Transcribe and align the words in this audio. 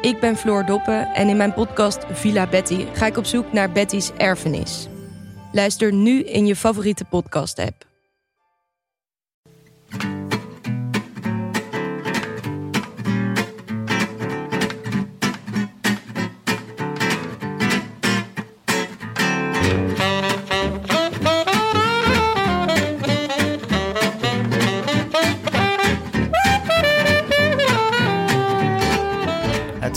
Ik 0.00 0.20
ben 0.20 0.36
Floor 0.36 0.66
Doppen 0.66 1.06
en 1.06 1.28
in 1.28 1.36
mijn 1.36 1.52
podcast 1.52 1.98
Villa 2.10 2.46
Betty 2.46 2.86
ga 2.92 3.06
ik 3.06 3.16
op 3.16 3.24
zoek 3.24 3.52
naar 3.52 3.72
Betty's 3.72 4.10
erfenis. 4.16 4.88
Luister 5.52 5.92
nu 5.92 6.22
in 6.22 6.46
je 6.46 6.56
favoriete 6.56 7.04
podcast-app. 7.04 7.87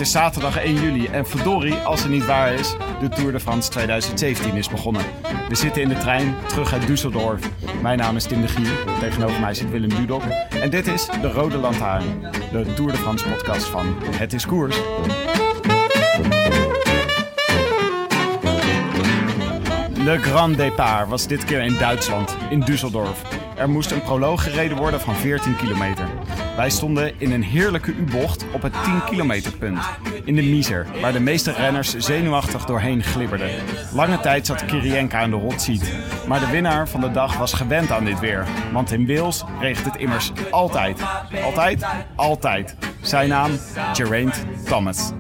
Is 0.02 0.12
zaterdag 0.12 0.58
1 0.58 0.74
juli 0.74 1.08
en 1.08 1.28
verdorie, 1.28 1.76
als 1.76 2.02
het 2.02 2.12
niet 2.12 2.26
waar 2.26 2.54
is, 2.54 2.76
de 3.00 3.10
Tour 3.10 3.32
de 3.32 3.40
France 3.40 3.70
2017 3.70 4.56
is 4.56 4.70
begonnen. 4.70 5.02
We 5.50 5.56
zitten 5.56 5.82
in 5.82 5.90
de 5.90 5.98
trein 5.98 6.36
terug 6.48 6.74
uit 6.74 6.82
Düsseldorf. 6.82 7.72
Mijn 7.82 7.98
naam 7.98 8.16
is 8.16 8.24
Tim 8.24 8.42
de 8.42 8.48
Gier, 8.48 8.72
tegenover 9.00 9.40
mij 9.40 9.54
zit 9.54 9.70
Willem 9.70 9.90
Dudok. 9.90 10.24
En 10.62 10.70
dit 10.70 10.88
is 10.88 11.08
De 11.22 11.32
Rode 11.32 11.58
Lantaarn, 11.58 12.22
de 12.52 12.74
Tour 12.74 12.92
de 12.92 12.98
France 12.98 13.28
podcast 13.28 13.66
van 13.66 13.96
Het 14.16 14.34
is 14.34 14.46
Koers. 14.46 14.76
Le 20.04 20.18
Grand 20.18 20.58
Départ 20.58 21.10
was 21.10 21.28
dit 21.28 21.46
keer 21.46 21.62
in 21.62 21.78
Duitsland, 21.78 22.36
in 22.50 22.64
Düsseldorf. 22.66 23.40
Er 23.56 23.70
moest 23.70 23.92
een 23.92 24.02
proloog 24.02 24.44
gereden 24.44 24.78
worden 24.78 25.02
van 25.02 25.16
14 25.16 25.56
kilometer. 25.56 26.06
Wij 26.56 26.70
stonden 26.70 27.20
in 27.20 27.32
een 27.32 27.44
heerlijke 27.44 27.92
U-bocht 27.92 28.46
op 28.54 28.62
het 28.62 28.74
10 28.84 29.04
kilometer 29.04 29.58
punt. 29.58 29.80
In 30.24 30.36
de 30.36 30.42
Miezer, 30.42 30.88
waar 31.02 31.14
de 31.14 31.20
meeste 31.20 31.52
renners 31.52 31.98
zenuwachtig 31.98 32.66
doorheen 32.66 33.04
glibberden. 33.04 33.50
Lange 33.94 34.20
tijd 34.20 34.46
zat 34.46 34.66
Kirienka 34.66 35.20
aan 35.20 35.30
de 35.30 35.36
hot 35.36 35.62
seat. 35.62 35.92
Maar 36.28 36.40
de 36.40 36.50
winnaar 36.50 36.90
van 36.90 37.02
de 37.02 37.12
dag 37.12 37.38
was 37.38 37.54
gewend 37.54 37.92
aan 37.92 38.06
dit 38.06 38.20
weer. 38.20 38.48
Want 38.74 38.92
in 38.92 39.08
Wales 39.08 39.44
regent 39.60 39.86
het 39.86 39.96
immers 39.96 40.32
altijd. 40.50 41.02
Altijd? 41.44 41.86
Altijd. 42.16 42.76
Naam? 43.12 43.60
Geraint 43.98 44.34
Thomas. 44.70 45.14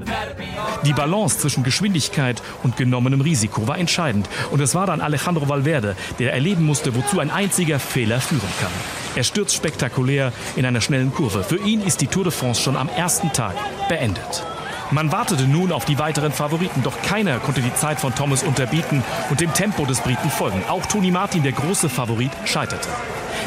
Die 0.85 0.94
Balance 0.94 1.40
zwischen 1.40 1.63
Geschwindigkeit 1.63 2.41
und 2.63 2.78
genommenem 2.78 3.19
Risiko 3.19 3.68
war 3.68 3.78
entscheidend. 3.78 4.29
Und 4.50 4.62
es 4.62 4.74
war 4.75 4.85
dann 4.88 5.02
Alejandro 5.02 5.50
Valverde, 5.50 5.96
der 6.18 6.34
erleben 6.34 6.66
musste, 6.66 6.96
wozu 6.96 7.19
ein 7.19 7.29
einziger 7.29 7.79
Fehler 7.79 8.22
führen 8.22 8.50
kann. 8.62 8.72
Er 9.16 9.24
stürzt 9.24 9.56
spektakulär 9.56 10.31
in 10.56 10.66
einer 10.66 10.79
schnellen 10.79 11.13
Kurve. 11.13 11.44
Für 11.44 11.57
ihn 11.57 11.81
ist 11.81 12.00
die 12.00 12.07
Tour 12.07 12.24
de 12.24 12.31
France 12.31 12.62
schon 12.62 12.78
am 12.78 12.88
ersten 12.88 13.34
Tag 13.34 13.56
beendet. 13.90 14.46
Man 14.91 15.12
wartete 15.12 15.44
nun 15.44 15.72
auf 15.72 15.85
die 15.85 16.00
weiteren 16.00 16.31
Favoriten, 16.31 16.84
doch 16.84 17.02
keiner 17.02 17.40
konnte 17.40 17.62
die 17.62 17.73
Zeit 17.75 18.00
von 18.00 18.16
Thomas 18.16 18.44
unterbieten 18.44 19.03
und 19.29 19.40
dem 19.40 19.53
Tempo 19.53 19.85
des 19.85 20.00
Briten 20.02 20.29
folgen. 20.29 20.63
Auch 20.69 20.85
Tony 20.85 21.12
Martin, 21.12 21.44
der 21.44 21.53
große 21.53 21.90
Favorit, 21.90 22.31
scheiterte. 22.46 22.90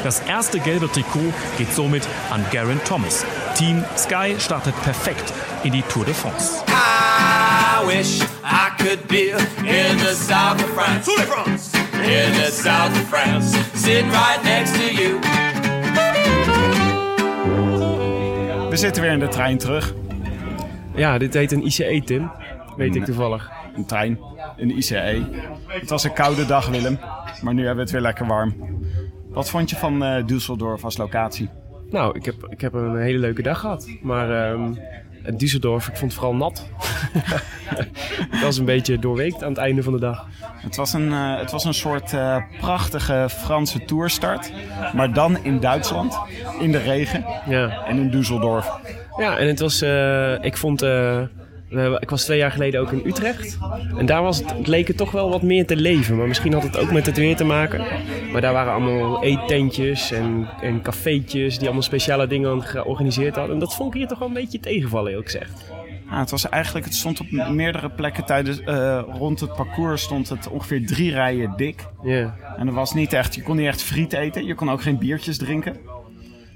Das 0.03 0.21
erste 0.21 0.61
gelbe 0.61 0.91
Trikot 0.91 1.33
geht 1.59 1.73
somit 1.73 2.07
an 2.31 2.45
Garen 2.51 2.83
Thomas. 2.85 3.25
Team 3.55 3.85
Sky 3.95 4.35
startet 4.37 4.75
perfekt 4.83 5.33
in 5.63 5.71
die 5.71 5.83
Tour 5.87 6.05
de 6.05 6.15
France. 6.15 6.63
I 6.69 7.87
wish 7.87 8.21
I 8.43 8.71
could 8.77 9.07
be 9.07 9.31
in 9.65 9.97
the 9.97 10.15
south 10.29 10.63
of 10.65 10.71
France. 10.71 11.11
In 12.03 12.33
the 12.33 12.51
south 12.51 12.91
of 12.91 13.09
France, 13.09 13.57
sitting 13.75 14.11
right 14.11 14.43
next 14.43 14.75
to 14.75 14.93
you. 14.93 15.19
We 18.71 18.77
zitten 18.77 19.03
weer 19.03 19.13
in 19.13 19.19
de 19.19 19.29
trein 19.29 19.59
terug. 19.59 19.95
Ja, 20.95 21.19
dit 21.19 21.35
heet 21.35 21.53
een 21.53 21.67
ICE, 21.67 22.03
Tim. 22.05 22.31
Weet 22.77 22.97
ik 22.97 23.05
toevallig. 23.05 23.51
Een 23.77 23.87
trein, 23.87 24.19
een 24.57 24.71
ICE. 24.79 25.25
Het 25.67 25.91
was 25.91 26.05
een 26.05 26.13
koude 26.13 26.47
dag, 26.47 26.69
Willem. 26.69 26.99
Maar 27.43 27.55
nu 27.55 27.67
hebben 27.67 27.77
we 27.77 27.83
het 27.83 27.91
weer 27.91 28.01
lekker 28.01 28.27
warm. 28.27 28.55
Wat 29.31 29.51
vond 29.51 29.71
je 29.71 29.77
van 29.77 30.05
eh 30.05 30.23
Düsseldorf 30.25 30.83
als 30.83 30.97
locatie? 30.97 31.49
Nou, 31.95 32.17
ik 32.17 32.25
heb, 32.25 32.47
ik 32.49 32.61
heb 32.61 32.73
een 32.73 32.97
hele 32.97 33.19
leuke 33.19 33.43
dag 33.43 33.61
gehad. 33.61 33.89
Maar 34.03 34.31
ehm 34.31 34.73
Düsseldorf, 35.37 35.89
ik 35.89 35.97
vond 35.97 36.01
het 36.01 36.15
vooral 36.15 36.35
nat. 36.35 36.69
ik 38.33 38.41
was 38.43 38.59
een 38.59 38.65
beetje 38.65 38.99
doorweekt 38.99 39.43
aan 39.43 39.49
het 39.49 39.59
einde 39.59 39.83
van 39.83 39.93
de 39.93 39.99
dag. 39.99 40.27
Het 40.41 40.77
was 40.77 40.93
een, 40.93 41.13
eh, 41.13 41.39
het 41.39 41.51
was 41.51 41.65
een 41.65 41.75
soort 41.75 42.13
eh, 42.13 42.43
prachtige 42.61 43.27
Franse 43.31 43.85
toerstart. 43.85 44.53
Maar 44.95 45.13
dan 45.13 45.45
in 45.45 45.61
Duitsland, 45.61 46.19
in 46.61 46.73
de 46.73 46.79
regen 46.79 47.25
Ja, 47.49 47.85
en 47.87 47.99
in 47.99 48.11
Düsseldorf. 48.11 48.67
ja 49.17 49.39
en 49.39 49.47
het 49.47 49.61
was... 49.61 49.83
eh, 49.83 50.45
ik 50.45 50.57
vond... 50.57 50.83
we- 51.75 51.97
ik 52.01 52.11
was 52.11 52.25
twee 52.25 52.39
jaar 52.39 52.51
geleden 52.51 52.81
ook 52.81 52.93
in 52.93 53.03
Utrecht. 53.07 53.59
En 53.99 54.07
daar 54.07 54.23
was 54.23 54.39
het, 54.39 54.51
het 54.57 54.67
leek 54.67 54.89
het 54.89 54.97
toch 54.97 55.11
wel 55.11 55.31
wat 55.31 55.43
meer 55.43 55.67
te 55.67 55.77
leven. 55.77 56.17
Maar 56.17 56.27
misschien 56.29 56.53
had 56.53 56.63
het 56.63 56.79
ook 56.79 56.93
met 56.93 57.07
het 57.07 57.17
weer 57.17 57.37
te 57.37 57.45
maken. 57.45 57.85
Maar 58.33 58.41
daar 58.41 58.53
waren 58.53 58.73
allemaal 58.73 59.23
eettentjes 59.25 60.11
en, 60.13 60.49
en 60.61 60.83
cafeetjes... 60.83 61.55
die 61.55 61.65
allemaal 61.65 61.83
speciale 61.83 62.27
dingen 62.27 62.63
georganiseerd 62.63 63.35
hadden. 63.37 63.55
En 63.55 63.61
dat 63.61 63.75
vond 63.75 63.95
ik 63.95 63.99
hier 64.01 64.09
toch 64.09 64.19
wel 64.19 64.29
een 64.29 64.35
beetje 64.35 64.61
tegenvallen, 64.61 65.11
eerlijk 65.11 65.31
gezegd. 65.31 65.73
Ja, 66.11 66.19
het 66.21 66.31
was 66.31 66.49
eigenlijk, 66.49 66.85
het 66.85 66.95
stond 66.95 67.21
op 67.21 67.31
meerdere 67.51 67.91
plekken 67.91 68.25
tijdens, 68.25 68.61
eh, 68.61 69.01
rond 69.19 69.41
het 69.41 69.55
parcours 69.55 70.03
stond 70.03 70.29
het 70.29 70.49
ongeveer 70.49 70.87
drie 70.87 71.13
rijen 71.13 71.53
dik. 71.57 71.87
Ja. 72.03 72.35
En 72.57 72.67
er 72.67 72.73
was 72.73 72.95
niet 72.95 73.13
echt, 73.13 73.35
je 73.35 73.43
kon 73.43 73.57
niet 73.57 73.67
echt 73.67 73.83
friet 73.83 74.13
eten, 74.13 74.45
je 74.47 74.55
kon 74.55 74.71
ook 74.71 74.83
geen 74.83 74.99
biertjes 74.99 75.39
drinken. 75.39 75.77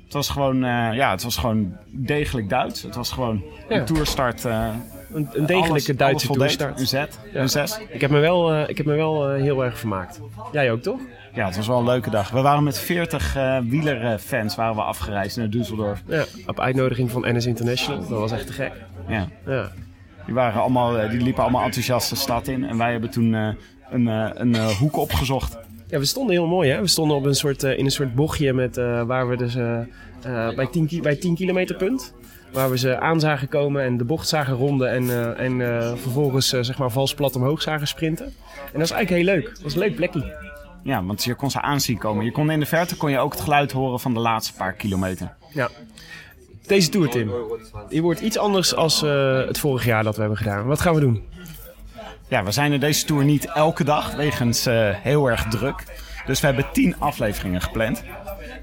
Het 0.05 0.12
was 0.17 0.29
gewoon, 0.29 0.65
eh, 0.65 0.89
ja, 0.95 1.11
het 1.11 1.23
was 1.23 1.37
gewoon 1.37 1.77
degelijk 1.91 2.49
Duits. 2.49 2.83
Het 2.83 2.95
was 2.95 3.11
gewoon 3.12 3.43
Ja. 3.69 3.77
een 3.77 3.85
toerstart. 3.85 4.45
eh, 4.45 4.69
Een, 5.13 5.29
een 5.33 5.47
degelijke 5.47 5.69
alles- 5.71 5.85
Duitse 5.87 6.05
alles 6.07 6.23
voldeed. 6.25 6.47
toerstart. 6.49 6.81
Een 6.81 6.87
zet, 6.87 7.19
Ja. 7.33 7.41
een 7.41 7.49
zes. 7.49 7.79
Ik 7.89 8.01
heb 8.01 8.11
me 8.11 8.19
wel, 8.19 8.53
eh, 8.53 8.69
ik 8.69 8.77
heb 8.77 8.87
me 8.87 8.95
wel 8.95 9.29
eh, 9.29 9.41
heel 9.43 9.65
erg 9.65 9.79
vermaakt. 9.79 10.21
Jij 10.53 10.71
ook, 10.73 10.83
toch? 10.83 11.01
Ja, 11.35 11.47
het 11.47 11.57
was 11.57 11.67
wel 11.67 11.79
een 11.79 11.85
leuke 11.85 12.11
dag. 12.11 12.31
We 12.31 12.41
waren 12.41 12.63
met 12.65 12.79
40 12.79 13.37
eh 13.37 13.59
wielerfans 13.65 14.55
waren 14.57 14.75
we 14.75 14.83
afgereisd 14.83 15.37
naar 15.37 15.49
Düsseldorf. 15.49 16.03
Ja. 16.07 16.25
Op 16.47 16.61
uitnodiging 16.61 17.11
van 17.11 17.37
NS 17.37 17.47
International. 17.47 18.01
Dat 18.09 18.19
was 18.19 18.33
echt 18.33 18.47
te 18.47 18.53
gek. 18.53 18.73
Ja. 19.09 19.29
Ja. 19.47 19.71
Die, 20.25 20.35
waren 20.35 20.61
allemaal, 20.61 20.99
eh, 20.99 21.11
die 21.11 21.21
liepen 21.21 21.43
allemaal 21.43 21.65
enthousiast 21.65 22.11
de 22.11 22.17
stad 22.17 22.47
in. 22.49 22.65
En 22.65 22.77
wij 22.79 22.91
hebben 22.91 23.11
toen 23.11 23.35
eh, 23.35 23.49
een, 23.91 24.09
eh, 24.09 24.31
een 24.35 24.55
eh, 24.55 24.67
hoek 24.67 24.97
opgezocht. 24.97 25.59
ja, 25.87 25.99
we 25.99 26.05
stonden 26.05 26.32
heel 26.35 26.47
mooi, 26.47 26.71
hè? 26.71 26.81
We 26.81 26.87
stonden 26.87 27.17
op 27.17 27.25
een 27.25 27.35
soort, 27.35 27.62
eh, 27.62 27.79
in 27.79 27.85
een 27.85 27.91
soort 27.91 28.15
bochtje 28.15 28.53
met, 28.53 28.77
eh, 28.77 29.03
waar 29.03 29.29
we 29.29 29.37
dus 29.37 29.55
eh, 29.55 29.79
eh, 30.23 30.55
bij, 30.55 30.67
10 30.67 30.87
ki- 30.87 31.00
bij 31.00 31.17
10 31.17 31.35
kilometer 31.35 31.77
punt. 31.77 32.15
Waar 32.53 32.71
we 32.71 32.79
ze 32.79 33.00
aan 33.00 33.21
zagen 33.21 33.49
komen 33.49 33.83
en 33.83 33.97
de 33.97 34.05
bocht 34.05 34.29
zagen 34.29 34.55
ronden. 34.55 34.91
En, 34.91 35.11
eh, 35.11 35.45
en 35.45 35.61
eh, 35.61 35.93
vervolgens 35.97 36.53
eh, 36.53 36.62
zeg 36.62 36.79
maar 36.79 36.91
vals 36.91 37.15
plat 37.15 37.37
omhoog 37.37 37.62
zagen 37.62 37.87
sprinten. 37.87 38.27
En 38.27 38.73
dat 38.73 38.83
is 38.83 38.91
eigenlijk 38.91 39.11
heel 39.11 39.35
leuk. 39.35 39.49
Dat 39.49 39.62
was 39.62 39.73
een 39.73 39.79
leuk 39.79 39.95
plekje. 39.95 40.47
Ja, 40.83 41.05
want 41.05 41.25
je 41.25 41.35
kon 41.35 41.50
ze 41.50 41.61
aanzien 41.61 41.99
komen. 41.99 42.25
Je 42.25 42.33
kon 42.33 42.50
in 42.50 42.61
de 42.61 42.67
verte 42.67 42.97
kon 42.97 43.11
je 43.11 43.19
ook 43.19 43.33
het 43.33 43.41
geluid 43.41 43.73
horen 43.73 44.00
van 44.00 44.15
de 44.15 44.21
laatste 44.21 44.55
paar 44.55 44.73
kilometer. 44.73 45.35
Ja. 45.53 45.69
Deze 46.67 46.89
tour, 46.89 47.09
Tim. 47.09 47.33
Die 47.89 48.03
wordt 48.03 48.21
iets 48.21 48.39
anders 48.39 48.75
als 48.75 49.01
het 49.47 49.59
vorig 49.59 49.85
jaar 49.85 50.05
dat 50.05 50.15
we 50.15 50.21
hebben 50.21 50.39
gedaan. 50.39 50.67
Wat 50.67 50.81
gaan 50.81 50.94
we 50.94 51.01
doen? 51.01 51.29
Ja, 52.29 52.44
we 52.44 52.51
zijn 52.51 52.73
er 52.73 52.81
deze 52.81 53.05
tour 53.05 53.25
niet 53.25 53.44
elke 53.44 53.85
dag, 53.85 54.15
wegens 54.15 54.67
heel 55.03 55.27
erg 55.27 55.44
druk. 55.44 55.85
Dus 56.27 56.41
we 56.41 56.47
hebben 56.47 56.67
tien 56.73 56.99
afleveringen 56.99 57.61
gepland. 57.61 58.03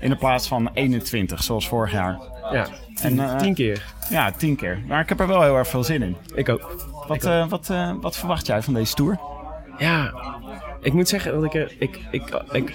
In 0.05 0.11
de 0.11 0.17
plaats 0.17 0.47
van 0.47 0.69
21, 0.73 1.43
zoals 1.43 1.67
vorig 1.67 1.91
jaar. 1.91 2.19
Ja, 2.51 2.67
En, 3.01 3.19
eh, 3.19 3.35
tien 3.35 3.53
keer. 3.53 3.85
Ja, 4.09 4.31
tien 4.31 4.55
keer. 4.55 4.79
Maar 4.87 5.01
ik 5.01 5.09
heb 5.09 5.19
er 5.19 5.27
wel 5.27 5.41
heel 5.41 5.55
erg 5.55 5.67
veel 5.67 5.83
zin 5.83 6.01
in. 6.01 6.15
Ik 6.35 6.49
ook. 6.49 6.75
Wat, 7.07 7.23
eh, 7.23 7.47
wat, 7.47 7.69
eh, 7.69 7.91
wat 8.01 8.17
verwacht 8.17 8.47
jij 8.47 8.61
van 8.61 8.73
deze 8.73 8.93
tour? 8.93 9.19
Ja, 9.77 10.13
ik 10.81 10.93
moet 10.93 11.07
zeggen 11.07 11.33
dat 11.33 11.43
ik 11.43 11.53
er. 11.53 11.75
Ik, 11.79 11.99
ik, 12.11 12.41
ik, 12.51 12.69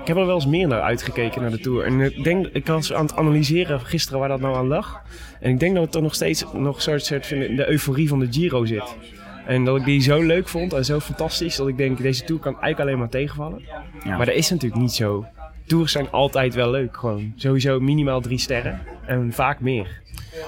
ik 0.00 0.06
heb 0.06 0.16
er 0.16 0.26
wel 0.26 0.34
eens 0.34 0.46
meer 0.46 0.68
naar 0.68 0.80
uitgekeken 0.80 1.40
naar 1.40 1.50
de 1.50 1.60
tour. 1.60 1.84
En 1.84 2.00
ik 2.00 2.24
denk, 2.24 2.46
ik 2.46 2.66
was 2.66 2.92
aan 2.92 3.06
het 3.06 3.16
analyseren 3.16 3.80
gisteren 3.80 4.20
waar 4.20 4.28
dat 4.28 4.40
nou 4.40 4.56
aan 4.56 4.66
lag. 4.66 5.02
En 5.40 5.50
ik 5.50 5.60
denk 5.60 5.74
dat 5.74 5.82
het 5.82 5.92
toch 5.92 6.02
nog 6.02 6.14
steeds 6.14 6.44
nog 6.52 6.76
een 6.76 6.82
soort, 6.82 7.04
soort 7.04 7.26
van 7.26 7.38
de 7.38 7.68
euforie 7.68 8.08
van 8.08 8.18
de 8.18 8.28
Giro 8.30 8.64
zit. 8.64 8.96
En 9.46 9.64
dat 9.64 9.76
ik 9.76 9.84
die 9.84 10.00
zo 10.00 10.22
leuk 10.22 10.48
vond 10.48 10.72
en 10.72 10.84
zo 10.84 11.00
fantastisch 11.00 11.56
dat 11.56 11.68
ik 11.68 11.76
denk, 11.76 11.98
deze 11.98 12.24
tour 12.24 12.40
kan 12.40 12.52
eigenlijk 12.52 12.80
alleen 12.80 12.98
maar 12.98 13.08
tegenvallen. 13.08 13.62
Ja. 14.04 14.16
Maar 14.16 14.26
dat 14.26 14.34
is 14.34 14.50
natuurlijk 14.50 14.80
niet 14.80 14.92
zo. 14.92 15.26
Tours 15.70 15.92
zijn 15.92 16.10
altijd 16.10 16.54
wel 16.54 16.70
leuk, 16.70 16.96
gewoon. 16.96 17.32
Sowieso 17.36 17.80
minimaal 17.80 18.20
drie 18.20 18.38
sterren 18.38 18.80
en 19.06 19.32
vaak 19.32 19.60
meer. 19.60 20.00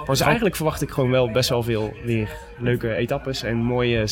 Dus 0.07 0.21
eigenlijk 0.21 0.57
verwacht 0.57 0.83
ik 0.83 0.91
gewoon 0.91 1.11
wel 1.11 1.31
best 1.31 1.49
wel 1.49 1.63
veel 1.63 1.93
weer 2.05 2.29
leuke 2.59 2.95
etappes 2.95 3.43
en 3.43 3.57
mooie, 3.57 4.07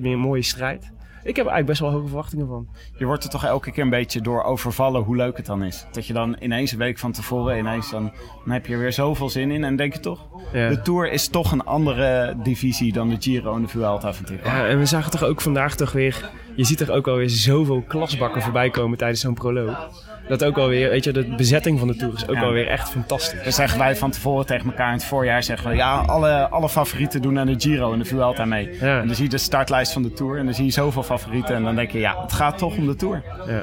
meer 0.00 0.18
mooie 0.18 0.42
strijd. 0.42 0.92
Ik 1.22 1.36
heb 1.36 1.46
eigenlijk 1.46 1.66
best 1.66 1.80
wel 1.80 1.90
hoge 1.90 2.06
verwachtingen 2.06 2.46
van. 2.46 2.68
Je 2.98 3.04
wordt 3.04 3.24
er 3.24 3.30
toch 3.30 3.44
elke 3.44 3.70
keer 3.72 3.82
een 3.82 3.90
beetje 3.90 4.20
door 4.20 4.42
overvallen 4.42 5.02
hoe 5.02 5.16
leuk 5.16 5.36
het 5.36 5.46
dan 5.46 5.62
is. 5.62 5.86
Dat 5.92 6.06
je 6.06 6.12
dan 6.12 6.36
ineens 6.40 6.72
een 6.72 6.78
week 6.78 6.98
van 6.98 7.12
tevoren, 7.12 7.58
ineens 7.58 7.90
dan, 7.90 8.12
dan 8.44 8.52
heb 8.54 8.66
je 8.66 8.72
er 8.72 8.78
weer 8.78 8.92
zoveel 8.92 9.28
zin 9.28 9.50
in. 9.50 9.64
En 9.64 9.76
denk 9.76 9.92
je 9.92 10.00
toch, 10.00 10.26
Ja. 10.52 10.68
de 10.68 10.82
Tour 10.82 11.12
is 11.12 11.28
toch 11.28 11.52
een 11.52 11.64
andere 11.64 12.36
divisie 12.42 12.92
dan 12.92 13.08
de 13.08 13.16
Giro 13.18 13.54
en 13.54 13.62
de 13.62 13.68
Vuelta 13.68 14.12
van. 14.12 14.36
Ja, 14.44 14.66
en 14.66 14.78
we 14.78 14.86
zagen 14.86 15.10
toch 15.10 15.22
ook 15.24 15.40
vandaag 15.40 15.76
toch 15.76 15.92
weer... 15.92 16.30
Je 16.56 16.64
ziet 16.64 16.80
er 16.80 16.92
ook 16.92 17.08
alweer 17.08 17.30
zoveel 17.30 17.82
klasbakken 17.88 18.42
voorbij 18.42 18.70
komen 18.70 18.98
tijdens 18.98 19.20
zo'n 19.20 19.34
proloog. 19.34 19.88
Dat 20.28 20.44
ook 20.44 20.58
alweer, 20.58 20.90
weet 20.90 21.04
je, 21.04 21.12
de 21.12 21.34
bezetting 21.36 21.78
van 21.78 21.88
de 21.88 21.96
Tour 21.96 22.14
is 22.14 22.28
ook 22.28 22.34
Ja. 22.36 22.42
alweer 22.42 22.68
echt 22.68 22.90
fantastisch. 22.90 23.42
Dan 23.42 23.52
zeggen 23.52 23.78
wij 23.78 23.96
van 23.96 24.10
tevoren 24.10 24.46
tegen 24.46 24.66
elkaar 24.66 24.86
in 24.88 24.92
het 24.94 25.04
voorjaar, 25.04 25.42
zeggen 25.42 25.70
we, 25.70 25.76
ja, 25.76 25.94
alle, 26.06 26.48
alle 26.48 26.68
favorieten 26.68 27.22
doen 27.22 27.38
aan 27.38 27.46
de 27.46 27.54
Giro 27.58 27.92
en 27.92 27.98
de 27.98 28.04
Vuelta 28.04 28.44
mee. 28.44 28.68
Ja. 28.80 29.00
En 29.00 29.06
dan 29.06 29.14
zie 29.16 29.24
je 29.24 29.30
de 29.30 29.38
startlijst 29.38 29.92
van 29.92 30.02
de 30.02 30.12
Tour 30.12 30.38
en 30.38 30.44
dan 30.44 30.54
zie 30.54 30.64
je 30.64 30.70
zoveel 30.70 31.02
favorieten. 31.02 31.54
En 31.54 31.62
dan 31.64 31.74
denk 31.74 31.90
je, 31.90 31.98
ja, 31.98 32.22
het 32.22 32.32
gaat 32.32 32.58
toch 32.58 32.76
om 32.76 32.86
de 32.86 32.96
Tour. 32.96 33.22
Ja. 33.46 33.62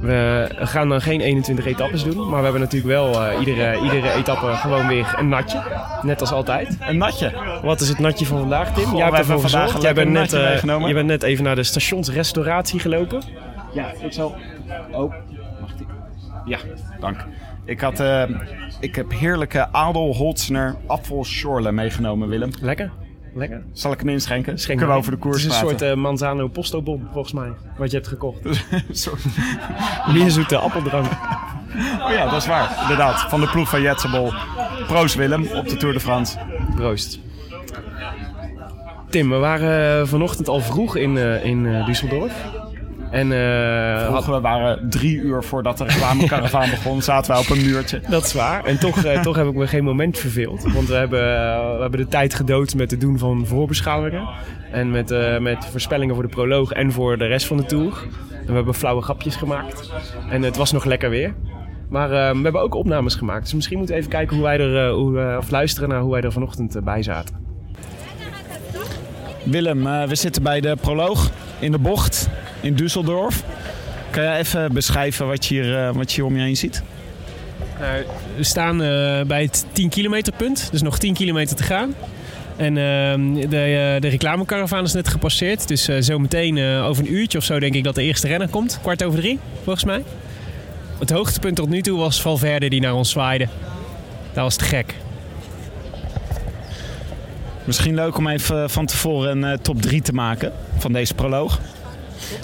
We 0.00 0.48
gaan 0.58 0.88
dan 0.88 1.00
geen 1.00 1.20
21 1.20 1.66
etappes 1.66 2.02
doen, 2.04 2.16
maar 2.28 2.36
we 2.38 2.42
hebben 2.42 2.60
natuurlijk 2.60 2.92
wel 2.92 3.22
eh, 3.24 3.38
iedere, 3.38 3.80
iedere 3.82 4.12
etappe 4.12 4.46
gewoon 4.46 4.86
weer 4.86 5.14
een 5.18 5.28
natje. 5.28 5.62
Net 6.02 6.20
als 6.20 6.32
altijd. 6.32 6.76
Een 6.80 6.96
natje. 6.98 7.32
Wat 7.62 7.80
is 7.80 7.88
het 7.88 7.98
natje 7.98 8.26
van 8.26 8.38
vandaag, 8.38 8.74
Tim? 8.74 8.84
Goh, 8.84 8.96
Jij 8.96 9.04
hebt 9.06 9.18
ervoor 9.18 9.40
vandaag 9.40 9.62
gezorgd. 9.64 9.82
Jij 9.82 9.94
bent, 9.94 10.10
net, 10.10 10.32
meegenomen. 10.32 10.88
je 10.88 10.94
bent 10.94 11.06
net 11.06 11.22
even 11.22 11.44
naar 11.44 11.54
de 11.54 11.62
stationsrestauratie 11.62 12.80
gelopen. 12.80 13.22
Ja, 13.72 13.92
ik 14.02 14.12
zal. 14.12 14.34
Oh, 14.90 14.98
mag 15.00 15.12
die? 15.27 15.27
Ja, 16.48 16.58
dank. 17.00 17.24
Ik, 17.64 17.80
had, 17.80 18.00
eh, 18.00 18.22
ik 18.80 18.94
heb 18.94 19.12
heerlijke 19.12 19.72
Adelholzner 19.72 20.76
apfelschorle 20.86 21.72
meegenomen, 21.72 22.28
Willem. 22.28 22.50
Lekker. 22.60 22.90
Lekker. 23.34 23.62
Zal 23.72 23.92
ik 23.92 23.98
hem 23.98 24.08
inschenken? 24.08 24.58
Schenk 24.58 24.78
Kunnen 24.78 24.94
we 24.94 25.00
over 25.00 25.12
de 25.12 25.18
koers 25.18 25.42
Het 25.42 25.52
is 25.52 25.58
een 25.58 25.64
praten? 25.66 25.78
soort 25.78 25.96
eh, 25.96 26.02
Manzano 26.02 26.48
Postobon, 26.48 27.08
volgens 27.12 27.32
mij, 27.34 27.50
wat 27.76 27.90
je 27.90 27.96
hebt 27.96 28.08
gekocht. 28.08 28.40
Meer 30.14 30.30
zoete 30.30 30.56
appeldrank. 30.56 31.06
Oh 31.06 32.10
ja, 32.10 32.24
dat 32.30 32.40
is 32.40 32.46
waar. 32.46 32.78
Inderdaad, 32.82 33.20
van 33.20 33.40
de 33.40 33.48
ploeg 33.48 33.68
van 33.68 33.82
Jetsebol. 33.82 34.32
Proost 34.86 35.14
Willem 35.14 35.46
op 35.54 35.68
de 35.68 35.76
Tour 35.76 35.94
de 35.94 36.00
France. 36.00 36.38
Proost. 36.74 37.18
Tim, 39.10 39.30
we 39.30 39.36
waren 39.36 40.00
eh, 40.00 40.06
vanochtend 40.06 40.48
al 40.48 40.60
vroeg 40.60 40.96
in, 40.96 41.16
eh, 41.18 41.44
in 41.44 41.84
Düsseldorf. 41.86 42.32
En 43.10 43.32
eh, 43.32 44.06
Vroeger, 44.06 44.34
we 44.34 44.40
waren 44.40 44.90
drie 44.90 45.16
uur 45.16 45.42
voordat 45.42 45.78
de 45.78 45.84
reclamekaravaan 45.84 46.70
begon, 46.76 47.02
zaten 47.02 47.32
wij 47.32 47.40
op 47.40 47.50
een 47.50 47.64
muurtje. 47.64 48.00
dat 48.08 48.24
is 48.24 48.32
waar. 48.32 48.64
En 48.64 48.78
toch, 48.78 49.04
eh, 49.04 49.22
toch 49.22 49.36
heb 49.36 49.46
ik 49.46 49.54
me 49.54 49.66
geen 49.66 49.84
moment 49.84 50.18
verveeld. 50.18 50.72
Want 50.72 50.88
we 50.88 50.94
hebben, 50.94 51.20
eh, 51.20 51.74
we 51.74 51.80
hebben 51.80 52.00
de 52.00 52.08
tijd 52.08 52.34
gedood 52.34 52.74
met 52.74 52.90
het 52.90 53.00
doen 53.00 53.18
van 53.18 53.46
voorbeschouwingen. 53.46 54.28
En 54.72 54.90
met, 54.90 55.10
eh, 55.10 55.38
met 55.38 55.66
voorspellingen 55.70 56.14
voor 56.14 56.24
de 56.24 56.34
proloog 56.34 56.72
en 56.72 56.92
voor 56.92 57.18
de 57.18 57.26
rest 57.26 57.46
van 57.46 57.56
de 57.56 57.64
tour. 57.64 57.92
En 58.30 58.46
we 58.46 58.52
hebben 58.52 58.74
flauwe 58.74 59.02
grapjes 59.02 59.36
gemaakt. 59.36 59.92
En 60.30 60.42
het 60.42 60.56
was 60.56 60.72
nog 60.72 60.84
lekker 60.84 61.10
weer. 61.10 61.34
Maar 61.88 62.12
eh, 62.12 62.36
we 62.36 62.42
hebben 62.42 62.60
ook 62.60 62.74
opnames 62.74 63.14
gemaakt. 63.14 63.42
Dus 63.42 63.54
misschien 63.54 63.76
moeten 63.76 63.94
we 63.94 64.00
even 64.00 64.12
kijken 64.12 64.36
hoe 64.36 64.44
wij 64.44 64.58
er, 64.58 64.86
eh, 64.86 64.94
hoe, 64.94 65.20
eh, 65.20 65.36
of 65.36 65.50
luisteren 65.50 65.88
naar 65.88 66.00
hoe 66.00 66.12
wij 66.12 66.20
er 66.20 66.32
vanochtend 66.32 66.84
bij 66.84 67.02
zaten. 67.02 67.46
Willem, 69.44 69.84
we 70.08 70.14
zitten 70.14 70.42
bij 70.42 70.60
de 70.60 70.76
proloog 70.80 71.30
in 71.58 71.72
de 71.72 71.78
bocht 71.78 72.28
in 72.60 72.74
Düsseldorf. 72.74 73.44
Kan 74.10 74.22
jij 74.22 74.38
even 74.38 74.72
beschrijven 74.72 75.26
wat 75.26 75.46
je 75.46 75.54
hier, 75.54 75.78
eh, 75.78 75.94
wat 75.94 76.10
je 76.10 76.16
hier 76.16 76.30
om 76.30 76.36
je 76.36 76.42
heen 76.42 76.56
ziet? 76.56 76.82
Nou, 77.80 78.02
we 78.36 78.44
staan 78.44 78.82
eh, 78.82 79.22
bij 79.26 79.42
het 79.42 79.66
10 79.72 79.88
kilometer 79.88 80.32
punt, 80.32 80.68
dus 80.70 80.82
nog 80.82 80.98
10 80.98 81.14
kilometer 81.14 81.56
te 81.56 81.62
gaan. 81.62 81.94
En 82.58 82.76
ehm, 82.76 83.48
de, 83.48 83.60
eh, 83.60 84.00
de 84.00 84.08
reclamekaravaan 84.08 84.84
is 84.84 84.92
net 84.92 85.08
gepasseerd. 85.08 85.68
Dus 85.68 85.88
eh, 85.88 85.96
zometeen 86.00 86.58
eh, 86.58 86.86
over 86.86 87.04
een 87.04 87.12
uurtje 87.12 87.38
of 87.38 87.44
zo 87.44 87.58
denk 87.58 87.74
ik 87.74 87.84
dat 87.84 87.94
de 87.94 88.02
eerste 88.02 88.26
renner 88.26 88.48
komt. 88.48 88.78
Kwart 88.82 89.04
over 89.04 89.18
drie, 89.18 89.38
volgens 89.64 89.84
mij. 89.84 90.04
Het 90.98 91.10
hoogtepunt 91.10 91.56
tot 91.56 91.68
nu 91.68 91.82
toe 91.82 91.98
was 91.98 92.22
Valverde 92.22 92.68
die 92.68 92.80
naar 92.80 92.94
ons 92.94 93.10
zwaaide. 93.10 93.48
Dat 94.32 94.42
was 94.42 94.56
te 94.56 94.64
gek. 94.64 94.94
Misschien 97.64 97.94
leuk 97.94 98.16
om 98.16 98.28
even 98.28 98.70
van 98.70 98.86
tevoren 98.86 99.42
een 99.42 99.60
top 99.60 99.82
3 99.82 100.02
te 100.02 100.12
maken 100.12 100.52
van 100.78 100.92
deze 100.92 101.14
proloog. 101.14 101.60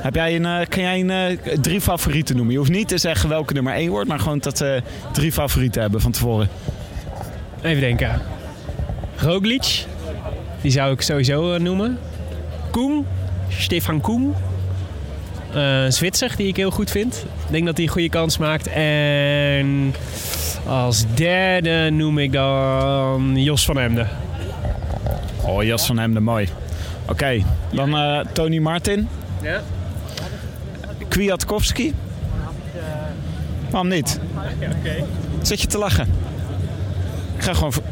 Heb 0.00 0.14
jij 0.14 0.36
een, 0.36 0.46
eh, 0.46 0.66
kan 0.68 0.82
jij 0.82 1.00
een, 1.00 1.10
eh, 1.10 1.58
drie 1.60 1.80
favorieten 1.80 2.34
noemen? 2.36 2.52
Je 2.52 2.58
hoeft 2.58 2.70
niet 2.70 2.88
te 2.88 2.98
zeggen 2.98 3.28
welke 3.28 3.52
nummer 3.52 3.76
1 3.76 3.90
wordt, 3.90 4.08
maar 4.08 4.18
gewoon 4.18 4.38
dat 4.38 4.60
eh 4.60 4.80
drie 5.12 5.32
favorieten 5.32 5.80
hebben 5.80 6.00
van 6.00 6.12
tevoren. 6.12 6.48
Even 7.62 7.80
denken. 7.80 8.20
Roglic, 9.16 9.84
die 10.60 10.70
zou 10.70 10.92
ik 10.92 11.00
sowieso 11.00 11.58
noemen. 11.58 11.98
Koen, 12.70 13.06
Stefan 13.48 14.00
Koen. 14.00 14.34
Een 15.52 15.92
Zwitser 15.92 16.32
die 16.36 16.46
ik 16.46 16.56
heel 16.56 16.70
goed 16.70 16.90
vind. 16.90 17.24
Ik 17.46 17.50
denk 17.52 17.66
dat 17.66 17.76
hij 17.76 17.86
een 17.86 17.92
goede 17.92 18.08
kans 18.08 18.38
maakt. 18.38 18.66
En 18.66 19.94
als 20.66 21.04
derde 21.14 21.90
noem 21.90 22.18
ik 22.18 22.32
dan 22.32 23.32
Jos 23.36 23.64
van 23.64 23.78
Emden. 23.78 24.08
Oh, 25.42 25.62
Jas 25.62 25.86
van 25.86 25.98
Hemden, 25.98 26.22
mooi. 26.22 26.48
Oké, 27.08 27.42
dan 27.72 27.96
Tony 28.32 28.58
Martin. 28.58 29.08
Ja. 29.44 29.62
Kwiatkowski. 31.08 31.94
Waarom 33.70 33.88
niet? 33.88 34.20
Zit 35.42 35.60
je 35.60 35.66
te 35.66 35.78
lachen? 35.78 36.08
Ik 37.36 37.42
ga 37.42 37.54
gewoon 37.54 37.72
voor, 37.72 37.82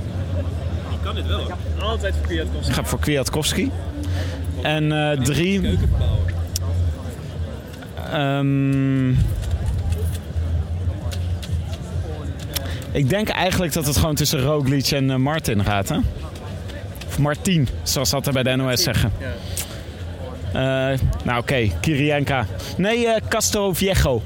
Altijd 1.80 2.14
voor 2.14 2.26
Kwiatkowski. 2.26 2.70
ik 2.70 2.74
ga 2.76 2.84
voor 2.84 2.98
Kwiatkowski. 2.98 3.70
En 4.62 4.92
eh, 4.92 5.20
drie... 5.20 5.78
Ehm, 8.12 9.10
ik 12.92 13.08
denk 13.08 13.28
eigenlijk 13.28 13.72
dat 13.72 13.86
het 13.86 13.96
gewoon 13.96 14.14
tussen 14.14 14.40
Roglic 14.40 14.86
en 14.90 15.10
eh, 15.10 15.16
Martin 15.16 15.64
gaat, 15.64 15.88
hè? 15.88 15.96
Of 17.06 17.18
Martin, 17.18 17.68
zoals 17.82 18.10
dat 18.10 18.26
er 18.26 18.32
bij 18.32 18.42
de 18.42 18.56
NOS 18.56 18.82
zeggen. 18.82 19.12
Eh, 19.18 19.26
nou 21.24 21.38
oké, 21.38 21.70
Kirienka. 21.80 22.46
Nee, 22.76 23.06
eh 23.06 23.20
Castro 23.28 23.72
Viejo. 23.72 24.22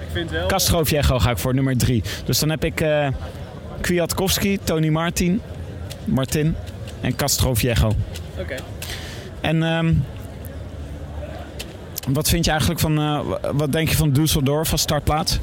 Ik 0.00 0.06
vind 0.12 0.30
wel... 0.30 0.46
Castro 0.46 0.84
Viejo 0.84 1.18
ga 1.18 1.30
ik 1.30 1.38
voor 1.38 1.54
nummer 1.54 1.76
drie. 1.76 2.02
Dus 2.24 2.38
dan 2.38 2.50
heb 2.50 2.64
ik 2.64 2.80
eh 2.80 3.08
Kwiatkowski, 3.80 4.58
Tony 4.64 4.88
Martin, 4.88 5.40
Martin 6.04 6.56
en 7.00 7.16
Castro 7.16 7.54
Viejo. 7.54 7.92
Oké. 8.38 8.54
En 9.40 9.62
ehm, 9.62 9.92
wat 12.08 12.28
vind 12.28 12.44
je 12.44 12.50
eigenlijk 12.50 12.80
van, 12.80 12.98
eh, 12.98 13.20
wat 13.52 13.72
denk 13.72 13.88
je 13.88 13.96
van 13.96 14.12
Düsseldorf 14.12 14.70
als 14.70 14.80
startplaats? 14.80 15.38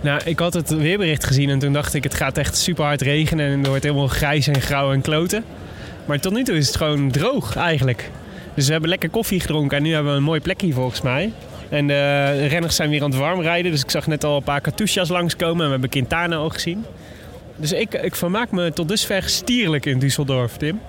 Nou, 0.00 0.20
ik 0.24 0.38
had 0.38 0.54
het 0.54 0.70
weerbericht 0.70 1.26
gezien 1.26 1.50
en 1.50 1.58
toen 1.58 1.72
dacht 1.72 1.94
ik 1.94 2.02
het 2.02 2.14
gaat 2.14 2.38
echt 2.38 2.56
super 2.56 2.84
hard 2.84 3.00
regenen 3.00 3.46
en 3.46 3.58
het 3.58 3.66
wordt 3.66 3.82
helemaal 3.82 4.06
grijs 4.06 4.46
en 4.46 4.60
grauw 4.60 4.92
en 4.92 5.00
kloten. 5.00 5.44
Maar 6.04 6.20
tot 6.20 6.32
nu 6.32 6.44
toe 6.44 6.56
is 6.56 6.66
het 6.66 6.76
gewoon 6.76 7.10
droog 7.10 7.56
eigenlijk. 7.56 8.10
Dus 8.54 8.66
we 8.66 8.72
hebben 8.72 8.90
lekker 8.90 9.10
koffie 9.10 9.40
gedronken 9.40 9.76
en 9.76 9.82
nu 9.82 9.92
hebben 9.92 10.12
we 10.12 10.18
een 10.18 10.24
mooi 10.24 10.40
plekje 10.40 10.72
volgens 10.72 11.00
mij. 11.00 11.32
En 11.68 11.86
de 11.86 12.46
renners 12.46 12.76
zijn 12.76 12.90
weer 12.90 13.02
aan 13.02 13.10
het 13.10 13.18
warm 13.18 13.40
rijden, 13.40 13.70
dus 13.70 13.82
ik 13.82 13.90
zag 13.90 14.06
net 14.06 14.24
al 14.24 14.36
een 14.36 14.42
paar 14.42 14.60
Katusha's 14.60 15.08
langskomen 15.08 15.58
en 15.58 15.64
we 15.64 15.70
hebben 15.70 15.90
Quintana 15.90 16.36
al 16.36 16.48
gezien. 16.48 16.84
Dus 17.56 17.72
ik, 17.72 17.94
ik 17.94 18.16
vermaak 18.16 18.50
me 18.50 18.72
tot 18.72 18.88
dusver 18.88 19.22
stierlijk 19.22 19.86
in 19.86 20.00
Düsseldorf, 20.00 20.56
Tim. 20.56 20.80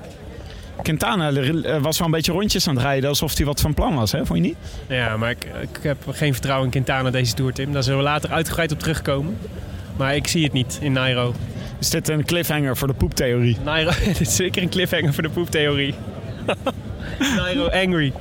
Quintana 0.82 1.32
eh, 1.32 1.82
was 1.82 1.98
wel 1.98 2.08
een 2.08 2.14
beetje 2.14 2.32
rondjes 2.32 2.68
aan 2.68 2.76
het 2.76 2.84
rijden 2.84 3.10
alsof 3.10 3.38
hij 3.38 3.46
wat 3.46 3.62
van 3.62 3.74
plan 3.74 3.96
was, 3.96 4.12
hè? 4.12 4.26
vond 4.26 4.40
je 4.40 4.46
niet? 4.46 4.58
Ja, 4.88 5.18
maar 5.18 5.30
ik, 5.30 5.46
ik 5.62 5.80
heb 5.82 5.98
geen 6.10 6.34
vertrouwen 6.34 6.66
in 6.66 6.72
Quintana 6.72 7.10
deze 7.10 7.34
Tour, 7.34 7.54
Tim. 7.54 7.74
Daar 7.74 7.84
zullen 7.84 8.00
we 8.00 8.06
later 8.06 8.32
uitgebreid 8.32 8.72
op 8.72 8.80
terugkomen. 8.80 9.38
Maar 9.98 10.16
ik 10.16 10.28
zie 10.28 10.44
het 10.44 10.54
niet 10.54 10.78
in 10.82 10.92
Nairo. 10.92 11.34
Is 11.80 11.90
dit 11.90 12.10
een 12.10 12.26
cliffhanger 12.26 12.78
voor 12.78 12.88
de 12.88 12.94
poeptheorie? 12.94 13.58
Nairo, 13.64 13.92
dit 14.06 14.22
is 14.22 14.36
zeker 14.36 14.62
een 14.62 14.70
cliffhanger 14.70 15.14
voor 15.14 15.24
de 15.24 15.30
poeptheorie. 15.30 15.94
Nairo 17.38 17.68
angry. 17.68 18.14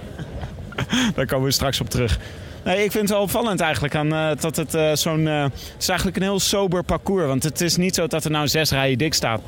Daar 1.15 1.27
komen 1.27 1.47
we 1.47 1.53
straks 1.53 1.81
op 1.81 1.91
terug. 1.91 2.19
Nee, 2.65 2.85
ik 2.85 2.91
vind 2.91 3.03
het 3.03 3.11
wel 3.11 3.21
opvallend 3.21 3.61
eigenlijk 3.61 3.95
aan, 3.95 4.13
eh, 4.15 4.31
dat 4.41 4.57
het 4.57 4.75
eh, 4.75 4.93
zo'n... 4.93 5.29
eh, 5.29 5.43
het 5.43 5.75
is 5.79 5.89
eigenlijk 5.89 6.17
een 6.17 6.23
heel 6.23 6.41
sober 6.41 6.83
parcours. 6.83 7.27
Want 7.27 7.43
het 7.43 7.61
is 7.61 7.77
niet 7.77 7.95
zo 7.95 8.07
dat 8.07 8.25
er 8.25 8.31
nou 8.31 8.49
zes 8.49 8.71
rijen 8.71 8.99
dik 8.99 9.15
staat. 9.15 9.41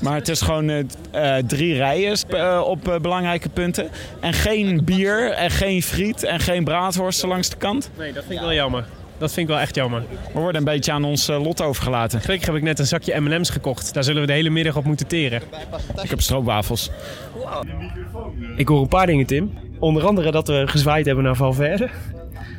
maar 0.00 0.14
het 0.14 0.28
is 0.28 0.40
gewoon 0.40 0.90
drie 1.46 1.74
rijen 1.74 2.18
op 2.66 2.98
belangrijke 3.02 3.48
punten. 3.48 3.88
En 4.20 4.32
geen 4.32 4.84
bier 4.84 5.32
en 5.32 5.50
geen 5.50 5.82
friet 5.82 6.24
en 6.24 6.40
geen 6.40 6.64
braadworsten 6.64 7.28
langs 7.28 7.48
de 7.48 7.56
kant. 7.56 7.90
Nee, 7.98 8.12
dat 8.12 8.24
vind 8.24 8.34
ik 8.34 8.40
wel 8.40 8.54
jammer. 8.54 8.84
Dat 9.20 9.32
vind 9.32 9.48
ik 9.48 9.54
wel 9.54 9.62
echt 9.62 9.74
jammer. 9.74 10.02
We 10.32 10.40
worden 10.40 10.56
een 10.56 10.64
beetje 10.64 10.92
aan 10.92 11.04
ons 11.04 11.28
eh, 11.28 11.42
lot 11.42 11.62
overgelaten. 11.62 12.20
Gelukkig 12.20 12.46
heb 12.46 12.56
ik 12.56 12.62
net 12.62 12.78
een 12.78 12.86
zakje 12.86 13.20
M&M's 13.20 13.50
gekocht. 13.50 13.94
Daar 13.94 14.04
zullen 14.04 14.20
we 14.20 14.26
de 14.26 14.32
hele 14.32 14.50
middag 14.50 14.76
op 14.76 14.84
moeten 14.84 15.06
teren. 15.06 15.42
Ik 16.02 16.10
heb 16.10 16.20
stroopwafels. 16.20 16.90
Ik 18.56 18.68
hoor 18.68 18.80
een 18.80 18.88
paar 18.88 19.06
dingen, 19.06 19.26
Tim. 19.26 19.52
Onder 19.78 20.06
andere 20.06 20.30
dat 20.30 20.48
we 20.48 20.62
gezwaaid 20.66 21.06
hebben 21.06 21.24
naar 21.24 21.36
Valverde. 21.36 21.88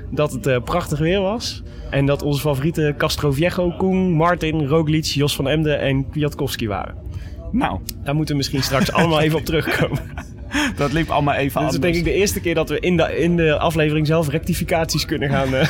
Dat 0.10 0.32
het 0.32 0.48
eh, 0.48 0.64
prachtig 0.64 1.00
weer 1.00 1.22
was. 1.22 1.64
En 1.90 2.06
dat 2.06 2.22
onze 2.24 2.42
favorieten 2.42 2.98
Castro 2.98 3.32
Viejo, 3.32 3.74
Koen, 3.78 4.12
Martin, 4.12 4.68
Roglic, 4.68 5.06
Jos 5.06 5.36
van 5.36 5.48
Emden 5.48 5.80
en 5.80 6.10
Kwiatkowski 6.10 6.68
waren. 6.68 6.96
Nou, 7.52 7.80
Daar 8.04 8.16
moeten 8.16 8.34
we 8.34 8.40
misschien 8.40 8.64
straks 8.64 8.92
allemaal 8.92 9.22
even 9.22 9.38
op 9.38 9.46
terugkomen. 9.46 10.00
dat 10.76 10.92
liep 10.92 11.10
allemaal 11.10 11.34
even 11.34 11.48
Dit 11.48 11.56
anders. 11.56 11.76
is 11.76 11.82
denk 11.82 11.96
ik 11.96 12.04
de 12.04 12.14
eerste 12.14 12.40
keer 12.40 12.56
dat 12.56 12.70
we 12.70 12.80
in 12.80 12.98
de, 12.98 13.18
in 13.18 13.36
de 13.36 13.58
aflevering 13.60 14.08
zelf 14.08 14.30
rectificaties 14.30 15.06
kunnen 15.06 15.30
gaan 15.30 15.56
eh, 15.56 15.68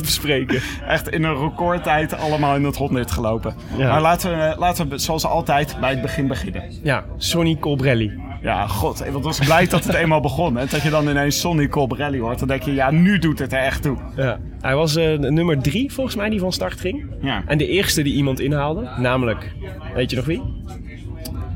bespreken. 0.00 0.60
Echt 0.88 1.08
in 1.10 1.24
een 1.24 1.38
recordtijd 1.38 2.18
allemaal 2.18 2.56
in 2.56 2.64
het 2.64 2.76
honderd 2.76 3.10
gelopen. 3.10 3.54
Ja. 3.76 3.88
Maar 3.90 4.00
laten 4.00 4.30
we, 4.30 4.54
laten 4.58 4.88
we 4.88 4.98
zoals 4.98 5.24
altijd 5.24 5.76
bij 5.80 5.90
het 5.90 6.02
begin 6.02 6.26
beginnen. 6.26 6.62
Ja, 6.82 7.04
Sonny 7.16 7.56
Colbrelli. 7.60 8.12
Ja, 8.42 8.66
god. 8.66 9.06
Ik 9.06 9.12
was 9.12 9.38
blij 9.38 9.66
dat 9.66 9.84
het 9.84 9.94
eenmaal 10.02 10.20
begon. 10.20 10.54
Dat 10.54 10.82
je 10.82 10.90
dan 10.90 11.08
ineens 11.08 11.40
Sonny 11.40 11.68
Colbrelli 11.68 12.20
hoort. 12.20 12.38
Dan 12.38 12.48
denk 12.48 12.62
je, 12.62 12.74
ja, 12.74 12.90
nu 12.90 13.18
doet 13.18 13.38
het 13.38 13.52
er 13.52 13.58
echt 13.58 13.82
toe. 13.82 13.96
Ja. 14.16 14.38
Hij 14.60 14.74
was 14.74 14.96
eh, 14.96 15.18
nummer 15.18 15.58
drie 15.58 15.92
volgens 15.92 16.16
mij 16.16 16.28
die 16.28 16.40
van 16.40 16.52
start 16.52 16.80
ging. 16.80 17.06
Ja. 17.20 17.42
En 17.46 17.58
de 17.58 17.66
eerste 17.66 18.02
die 18.02 18.14
iemand 18.14 18.40
inhaalde. 18.40 18.88
Namelijk, 18.98 19.52
weet 19.94 20.10
je 20.10 20.16
nog 20.16 20.24
wie? 20.24 20.42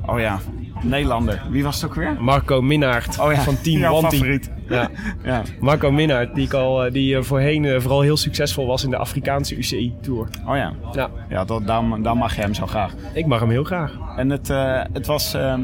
Oh 0.06 0.20
ja, 0.20 0.40
Nederlander. 0.82 1.42
Wie 1.50 1.62
was 1.62 1.74
het 1.82 1.90
ook 1.90 1.94
weer? 1.96 2.16
Marco 2.20 2.60
Minnaert 2.62 3.18
Oh 3.20 3.32
ja, 3.32 3.40
van 3.40 3.60
Team 3.60 3.78
jouw 3.80 3.92
Wanty. 4.00 4.16
favoriet. 4.16 4.50
Ja. 4.68 4.90
Ja. 5.24 5.42
Marco 5.60 5.90
Minnaert, 5.90 6.34
die, 6.34 6.44
ik 6.44 6.52
al, 6.52 6.84
eh, 6.84 6.92
die 6.92 7.16
eh, 7.16 7.22
voorheen 7.22 7.64
eh, 7.64 7.80
vooral 7.80 8.00
heel 8.00 8.16
succesvol 8.16 8.66
was 8.66 8.84
in 8.84 8.90
de 8.90 8.96
Afrikaanse 8.96 9.56
UCI-tour. 9.56 10.28
Oh 10.46 10.56
ja. 10.56 10.72
Ja, 10.92 11.10
Ja, 11.28 11.44
dat, 11.44 11.66
dan, 11.66 12.02
dan 12.02 12.16
mag 12.16 12.34
je 12.36 12.40
hem 12.40 12.54
zo 12.54 12.66
graag. 12.66 12.92
ik 13.14 13.26
mag 13.26 13.40
hem 13.40 13.50
heel 13.50 13.64
graag. 13.64 13.92
En 14.16 14.30
het, 14.30 14.48
het 14.92 15.06
was 15.06 15.34
eh, 15.34 15.54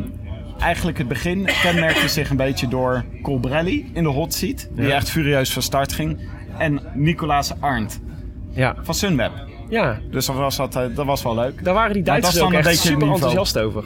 eigenlijk 0.59 0.99
het 0.99 1.09
begin. 1.09 1.49
kenmerkte 1.63 2.09
zich 2.19 2.31
een 2.31 2.37
beetje 2.37 2.69
door 2.69 3.05
Colbrelli 3.23 3.91
in 3.95 4.03
de 4.03 4.09
hot 4.09 4.35
seat. 4.35 4.69
Die 4.73 4.87
Ja. 4.87 4.95
echt 4.95 5.11
furieus 5.11 5.53
van 5.53 5.63
start 5.63 5.93
ging. 5.93 6.19
En 6.59 6.81
Nicolaas 6.95 7.53
Arndt 7.61 8.01
Ja, 8.53 8.75
van 8.83 8.95
Sunweb. 8.95 9.33
ja 9.69 9.99
Dus 10.11 10.27
dat 10.27 10.37
was, 10.37 10.57
dat, 10.57 10.73
dat 10.73 11.07
was 11.07 11.23
wel 11.23 11.35
leuk. 11.35 11.65
daar 11.65 11.75
waren 11.75 11.93
die 11.93 12.03
Duitsers 12.03 12.39
was 12.39 12.45
ook 12.45 12.53
echt 12.53 12.77
super 12.79 12.93
niveau. 13.07 13.13
enthousiast 13.15 13.59
over. 13.59 13.85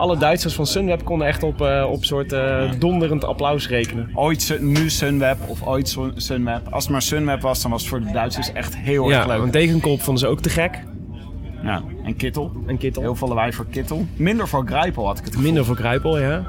Alle 0.00 0.16
Duitsers 0.18 0.54
van 0.54 0.66
Sunweb 0.66 1.04
konden 1.04 1.26
echt 1.26 1.42
op, 1.42 1.60
eh, 1.60 1.86
op 1.90 2.04
soort 2.04 2.32
eh, 2.32 2.70
donderend 2.78 3.24
applaus 3.24 3.68
rekenen. 3.68 4.10
Ooit 4.14 4.56
nu 4.60 4.90
Sunweb 4.90 5.36
of 5.46 5.62
ooit 5.66 5.88
Sun- 5.88 6.12
Sunweb. 6.16 6.60
Als 6.70 6.82
het 6.84 6.92
maar 6.92 7.02
Sunweb 7.02 7.40
was, 7.42 7.62
dan 7.62 7.70
was 7.70 7.80
het 7.80 7.90
voor 7.90 8.00
de 8.00 8.12
Duitsers 8.12 8.52
echt 8.52 8.76
heel 8.76 9.10
erg 9.12 9.26
Ja, 9.26 9.26
leuk. 9.36 9.42
een 9.42 9.50
degenkolp 9.50 10.00
vonden 10.02 10.22
ze 10.22 10.28
ook 10.28 10.40
te 10.40 10.48
gek. 10.48 10.82
Ja. 11.62 11.82
En 12.04 12.16
Kittel. 12.16 12.52
En 12.66 12.78
Kittel. 12.78 13.02
Heel 13.02 13.14
veel 13.14 13.28
lawaai 13.28 13.52
voor 13.52 13.66
Kittel. 13.70 14.06
Minder 14.16 14.48
voor 14.48 14.66
Grijpel 14.66 15.06
had 15.06 15.18
ik 15.18 15.24
het 15.24 15.32
gevoel. 15.32 15.46
Minder 15.46 15.64
voor 15.64 15.76
Kruipel, 15.76 16.18
ja. 16.18 16.42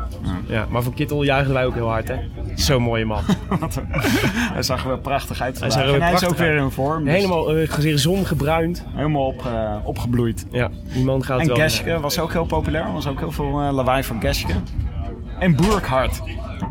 ja. 0.47 0.65
Maar 0.69 0.83
voor 0.83 0.93
Kittel 0.93 1.23
juichen 1.23 1.53
wij 1.53 1.65
ook 1.65 1.73
heel 1.73 1.89
hard, 1.89 2.07
hè. 2.07 2.15
Zo'n 2.61 2.81
mooie 2.81 3.05
man. 3.05 3.23
Hij 4.53 4.63
zag 4.63 4.83
er 4.83 4.87
weer 4.87 4.99
prachtig 4.99 5.41
uit 5.41 5.57
vandaag. 5.57 5.77
zag 5.77 5.87
er 5.87 5.93
en 5.93 6.01
hij 6.01 6.13
is 6.13 6.25
ook 6.25 6.37
weer 6.37 6.55
in 6.55 6.71
vorm. 6.71 7.03
dus 7.03 7.13
Helemaal 7.13 7.57
uh, 7.57 7.95
zongebruind. 7.95 8.85
helemaal 8.95 9.25
op, 9.25 9.45
eh, 9.45 9.75
opgebloeid. 9.83 10.45
Ja, 10.51 10.69
die 10.93 11.03
man 11.03 11.23
gaat 11.23 11.39
En 11.39 11.47
wel... 11.47 11.55
Geske 11.55 11.99
was 11.99 12.19
ook 12.19 12.31
heel 12.31 12.45
populair. 12.45 12.85
Er 12.85 12.93
was 12.93 13.07
ook 13.07 13.19
heel 13.19 13.31
veel 13.31 13.61
eh, 13.61 13.73
lawaai 13.73 14.03
voor 14.03 14.15
Geske. 14.19 14.53
En 15.39 15.55
Burkhardt. 15.55 16.21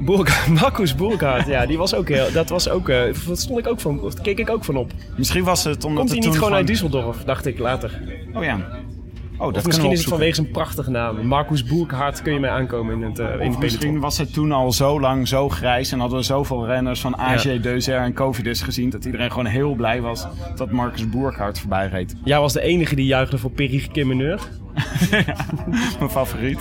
Marcus 0.60 0.94
Burkhardt, 0.94 1.46
ja, 1.46 1.66
die 1.66 1.78
was 1.78 1.94
ook 1.94 2.08
heel... 2.08 2.32
Dat 2.32 2.48
was 2.48 2.68
ook... 2.68 2.86
dat 3.26 3.38
stond 3.38 3.58
ik 3.58 3.66
ook 3.66 3.80
van... 3.80 4.00
Of 4.00 4.14
keek 4.14 4.38
ik 4.38 4.50
ook 4.50 4.64
van 4.64 4.76
op. 4.76 4.90
Misschien 5.16 5.44
was 5.44 5.64
het 5.64 5.84
omdat 5.84 5.98
Komt 5.98 6.10
hij 6.10 6.30
niet 6.30 6.38
gewoon 6.38 6.54
uit 6.54 6.70
Düsseldorf, 6.70 7.24
dacht 7.24 7.46
ik 7.46 7.58
later. 7.58 8.00
Oh 8.34 8.44
ja. 8.44 8.58
Oh, 9.40 9.52
dat 9.52 9.64
misschien 9.66 9.90
is 9.90 9.98
het 9.98 10.08
vanwege 10.08 10.34
zijn 10.34 10.50
prachtige 10.50 10.90
naam. 10.90 11.26
Marcus 11.26 11.64
Burkhardt 11.64 12.22
kun 12.22 12.32
je 12.32 12.40
mee 12.40 12.50
aankomen 12.50 12.94
in 12.94 13.02
het, 13.02 13.18
eh 13.18 13.26
in 13.40 13.48
misschien 13.48 13.78
peloton. 13.78 14.00
was 14.00 14.18
het 14.18 14.32
toen 14.32 14.52
al 14.52 14.72
zo 14.72 15.00
lang 15.00 15.28
zo 15.28 15.48
grijs 15.48 15.92
en 15.92 15.98
hadden 16.00 16.18
we 16.18 16.24
zoveel 16.24 16.66
renners 16.66 17.00
van 17.00 17.16
AG, 17.18 17.42
Ja. 17.42 17.56
Deuzer 17.58 17.98
en 17.98 18.14
Covidis 18.14 18.62
gezien 18.62 18.90
dat 18.90 19.04
iedereen 19.04 19.30
gewoon 19.30 19.46
heel 19.46 19.74
blij 19.74 20.00
was 20.00 20.26
dat 20.56 20.70
Marcus 20.70 21.08
Burkhardt 21.08 21.58
voorbij 21.60 21.86
reed. 21.88 22.14
Jij 22.24 22.40
was 22.40 22.52
de 22.52 22.60
enige 22.60 22.94
die 22.94 23.06
juichte 23.06 23.38
voor 23.38 23.50
Perry 23.50 23.88
Kimmeneur. 23.92 24.40
Mijn 25.98 26.10
favoriet. 26.10 26.58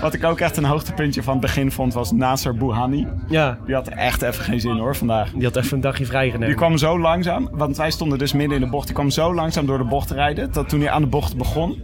Wat 0.00 0.14
ik 0.14 0.24
ook 0.24 0.40
echt 0.40 0.56
een 0.56 0.64
hoogtepuntje 0.64 1.22
van 1.22 1.32
het 1.32 1.42
begin 1.42 1.70
vond 1.72 1.94
was 1.94 2.12
Nasser 2.12 2.54
Bouhanni. 2.56 3.06
Ja, 3.28 3.58
Die 3.66 3.74
had 3.74 3.88
echt 3.88 4.22
even 4.22 4.44
geen 4.44 4.60
zin 4.60 4.76
hoor 4.76 4.96
vandaag. 4.96 5.30
die 5.30 5.44
had 5.44 5.56
even 5.56 5.74
een 5.74 5.80
dagje 5.80 6.06
vrijgenomen. 6.06 6.48
Die 6.48 6.56
kwam 6.56 6.76
zo 6.76 6.98
langzaam, 6.98 7.48
want 7.52 7.76
wij 7.76 7.90
stonden 7.90 8.18
dus 8.18 8.32
midden 8.32 8.56
in 8.58 8.64
de 8.64 8.70
bocht. 8.70 8.86
Die 8.86 8.94
kwam 8.94 9.10
zo 9.10 9.34
langzaam 9.34 9.66
door 9.66 9.78
de 9.78 9.84
bocht 9.84 10.10
rijden, 10.10 10.52
dat 10.52 10.68
toen 10.68 10.80
hij 10.80 10.90
aan 10.90 11.00
de 11.02 11.08
bocht 11.08 11.36
begon, 11.36 11.82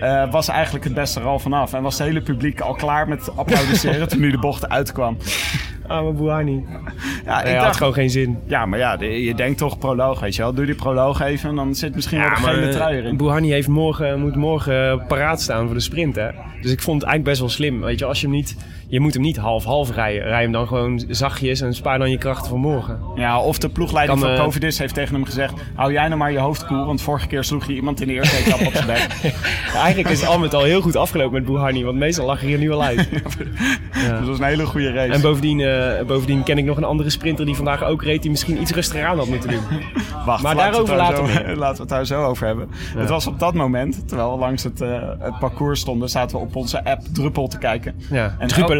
eh, 0.00 0.30
was 0.30 0.48
eigenlijk 0.48 0.84
het 0.84 0.94
beste 0.94 1.20
er 1.20 1.26
al 1.26 1.38
vanaf. 1.38 1.72
En 1.72 1.82
was 1.82 1.98
het 1.98 2.06
hele 2.06 2.20
publiek 2.22 2.60
al 2.60 2.74
klaar 2.74 3.08
met 3.08 3.36
applaudisseren 3.36 4.08
toen 4.08 4.20
hij 4.20 4.30
de 4.30 4.38
bocht 4.38 4.68
uitkwam. 4.68 5.16
Arme 5.86 6.12
Bouhanni. 6.12 6.64
Ja, 7.24 7.40
Hij 7.40 7.48
ik 7.50 7.54
had 7.56 7.64
dacht, 7.64 7.76
gewoon 7.76 7.92
geen 7.92 8.10
zin. 8.10 8.38
ja, 8.46 8.66
maar 8.66 8.78
ja, 8.78 8.96
de- 8.96 9.22
je 9.24 9.34
denkt 9.34 9.58
toch 9.58 9.78
proloog, 9.78 10.20
weet 10.20 10.34
je 10.36 10.42
wel. 10.42 10.54
Doe 10.54 10.66
die 10.66 10.74
proloog 10.74 11.20
even 11.20 11.48
en 11.48 11.56
dan 11.56 11.74
zit 11.74 11.94
misschien 11.94 12.18
wel 12.20 12.28
de 12.28 12.34
gele 12.36 12.66
eh, 12.66 12.72
trui 12.72 12.96
erin. 12.96 13.16
Bouhanni 13.16 13.50
heeft 13.50 13.68
morgen, 13.68 14.20
moet 14.20 14.36
morgen 14.36 15.06
paraat 15.06 15.40
staan 15.40 15.64
voor 15.66 15.74
de 15.74 15.80
sprint, 15.80 16.16
hè. 16.16 16.28
Dus 16.62 16.72
ik 16.72 16.82
vond 16.82 17.00
het 17.02 17.10
eigenlijk 17.10 17.24
best 17.24 17.40
wel 17.40 17.48
slim. 17.48 17.80
Weet 17.80 17.98
je, 17.98 18.04
als 18.04 18.20
je 18.20 18.26
hem 18.26 18.34
niet... 18.36 18.56
Je 18.90 19.00
moet 19.00 19.14
hem 19.14 19.22
niet 19.22 19.36
half-half 19.36 19.94
rijden. 19.94 20.22
Rij 20.22 20.42
hem 20.42 20.52
dan 20.52 20.66
gewoon 20.66 21.02
zachtjes 21.08 21.60
en 21.60 21.74
spaar 21.74 21.98
dan 21.98 22.10
je 22.10 22.18
krachten 22.18 22.48
voor 22.48 22.58
morgen. 22.58 23.00
Ja, 23.14 23.40
of 23.40 23.58
de 23.58 23.68
ploegleider 23.68 24.14
Kan, 24.14 24.24
van 24.24 24.34
eh, 24.36 24.42
Covidis 24.42 24.78
heeft 24.78 24.94
tegen 24.94 25.14
hem 25.14 25.24
gezegd... 25.24 25.52
hou 25.74 25.92
jij 25.92 26.06
nou 26.06 26.18
maar 26.18 26.32
je 26.32 26.38
hoofd 26.38 26.66
koel, 26.66 26.86
want 26.86 27.02
vorige 27.02 27.26
keer 27.26 27.44
sloeg 27.44 27.66
je 27.66 27.74
iemand 27.74 28.00
in 28.00 28.06
de 28.06 28.12
eerste 28.12 28.36
etappe 28.36 28.66
op 28.66 28.72
zijn 28.72 28.86
bek. 28.86 29.06
Ja, 29.72 29.80
eigenlijk 29.80 30.08
is 30.08 30.20
het 30.20 30.28
al 30.28 30.38
met 30.38 30.54
al 30.54 30.62
heel 30.62 30.80
goed 30.80 30.96
afgelopen 30.96 31.32
met 31.32 31.44
Bouhanni. 31.44 31.84
Want 31.84 31.98
meestal 31.98 32.26
lag 32.26 32.40
hij 32.40 32.52
er 32.52 32.58
nu 32.58 32.70
al 32.72 32.82
uit. 32.82 33.08
Dus 33.10 34.18
dat 34.18 34.26
was 34.26 34.38
een 34.38 34.44
hele 34.44 34.66
goede 34.66 34.92
race. 34.92 35.12
En 35.12 35.20
bovendien, 35.20 35.60
eh, 35.60 36.04
bovendien 36.06 36.42
ken 36.42 36.58
ik 36.58 36.64
nog 36.64 36.76
een 36.76 36.84
andere 36.84 37.10
sprinter 37.10 37.46
die 37.46 37.54
vandaag 37.54 37.84
ook 37.84 38.02
reed... 38.02 38.22
die 38.22 38.30
misschien 38.30 38.60
iets 38.60 38.70
rustiger 38.70 39.06
aan 39.06 39.18
had 39.18 39.28
moeten 39.28 39.50
doen. 39.50 39.60
Wacht, 40.26 40.42
Maar 40.42 40.54
laten 40.54 40.84
we 40.84 40.86
daarover 40.86 40.88
het 40.88 40.88
daar 40.88 40.96
later 40.96 41.42
zo, 41.42 41.46
meer. 41.46 41.56
laten 41.64 41.76
we 41.76 41.80
het 41.80 41.88
daar 41.88 42.06
zo 42.06 42.24
over 42.24 42.46
hebben. 42.46 42.68
Het 42.96 43.08
was 43.08 43.26
op 43.26 43.38
dat 43.38 43.54
moment, 43.54 44.08
terwijl 44.08 44.32
we 44.32 44.38
langs 44.38 44.62
het, 44.62 44.80
eh, 44.80 45.02
het 45.18 45.38
parcours 45.38 45.80
stonden... 45.80 46.08
zaten 46.08 46.36
we 46.36 46.42
op 46.42 46.56
onze 46.56 46.84
app 46.84 47.02
Druppel 47.12 47.48
te 47.48 47.58
kijken. 47.58 47.94
Ja, 48.10 48.36
En 48.38 48.48
Druppel. 48.48 48.77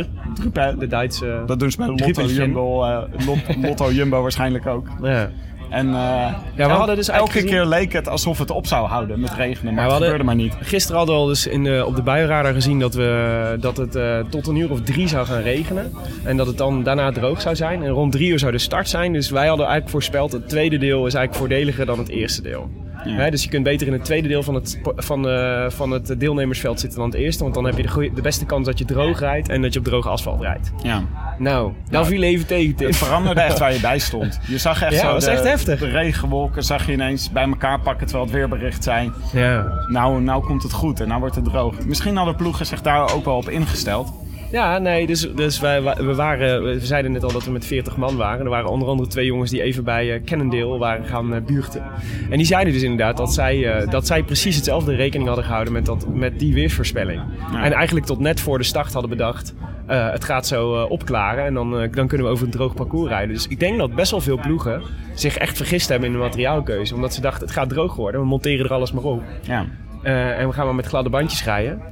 De 0.79 0.87
Duitse... 0.87 1.43
Dat 1.47 1.59
doen 1.61 1.71
ze 1.71 1.77
bij 1.77 1.87
Lotto. 1.87 2.23
Jumbo, 2.23 2.83
eh, 2.85 2.99
Lot- 3.27 3.57
Lotto 3.67 3.93
Jumbo 3.93 4.23
waarschijnlijk 4.23 4.67
ook. 4.67 4.87
Ja. 5.03 5.31
En 5.71 5.89
eh, 5.95 6.35
we 6.57 6.63
hadden 6.63 6.97
dus 6.97 7.09
elke 7.09 7.45
keer 7.45 7.65
leek 7.67 7.93
het 7.93 8.09
alsof 8.09 8.39
het 8.39 8.51
op 8.51 8.67
zou 8.67 8.87
houden 8.89 9.21
met 9.21 9.35
regenen, 9.35 9.75
maar 9.75 9.83
hadden- 9.85 10.03
gebeurde 10.03 10.25
maar 10.25 10.35
niet. 10.35 10.55
Gisteren 10.61 10.97
hadden 10.97 11.15
we 11.17 11.21
al 11.21 11.27
dus 11.27 11.47
in 11.47 11.65
de, 11.65 11.85
op 11.87 11.97
de 11.97 12.03
buienradar 12.03 12.53
gezien 12.53 12.79
dat, 12.79 12.95
we, 12.95 13.57
dat 13.61 13.77
het 13.77 13.95
eh, 13.95 14.19
tot 14.31 14.47
een 14.47 14.57
uur 14.57 14.71
of 14.71 14.81
drie 14.81 15.09
zou 15.09 15.27
gaan 15.27 15.41
regenen. 15.43 15.93
En 16.25 16.37
dat 16.37 16.47
het 16.47 16.59
dan 16.59 16.83
daarna 16.83 17.13
droog 17.13 17.41
zou 17.41 17.57
zijn. 17.57 17.83
En 17.83 17.91
rond 17.91 18.13
drie 18.13 18.31
uur 18.31 18.39
zou 18.39 18.53
de 18.53 18.59
start 18.59 18.89
zijn. 18.89 19.13
Dus 19.13 19.31
wij 19.31 19.47
hadden 19.47 19.67
eigenlijk 19.67 19.93
voorspeld 19.93 20.33
het 20.33 20.49
tweede 20.49 20.79
deel 20.79 21.07
is 21.07 21.15
eigenlijk 21.15 21.35
voordeliger 21.35 21.87
dan 21.87 21.99
het 21.99 22.09
eerste 22.09 22.43
deel. 22.43 22.71
Hè, 23.17 23.31
dus 23.31 23.43
je 23.43 23.49
kunt 23.49 23.65
beter 23.65 23.87
in 23.87 23.93
het 23.93 24.05
tweede 24.05 24.29
deel 24.29 24.43
van 24.43 24.55
het, 24.55 24.81
van, 24.97 25.29
eh, 25.29 25.71
van 25.71 25.91
het 25.91 26.15
deelnemersveld 26.21 26.81
zitten 26.81 26.99
dan 26.99 27.09
het 27.09 27.19
eerste. 27.19 27.43
Want 27.43 27.55
dan 27.55 27.65
heb 27.65 27.77
je 27.77 27.83
de, 27.83 27.89
goeie- 27.89 28.13
de 28.15 28.21
beste 28.23 28.45
kans 28.47 28.67
dat 28.67 28.79
je 28.79 28.85
droog 28.85 29.19
rijdt 29.21 29.49
en 29.49 29.63
dat 29.63 29.73
je 29.73 29.79
op 29.79 29.85
droge 29.85 30.09
asfalt 30.09 30.41
rijdt. 30.41 30.73
Ja. 30.83 31.03
Nou, 31.39 31.73
dan 31.91 32.07
viel 32.07 32.23
even 32.23 32.47
tegen 32.47 32.75
Tim. 32.75 32.87
Het 32.87 32.97
veranderde 32.97 33.41
echt 33.41 33.59
waar 33.59 33.73
je 33.73 33.81
bij 33.81 33.99
stond. 33.99 34.41
Je 34.47 34.59
zag 34.59 34.83
echt 34.83 34.93
Ja, 34.93 34.99
zo 34.99 35.05
dat 35.05 35.15
was 35.15 35.25
de, 35.25 35.31
echt 35.31 35.45
heftig. 35.45 35.79
de 35.79 35.89
regenwolken 35.91 36.63
zag 36.65 36.87
je 36.87 36.93
ineens 36.93 37.33
bij 37.33 37.45
elkaar 37.45 37.81
pakken 37.81 38.07
terwijl 38.07 38.27
het 38.29 38.37
weerbericht 38.37 38.85
zei. 38.85 39.13
Ja. 39.33 39.67
Nou, 39.89 40.21
nou 40.23 40.45
komt 40.45 40.63
het 40.63 40.73
goed 40.73 41.01
en 41.01 41.09
nou 41.09 41.21
wordt 41.21 41.35
het 41.35 41.45
droog. 41.45 41.85
Misschien 41.87 42.17
hadden 42.17 42.37
ploegen 42.37 42.67
zich 42.67 42.81
daar 42.83 43.15
ook 43.15 43.25
wel 43.25 43.37
op 43.37 43.49
ingesteld. 43.49 44.13
Ja, 44.51 44.79
nee, 44.79 45.07
dus, 45.07 45.29
dus 45.35 45.61
wij, 45.61 45.83
we, 45.83 46.15
waren, 46.15 46.63
we 46.63 46.87
zeiden 46.87 47.13
net 47.13 47.25
al 47.25 47.33
dat 47.33 47.45
we 47.45 47.51
met 47.51 47.67
40 47.67 47.97
man 47.97 48.17
waren. 48.17 48.45
Er 48.45 48.51
waren 48.51 48.71
onder 48.71 48.89
andere 48.89 49.09
twee 49.09 49.27
jongens 49.27 49.51
die 49.51 49.63
even 49.63 49.85
bij 49.85 50.15
eh, 50.15 50.25
Cannondale 50.25 50.79
waren 50.79 51.05
gaan 51.05 51.35
eh, 51.35 51.41
buurten. 51.43 51.83
En 52.31 52.37
die 52.37 52.47
zeiden 52.47 52.73
dus 52.73 52.83
inderdaad 52.83 53.17
dat 53.17 53.35
zij, 53.35 53.73
eh, 53.73 53.91
dat 53.91 54.07
zij 54.07 54.23
precies 54.23 54.57
hetzelfde 54.57 54.95
rekening 54.95 55.27
hadden 55.27 55.45
gehouden 55.45 55.73
met, 55.73 55.87
dat, 55.87 56.07
met 56.09 56.39
die 56.39 56.55
weersvoorspelling. 56.55 57.23
Ja. 57.53 57.65
En 57.65 57.73
eigenlijk 57.73 58.07
tot 58.07 58.19
net 58.19 58.41
voor 58.41 58.59
de 58.59 58.65
start 58.65 58.93
hadden 58.93 59.11
bedacht, 59.11 59.55
het 59.87 60.25
gaat 60.25 60.47
zo 60.47 60.83
opklaren 60.83 61.45
en 61.45 61.55
dan, 61.55 61.71
dan 61.71 62.07
kunnen 62.07 62.27
we 62.27 62.33
over 62.33 62.45
een 62.45 62.51
droog 62.51 62.75
parcours 62.75 63.11
rijden. 63.11 63.35
Dus 63.35 63.47
ik 63.47 63.61
denk 63.61 63.79
dat 63.79 63.95
best 63.95 64.11
wel 64.11 64.21
veel 64.21 64.39
ploegen 64.39 64.83
zich 65.15 65.37
echt 65.37 65.57
vergist 65.57 65.89
hebben 65.89 66.09
in 66.09 66.15
de 66.15 66.21
materiaalkeuze. 66.21 66.95
Omdat 66.95 67.15
ze 67.15 67.21
dachten, 67.21 67.43
het 67.43 67.53
gaat 67.53 67.69
droog 67.69 67.97
worden, 67.97 68.21
we 68.21 68.27
monteren 68.27 68.65
er 68.65 68.73
alles 68.73 68.93
maar 68.93 69.03
op. 69.03 69.23
Ja. 69.43 69.67
En 70.03 70.49
we 70.49 70.53
gaan 70.53 70.65
maar 70.65 70.75
met 70.75 70.87
gladde 70.87 71.11
bandjes 71.11 71.45
rijden. 71.45 71.83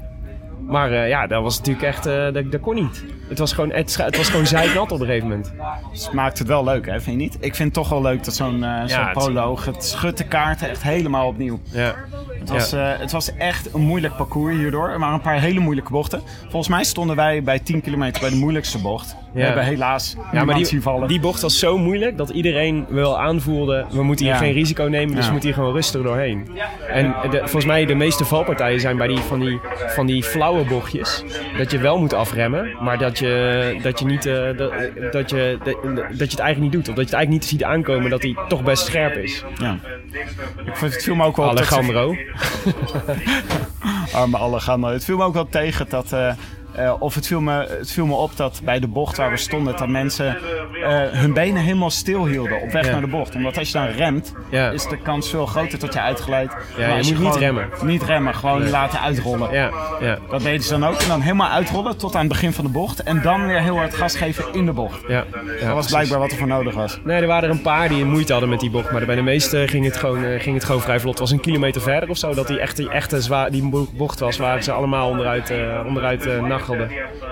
Maar 0.67 0.93
eh, 0.93 1.09
ja, 1.09 1.27
dat 1.27 1.43
was 1.43 1.59
natuurlijk 1.59 1.87
echt, 1.87 2.07
eh, 2.07 2.33
dat, 2.33 2.53
dat 2.53 2.61
kon 2.61 2.75
niet. 2.75 3.05
Het 3.29 3.39
was 3.39 3.53
gewoon, 3.53 3.71
het, 3.73 3.97
was 4.17 4.29
gewoon 4.29 4.47
zeiknat 4.47 4.93
op 4.93 5.01
een 5.01 5.07
gegeven 5.07 5.29
moment. 5.29 5.53
Het 5.93 6.13
maakt 6.13 6.39
het 6.39 6.49
wel 6.49 6.65
leuk, 6.65 6.87
hè? 6.87 7.01
Vind 7.01 7.17
je 7.17 7.23
niet? 7.23 7.35
Ik 7.41 7.55
vind 7.55 7.59
het 7.65 7.73
toch 7.73 7.89
wel 7.89 8.03
leuk 8.03 8.25
dat 8.25 8.35
zo'n 8.35 8.65
eh 8.65 8.83
zo'n 8.87 9.01
het- 9.05 9.13
proloog... 9.13 9.65
Het 9.65 9.85
schudt 9.85 10.19
de 10.19 10.25
kaarten 10.25 10.69
echt 10.69 10.83
helemaal 10.83 11.27
opnieuw. 11.29 11.61
Ja. 11.73 11.95
Het 12.39 12.51
was, 12.51 12.71
het 12.77 13.13
was 13.13 13.35
echt 13.37 13.75
een 13.75 13.81
moeilijk 13.81 14.17
parcours 14.17 14.57
hierdoor. 14.57 14.89
Er 14.89 14.99
waren 14.99 15.15
een 15.15 15.21
paar 15.21 15.41
hele 15.41 15.61
moeilijke 15.61 15.91
bochten. 15.91 16.23
Volgens 16.43 16.69
mij 16.69 16.85
stonden 16.85 17.17
wij 17.17 17.43
bij 17.43 17.59
10 17.59 17.81
kilometer 17.81 18.21
bij 18.21 18.31
de 18.31 18.37
moeilijkste 18.37 18.79
bocht. 18.79 19.17
We 19.33 19.43
hebben 19.43 19.65
helaas 19.65 20.17
Ja, 20.33 20.45
maar 20.45 20.55
zien 20.57 20.65
die, 20.65 20.83
vallen. 20.83 21.09
die 21.09 21.21
bocht 21.21 21.41
was 21.41 21.59
zo 21.59 21.79
moeilijk 21.79 22.17
dat 22.17 22.29
iedereen 22.31 22.87
wel 22.89 23.21
aanvoelde... 23.21 23.87
we 23.91 24.03
moeten 24.03 24.27
hier 24.27 24.35
geen 24.35 24.53
risico 24.53 24.85
nemen, 24.85 25.15
dus 25.15 25.25
we 25.27 25.31
moeten 25.31 25.49
hier 25.49 25.59
gewoon 25.59 25.75
rustig 25.75 26.03
doorheen. 26.03 26.49
En 26.89 27.15
de, 27.31 27.39
volgens 27.39 27.65
mij 27.65 27.87
de 27.87 27.95
meeste 27.95 28.25
valpartijen 28.25 28.81
zijn 28.81 28.97
bij 28.97 29.07
die, 29.07 29.19
van, 29.19 29.41
die, 29.41 29.61
van 29.87 30.07
die 30.07 30.23
flauwe 30.23 30.56
bochtjes... 30.65 31.25
dat 31.59 31.71
je 31.71 31.79
wel 31.79 31.99
moet 31.99 32.13
afremmen, 32.13 32.77
maar 32.81 32.99
dat 32.99 33.19
je, 33.19 33.79
dat 33.83 33.99
je, 33.99 34.05
niet, 34.05 34.27
eh, 34.27 34.57
dat, 34.57 34.73
dat, 35.13 35.31
je, 35.31 35.59
dat, 35.65 35.83
dat 35.83 36.31
je 36.31 36.37
het 36.37 36.39
eigenlijk 36.39 36.59
niet 36.59 36.73
doet. 36.73 36.89
Of 36.89 36.95
dat 36.95 37.09
je 37.09 37.11
het 37.11 37.13
eigenlijk 37.13 37.29
niet 37.29 37.45
ziet 37.45 37.65
aankomen 37.65 38.11
dat 38.11 38.23
hij 38.23 38.37
toch 38.49 38.63
best 38.63 38.87
scherp 38.87 39.15
is. 39.15 39.45
Ja. 39.59 39.79
Ik 40.65 40.77
vond 40.77 40.93
het 40.93 41.03
viel 41.03 41.15
me 41.15 41.25
ook 41.25 41.37
wel... 41.37 41.49
Alejandro. 41.49 42.17
Arme 44.13 44.39
Alejandro. 44.39 44.91
Het 44.91 45.05
viel 45.05 45.17
me 45.17 45.25
ook 45.25 45.35
wel 45.35 45.49
tegen 45.49 45.87
dat... 45.89 46.13
eh, 46.13 46.33
eh, 46.77 46.95
of 46.99 47.15
het 47.15 47.27
viel, 47.27 47.41
me, 47.41 47.67
het 47.79 47.93
viel 47.93 48.07
me 48.07 48.15
op 48.15 48.37
dat 48.37 48.61
bij 48.65 48.81
de 48.81 48.87
bocht 48.89 49.17
waar 49.17 49.31
we 49.31 49.37
stonden... 49.37 49.77
dat 49.77 49.89
mensen 49.89 50.37
eh, 50.85 51.03
hun 51.11 51.33
benen 51.33 51.63
helemaal 51.63 51.91
stil 51.91 52.27
hielden 52.27 52.61
op 52.61 52.71
weg 52.73 52.85
Ja. 52.87 52.93
naar 52.93 53.01
de 53.01 53.07
bocht. 53.07 53.35
Omdat 53.35 53.59
als 53.59 53.67
je 53.71 53.79
dan 53.79 53.87
remt, 53.87 54.33
Ja. 54.51 54.71
is 54.71 54.87
de 54.89 54.97
kans 54.99 55.31
veel 55.31 55.47
groter 55.47 55.79
dat 55.79 55.95
je. 55.95 56.01
Ja, 56.01 56.89
Maar 56.89 57.03
je 57.03 57.13
moet 57.15 57.23
niet 57.23 57.37
remmen. 57.37 57.69
Niet 57.83 58.03
remmen, 58.03 58.35
gewoon 58.35 58.71
laten 58.71 59.01
uitrollen. 59.01 59.53
Ja, 59.53 59.71
ja, 60.01 60.19
Dat 60.31 60.43
deden 60.43 60.63
ze 60.63 60.71
dan 60.79 60.85
ook. 60.87 61.01
En 61.01 61.09
dan 61.09 61.21
helemaal 61.21 61.51
uitrollen 61.51 61.97
tot 61.97 62.15
aan 62.15 62.21
het 62.21 62.29
begin 62.29 62.53
van 62.53 62.65
de 62.65 62.71
bocht. 62.71 63.03
En 63.03 63.23
dan 63.23 63.47
weer 63.47 63.61
heel 63.61 63.77
hard 63.77 63.95
gas 63.95 64.17
geven 64.17 64.45
in 64.53 64.67
de 64.67 64.73
bocht. 64.73 65.01
ja. 65.09 65.25
Dat 65.31 65.35
was 65.61 65.69
precies. 65.73 65.91
blijkbaar 65.91 66.19
wat 66.19 66.31
er 66.31 66.37
voor 66.37 66.47
nodig 66.47 66.75
was. 66.75 67.01
Nee, 67.05 67.21
er 67.21 67.27
waren 67.27 67.49
er 67.49 67.55
een 67.55 67.63
paar 67.63 67.89
die 67.89 68.05
moeite 68.05 68.33
hadden 68.33 68.51
met 68.51 68.61
die 68.61 68.71
bocht. 68.71 68.91
Maar 68.93 69.05
bij 69.07 69.15
de 69.15 69.23
meeste 69.23 69.69
ging 69.69 69.85
het 69.85 69.97
gewoon, 69.97 70.25
eh, 70.25 70.41
ging 70.41 70.55
het 70.55 70.65
gewoon 70.65 70.81
vrij 70.81 71.01
vlot. 71.01 71.11
Het 71.11 71.21
was 71.21 71.31
een 71.31 71.41
kilometer 71.41 71.81
verder 71.81 72.09
of 72.09 72.17
zo. 72.19 72.35
Dat 72.35 72.47
die 72.47 72.59
echte, 72.61 72.89
echte 72.91 73.21
zwaar, 73.21 73.51
die 73.51 73.69
bo- 73.69 73.89
bocht 73.93 74.21
was 74.21 74.37
waar 74.37 74.63
ze 74.63 74.73
allemaal 74.73 75.09
onderuit, 75.09 75.51
eh 75.51 75.81
onderuit 75.87 76.27
eh, 76.27 76.43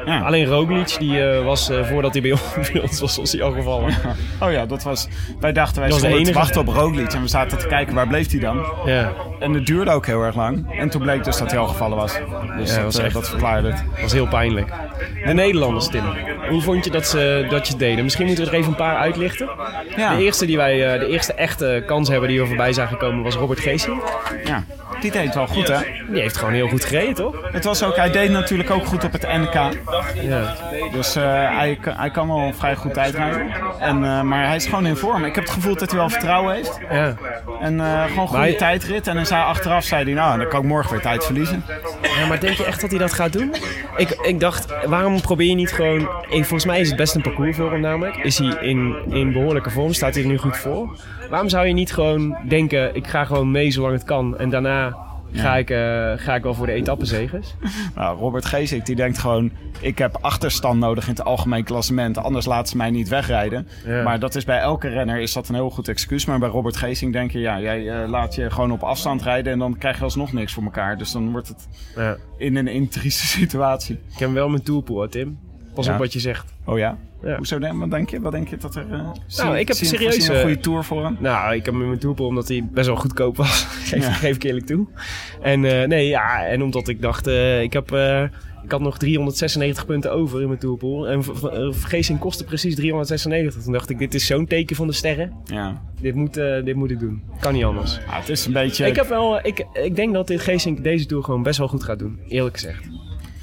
Ja. 0.04 0.20
Alleen 0.20 0.46
Roglic, 0.46 0.96
die 0.98 1.22
eh, 1.22 1.44
was 1.44 1.68
eh, 1.70 1.84
voordat 1.84 2.12
hij 2.12 2.22
bij 2.22 2.32
ons, 2.82 3.00
was, 3.00 3.16
was 3.16 3.32
hij 3.32 3.42
al 3.42 3.52
gevallen. 3.52 3.94
Oh 4.40 4.52
ja, 4.52 4.66
dat 4.66 4.82
was... 4.82 5.08
Wij 5.40 5.52
dachten, 5.52 5.80
wij 5.80 5.90
stonden 5.90 6.10
te 6.10 6.16
enige. 6.16 6.38
wachten 6.38 6.60
op 6.60 6.68
Roglic. 6.68 7.12
En 7.12 7.20
we 7.20 7.28
zaten 7.28 7.58
te 7.58 7.66
kijken, 7.66 7.94
waar 7.94 8.06
bleef 8.08 8.30
hij 8.30 8.40
dan? 8.40 8.64
Ja, 8.84 9.12
En 9.40 9.52
het 9.52 9.66
duurde 9.66 9.90
ook 9.90 10.06
heel 10.06 10.22
erg 10.22 10.34
lang. 10.34 10.78
En 10.78 10.88
toen 10.90 11.02
bleek 11.02 11.24
dus 11.24 11.38
dat 11.38 11.50
hij 11.50 11.60
al 11.60 11.66
gevallen 11.66 11.96
was. 11.96 12.12
Dus 12.58 12.70
Ja, 12.70 12.74
dat, 12.76 12.84
was 12.84 12.98
eh, 12.98 13.04
echt- 13.04 13.14
dat 13.14 13.28
verklaarde 13.28 13.68
het. 13.70 13.84
dat 13.92 14.00
was 14.02 14.12
heel 14.12 14.28
pijnlijk. 14.28 14.72
De 15.26 15.32
Nederlanders, 15.32 15.88
Tim. 15.88 16.04
Hoe 16.48 16.60
vond 16.62 16.84
je 16.84 16.90
dat 16.90 17.06
ze, 17.06 17.46
dat 17.50 17.66
je 17.66 17.72
het 17.72 17.80
deden? 17.82 18.04
Misschien 18.04 18.26
moeten 18.26 18.44
we 18.44 18.50
er 18.50 18.56
even 18.56 18.68
een 18.70 18.76
paar 18.76 18.96
uitlichten. 18.96 19.48
Ja, 19.96 20.16
De, 20.16 20.22
eerste 20.22 20.46
die 20.46 20.56
wij, 20.56 20.92
eh, 20.94 21.00
de 21.00 21.06
eerste 21.06 21.32
echte 21.32 21.82
kans 21.86 22.08
hebben 22.08 22.28
die 22.28 22.40
we 22.40 22.46
voorbij 22.46 22.72
zagen 22.72 22.96
komen 22.96 23.22
was 23.24 23.34
Robert 23.34 23.60
Geesing. 23.60 24.02
ja. 24.44 24.64
Die 25.04 25.12
deed 25.12 25.24
het 25.24 25.34
wel 25.34 25.46
goed, 25.46 25.68
hè? 25.68 25.78
Die 26.10 26.20
heeft 26.20 26.36
gewoon 26.36 26.52
heel 26.54 26.68
goed 26.68 26.84
gereden, 26.84 27.14
toch? 27.14 27.34
Het 27.52 27.64
was 27.64 27.82
ook, 27.82 27.96
hij 27.96 28.10
deed 28.10 28.30
natuurlijk 28.30 28.70
ook 28.70 28.86
goed 28.86 29.04
op 29.04 29.12
het 29.12 29.22
NK. 29.22 29.54
Ja. 30.22 30.54
Dus 30.92 31.16
eh, 31.16 31.22
hij, 31.56 31.78
kan- 31.80 31.94
hij 31.96 32.10
kan 32.10 32.28
wel 32.28 32.52
vrij 32.56 32.76
goed 32.76 32.94
tijdrijden. 32.94 33.46
En, 33.78 34.04
eh, 34.04 34.20
maar 34.22 34.46
hij 34.46 34.56
is 34.56 34.64
gewoon 34.66 34.86
in 34.86 34.96
vorm. 34.96 35.24
Ik 35.24 35.34
heb 35.34 35.44
het 35.44 35.52
gevoel 35.52 35.76
dat 35.76 35.90
hij 35.90 35.98
wel 35.98 36.08
vertrouwen 36.10 36.54
heeft. 36.54 36.80
ja. 36.90 37.14
En 37.60 37.80
eh, 37.80 38.04
gewoon 38.04 38.26
goede 38.28 38.42
hij- 38.42 38.54
tijdrit. 38.54 39.06
En 39.06 39.14
dan 39.14 39.26
zei, 39.26 39.42
achteraf 39.42 39.84
zei 39.84 40.04
hij, 40.04 40.12
nou, 40.12 40.38
dan 40.38 40.48
kan 40.48 40.60
ik 40.60 40.66
morgen 40.66 40.90
weer 40.92 41.00
tijd 41.00 41.24
verliezen. 41.24 41.64
Ja, 42.18 42.26
maar 42.26 42.40
denk 42.40 42.56
je 42.56 42.64
echt 42.64 42.80
dat 42.80 42.90
hij 42.90 42.98
dat 42.98 43.12
gaat 43.12 43.32
doen? 43.32 43.54
Ik, 43.96 44.10
ik 44.22 44.40
dacht, 44.40 44.66
waarom 44.86 45.20
probeer 45.20 45.48
je 45.48 45.54
niet 45.54 45.72
gewoon... 45.72 46.08
Volgens 46.30 46.64
mij 46.64 46.80
is 46.80 46.88
het 46.88 46.96
best 46.96 47.14
een 47.14 47.22
parcours 47.22 47.56
voor 47.56 47.70
hem 47.72 47.80
namelijk. 47.80 48.16
Is 48.16 48.38
hij 48.38 48.48
in, 48.60 48.94
in 49.10 49.32
behoorlijke 49.32 49.70
vorm? 49.70 49.92
Staat 49.92 50.14
hij 50.14 50.22
er 50.22 50.28
nu 50.28 50.38
goed 50.38 50.56
voor? 50.56 50.96
Waarom 51.30 51.48
zou 51.48 51.66
je 51.66 51.72
niet 51.72 51.92
gewoon 51.92 52.36
denken, 52.48 52.94
ik 52.96 53.06
ga 53.06 53.24
gewoon 53.24 53.50
mee 53.50 53.70
zolang 53.70 53.92
het 53.92 54.04
kan. 54.04 54.38
En 54.38 54.50
daarna 54.50 54.93
ga, 55.34 55.56
ik, 55.56 55.70
eh, 55.70 56.12
ga 56.16 56.34
ik 56.34 56.42
wel 56.42 56.54
voor 56.54 56.66
de 56.66 56.72
etappenzegers? 56.72 57.54
Nou, 57.94 58.18
Robert 58.18 58.44
Geesink 58.44 58.86
die 58.86 58.96
denkt 58.96 59.18
gewoon... 59.18 59.50
ik 59.80 59.98
heb 59.98 60.18
achterstand 60.20 60.80
nodig 60.80 61.04
in 61.04 61.10
het 61.10 61.24
algemeen 61.24 61.64
klassement... 61.64 62.18
anders 62.18 62.46
laten 62.46 62.68
ze 62.68 62.76
mij 62.76 62.90
niet 62.90 63.08
wegrijden. 63.08 63.68
Ja. 63.86 64.02
Maar 64.02 64.18
dat 64.18 64.34
is 64.34 64.44
bij 64.44 64.58
elke 64.58 64.88
renner 64.88 65.18
is 65.20 65.32
dat 65.32 65.48
een 65.48 65.54
heel 65.54 65.70
goed 65.70 65.88
excuus. 65.88 66.24
Maar 66.24 66.38
bij 66.38 66.48
Robert 66.48 66.76
Geesink 66.76 67.12
denk 67.12 67.30
je... 67.30 67.38
ja, 67.38 67.60
jij 67.60 67.88
eh, 68.02 68.08
laat 68.08 68.34
je 68.34 68.50
gewoon 68.50 68.72
op 68.72 68.82
afstand 68.82 69.22
rijden... 69.22 69.52
en 69.52 69.58
dan 69.58 69.78
krijg 69.78 69.96
je 69.98 70.04
alsnog 70.04 70.32
niks 70.32 70.52
voor 70.52 70.62
elkaar. 70.62 70.98
Dus 70.98 71.12
dan 71.12 71.30
wordt 71.30 71.48
het 71.48 71.68
Ja. 71.96 72.16
in 72.38 72.56
een 72.56 72.68
intrieste 72.68 73.26
situatie. 73.38 73.98
Ik 74.12 74.18
heb 74.18 74.30
wel 74.32 74.48
mijn 74.48 74.62
toolpool, 74.62 75.08
Tim. 75.08 75.38
Pas 75.74 75.86
Ja. 75.86 75.92
op 75.92 75.98
wat 75.98 76.12
je 76.12 76.20
zegt. 76.20 76.52
Oh 76.64 76.78
ja? 76.78 76.96
Ja. 77.24 77.36
Hoezo 77.36 77.58
denk, 77.58 77.78
wat 77.80 77.90
denk 77.90 78.10
je? 78.10 78.20
Wat 78.20 78.32
denk 78.32 78.48
je 78.48 78.56
dat 78.56 78.74
er... 78.74 78.84
zie- 79.26 79.44
Nou, 79.44 79.58
ik 79.58 79.68
heb 79.68 79.76
zie 79.76 79.86
serieus, 79.86 80.28
een 80.28 80.34
eh, 80.34 80.40
goede 80.40 80.58
tour 80.58 80.84
voor 80.84 81.04
hem? 81.04 81.16
Nou, 81.20 81.54
ik 81.54 81.64
heb 81.64 81.74
hem 81.74 81.82
in 81.82 81.88
mijn 81.88 82.18
omdat 82.18 82.48
hij 82.48 82.68
best 82.72 82.86
wel 82.86 82.96
goedkoop 82.96 83.36
was. 83.36 83.64
geef, 83.90 84.02
Ja. 84.02 84.12
geef 84.12 84.36
ik 84.36 84.42
eerlijk 84.42 84.66
toe. 84.66 84.86
En 85.42 85.64
eh, 85.64 85.88
nee, 85.88 86.06
ja, 86.08 86.46
en 86.46 86.62
omdat 86.62 86.88
ik 86.88 87.02
dacht, 87.02 87.26
ik 87.62 87.72
heb... 87.72 87.92
ik 88.64 88.70
had 88.70 88.80
nog 88.80 88.98
396 88.98 89.86
punten 89.86 90.12
over 90.12 90.40
in 90.40 90.46
mijn 90.48 90.58
toolpool. 90.58 91.08
En 91.08 91.22
Geesing 91.74 92.18
kostte 92.18 92.44
precies 92.44 92.74
396. 92.74 93.62
Toen 93.62 93.72
dacht 93.72 93.90
ik, 93.90 93.98
dit 93.98 94.14
is 94.14 94.26
zo'n 94.26 94.46
teken 94.46 94.76
van 94.76 94.86
de 94.86 94.92
sterren. 94.92 95.32
Ja. 95.44 95.82
Dit 96.00 96.14
moet, 96.14 96.34
dit 96.34 96.74
moet 96.74 96.90
ik 96.90 97.00
doen. 97.00 97.22
Kan 97.40 97.52
niet 97.52 97.64
anders. 97.64 97.98
Ah, 98.08 98.16
het 98.18 98.28
is 98.28 98.46
een 98.46 98.52
beetje... 98.52 98.86
Ik, 98.86 98.96
heb 98.96 99.08
wel, 99.08 99.38
ik, 99.46 99.66
ik 99.72 99.96
denk 99.96 100.12
dat 100.12 100.26
dit 100.26 100.40
Geesink 100.40 100.84
deze 100.84 101.06
tour 101.06 101.24
gewoon 101.24 101.42
best 101.42 101.58
wel 101.58 101.68
goed 101.68 101.84
gaat 101.84 101.98
doen. 101.98 102.18
Eerlijk 102.28 102.54
gezegd. 102.54 102.84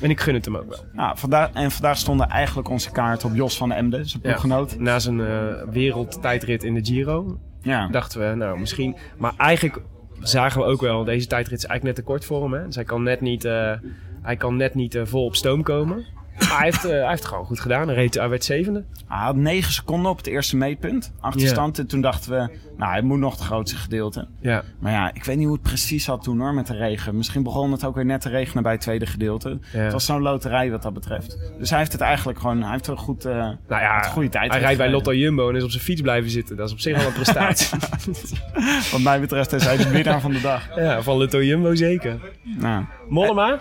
En 0.02 0.10
ik 0.10 0.20
gun 0.20 0.34
het 0.34 0.46
hem 0.46 0.58
ook 0.58 0.70
wel. 0.70 0.80
Nou, 0.94 1.18
vandaag, 1.18 1.50
en 1.54 1.72
vandaag 1.72 1.98
stonden 1.98 2.28
eigenlijk 2.30 2.70
onze 2.70 2.92
kaart 2.92 3.24
op 3.26 3.36
Jos 3.36 3.58
van 3.58 3.72
Emden, 3.72 4.06
zijn 4.06 4.22
Ja. 4.24 4.30
ploeggenoot. 4.30 4.80
Na 4.80 5.00
zijn 5.00 5.20
eh, 5.22 5.28
wereldtijdrit 5.72 6.64
in 6.64 6.74
de 6.74 6.86
Giro 6.86 7.40
Ja. 7.62 7.88
dachten 7.88 8.30
we, 8.30 8.36
nou 8.36 8.60
misschien. 8.60 8.96
Maar 9.18 9.34
eigenlijk 9.38 9.82
zagen 10.20 10.62
we 10.62 10.68
ook 10.68 10.82
wel, 10.82 11.04
deze 11.04 11.28
tijdrit 11.28 11.58
is 11.58 11.66
eigenlijk 11.66 11.98
net 11.98 12.06
te 12.06 12.12
kort 12.12 12.26
voor 12.26 12.44
hem. 12.44 12.54
Hè? 12.54 12.66
Dus 12.66 12.76
hij 12.76 12.84
kan 12.84 13.04
net 13.04 13.22
niet, 13.22 13.46
eh, 13.46 13.72
hij 14.22 14.36
kan 14.36 14.56
net 14.56 14.76
niet 14.76 14.96
eh, 14.96 15.02
vol 15.06 15.26
op 15.26 15.36
stoom 15.36 15.64
komen. 15.64 16.06
Maar 16.40 16.58
hij 16.58 16.66
heeft, 16.66 16.86
eh, 16.86 16.92
hij 16.92 17.08
heeft 17.08 17.20
het 17.20 17.26
gewoon 17.26 17.46
goed 17.46 17.60
gedaan. 17.60 17.88
Hij, 17.88 17.96
reed, 17.96 18.14
hij 18.14 18.30
werd 18.30 18.44
zevende. 18.44 18.84
Hij 19.08 19.18
had 19.24 19.36
9 19.36 19.74
seconden 19.74 20.12
op 20.12 20.18
het 20.18 20.28
eerste 20.28 20.58
meetpunt. 20.58 21.14
Achterstand. 21.20 21.80
En 21.80 21.88
toen 21.88 22.02
dachten 22.02 22.32
we, 22.32 22.58
nou, 22.78 22.92
hij 22.92 23.02
moet 23.02 23.20
nog 23.20 23.34
het 23.34 23.42
grootste 23.42 23.78
gedeelte. 23.78 24.28
Maar 24.80 24.92
ja, 24.92 25.14
ik 25.14 25.24
weet 25.24 25.36
niet 25.38 25.46
hoe 25.46 25.54
het 25.56 25.64
precies 25.64 26.04
zat 26.04 26.24
toen 26.24 26.40
hoor, 26.40 26.54
met 26.54 26.68
de 26.68 26.76
regen. 26.76 27.18
Misschien 27.18 27.44
begon 27.44 27.72
het 27.72 27.86
ook 27.86 27.96
weer 27.96 28.06
net 28.06 28.22
te 28.22 28.30
regenen 28.30 28.64
bij 28.64 28.72
het 28.72 28.82
tweede 28.82 29.06
gedeelte. 29.06 29.60
Het 29.62 29.92
was 29.92 30.06
zo'n 30.06 30.22
loterij 30.22 30.72
wat 30.72 30.82
dat 30.82 30.94
betreft. 30.94 31.38
Dus 31.60 31.70
hij 31.70 31.80
heeft 31.80 31.92
het 31.92 32.02
eigenlijk 32.02 32.40
gewoon, 32.40 32.62
hij 32.62 32.72
heeft 32.72 32.88
een 32.88 32.98
goed, 32.98 33.26
eh 33.26 33.34
Nou 33.34 33.58
ja, 33.68 33.98
een 33.98 34.10
goede 34.12 34.30
tijd. 34.30 34.52
hij 34.52 34.60
rijdt 34.60 34.78
bij. 34.78 34.90
Lotto 34.92 35.14
Jumbo 35.14 35.50
en 35.50 35.56
is 35.56 35.64
op 35.64 35.72
zijn 35.72 35.84
fiets 35.84 36.02
blijven 36.02 36.30
zitten. 36.30 36.56
Dat 36.56 36.68
is 36.68 36.74
op 36.74 36.80
zich 36.80 37.00
al 37.00 37.08
een 37.08 37.14
prestatie. 37.14 37.78
Wat 38.92 39.02
mij 39.02 39.20
betreft 39.20 39.54
is 39.54 39.64
hij 39.66 39.78
de 39.78 39.90
winnaar 39.90 40.22
van 40.22 40.32
de 40.32 40.42
dag. 40.42 40.76
ja, 40.76 41.02
van 41.02 41.18
Lotto 41.18 41.44
Jumbo 41.44 41.76
zeker. 41.76 42.20
Nou, 42.58 42.86
Mollema? 43.08 43.60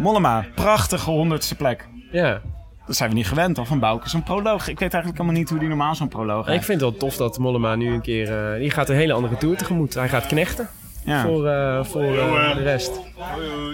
Mollema, 0.00 0.44
prachtige 0.54 1.10
honderdste 1.10 1.54
plek. 1.56 1.88
Ja. 2.12 2.40
Dat 2.86 2.96
zijn 2.96 3.08
we 3.10 3.14
niet 3.16 3.26
gewend 3.28 3.58
al 3.58 3.64
van 3.64 3.78
Bouke. 3.78 4.08
Zo'n 4.08 4.22
proloog. 4.22 4.60
Ik 4.68 4.78
weet 4.78 4.92
eigenlijk 4.92 5.16
helemaal 5.22 5.40
niet 5.40 5.50
hoe 5.50 5.58
die 5.58 5.68
normaal 5.68 5.94
zo'n 5.94 6.08
proloog 6.08 6.40
Ik 6.40 6.46
rijdt. 6.46 6.64
vind 6.64 6.80
het 6.80 6.90
wel 6.90 6.98
tof 6.98 7.16
dat 7.16 7.38
Mollema 7.38 7.74
nu 7.74 7.92
een 7.94 8.00
keer... 8.00 8.52
eh, 8.52 8.58
die 8.58 8.70
gaat 8.70 8.88
een 8.88 8.96
hele 8.96 9.12
andere 9.12 9.36
tour 9.36 9.56
tegemoet. 9.56 9.94
Hij 9.94 10.08
gaat 10.08 10.26
knechten 10.26 10.68
Ja. 11.04 11.22
voor, 11.22 11.46
eh, 11.48 11.84
voor 11.84 12.02
eh, 12.18 12.56
de 12.56 12.62
rest. 12.62 13.00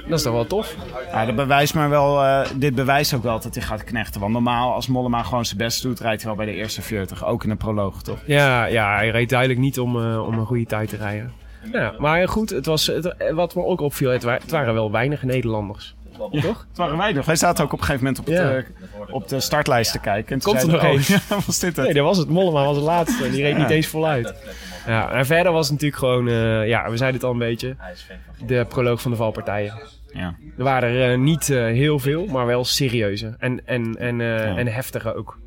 Dat 0.09 0.19
is 0.19 0.23
toch 0.23 0.33
wel 0.33 0.47
tof? 0.47 0.77
Ja, 1.13 1.25
dat 1.27 1.35
bewijst 1.37 1.75
maar 1.75 1.91
wel, 1.91 2.23
eh, 2.23 2.47
dit 2.57 2.75
bewijst 2.75 3.15
ook 3.15 3.23
wel 3.23 3.41
dat 3.41 3.55
hij 3.55 3.63
gaat 3.65 3.85
knechten. 3.85 4.21
Want 4.21 4.33
normaal, 4.33 4.73
als 4.73 4.87
Mollema 4.89 5.23
gewoon 5.23 5.45
zijn 5.45 5.59
best 5.59 5.83
doet, 5.83 6.01
rijdt 6.01 6.23
hij 6.23 6.35
wel 6.37 6.45
bij 6.45 6.55
de 6.55 6.59
eerste 6.61 6.83
40. 6.83 7.25
Ook 7.25 7.45
in 7.45 7.51
een 7.51 7.57
proloog, 7.57 8.03
toch? 8.03 8.19
Ja, 8.27 8.65
ja 8.65 8.95
hij 8.95 9.11
reed 9.11 9.29
duidelijk 9.29 9.61
niet 9.61 9.79
om, 9.81 9.97
eh, 10.03 10.27
om 10.27 10.39
een 10.39 10.47
goede 10.47 10.67
tijd 10.67 10.89
te 10.89 10.97
rijden. 10.97 11.33
Ja, 11.73 11.95
maar 11.99 12.29
goed, 12.29 12.51
het 12.51 12.67
was, 12.67 12.87
het, 12.87 13.15
wat 13.35 13.55
me 13.55 13.65
ook 13.65 13.81
opviel, 13.81 14.11
het, 14.11 14.23
wa- 14.23 14.33
het 14.33 14.51
waren 14.51 14.75
wel 14.75 14.91
weinig 14.91 15.23
Nederlanders. 15.23 15.96
Toch? 16.19 16.67
Het 16.69 16.77
waren 16.77 16.97
wij 16.97 17.13
nog. 17.13 17.25
Wij 17.27 17.37
zaten 17.37 17.65
ook 17.65 17.73
op 17.73 17.79
een 17.79 17.85
gegeven 17.85 18.07
moment 18.07 18.25
op, 18.25 18.33
Ja. 18.33 18.49
de, 18.49 18.65
op 19.11 19.29
de 19.29 19.41
startlijst 19.41 19.93
te 19.93 19.99
kijken. 19.99 20.33
En 20.33 20.39
toen 20.39 20.53
Komt 20.53 20.67
er 20.67 20.73
nog 20.73 20.83
één? 20.83 20.99
oh, 21.33 21.47
was 21.47 21.59
dit 21.59 21.77
het? 21.77 21.85
Nee, 21.85 21.95
dat 21.95 22.05
was 22.05 22.19
het. 22.19 22.29
Mollema 22.29 22.65
was 22.65 22.77
het 22.77 22.85
laatste. 22.85 23.31
Die 23.31 23.43
reed 23.43 23.57
niet 23.57 23.71
eens 23.71 23.87
voluit. 23.87 24.35
Ja, 24.87 25.11
en 25.11 25.27
verder 25.27 25.53
was 25.53 25.69
het 25.69 25.73
natuurlijk 25.73 26.01
gewoon, 26.01 26.29
eh, 26.29 26.69
ja, 26.69 26.91
we 26.91 26.97
zeiden 26.97 27.21
het 27.21 27.29
al 27.29 27.33
een 27.33 27.39
beetje, 27.39 27.77
de 28.47 28.65
proloog 28.69 29.01
van 29.01 29.11
de 29.11 29.17
valpartijen. 29.17 29.75
Ja. 30.13 30.37
Er 30.59 30.65
waren 30.65 30.89
er 30.89 31.13
eh, 31.13 31.19
niet 31.19 31.51
eh, 31.51 31.65
heel 31.65 31.99
veel, 31.99 32.27
maar 32.27 32.47
wel 32.47 32.65
serieuze 32.65 33.35
en, 33.39 33.67
en, 33.67 33.97
en, 33.99 34.21
eh, 34.21 34.57
en 34.57 34.67
heftige 34.67 35.15
ook. 35.15 35.39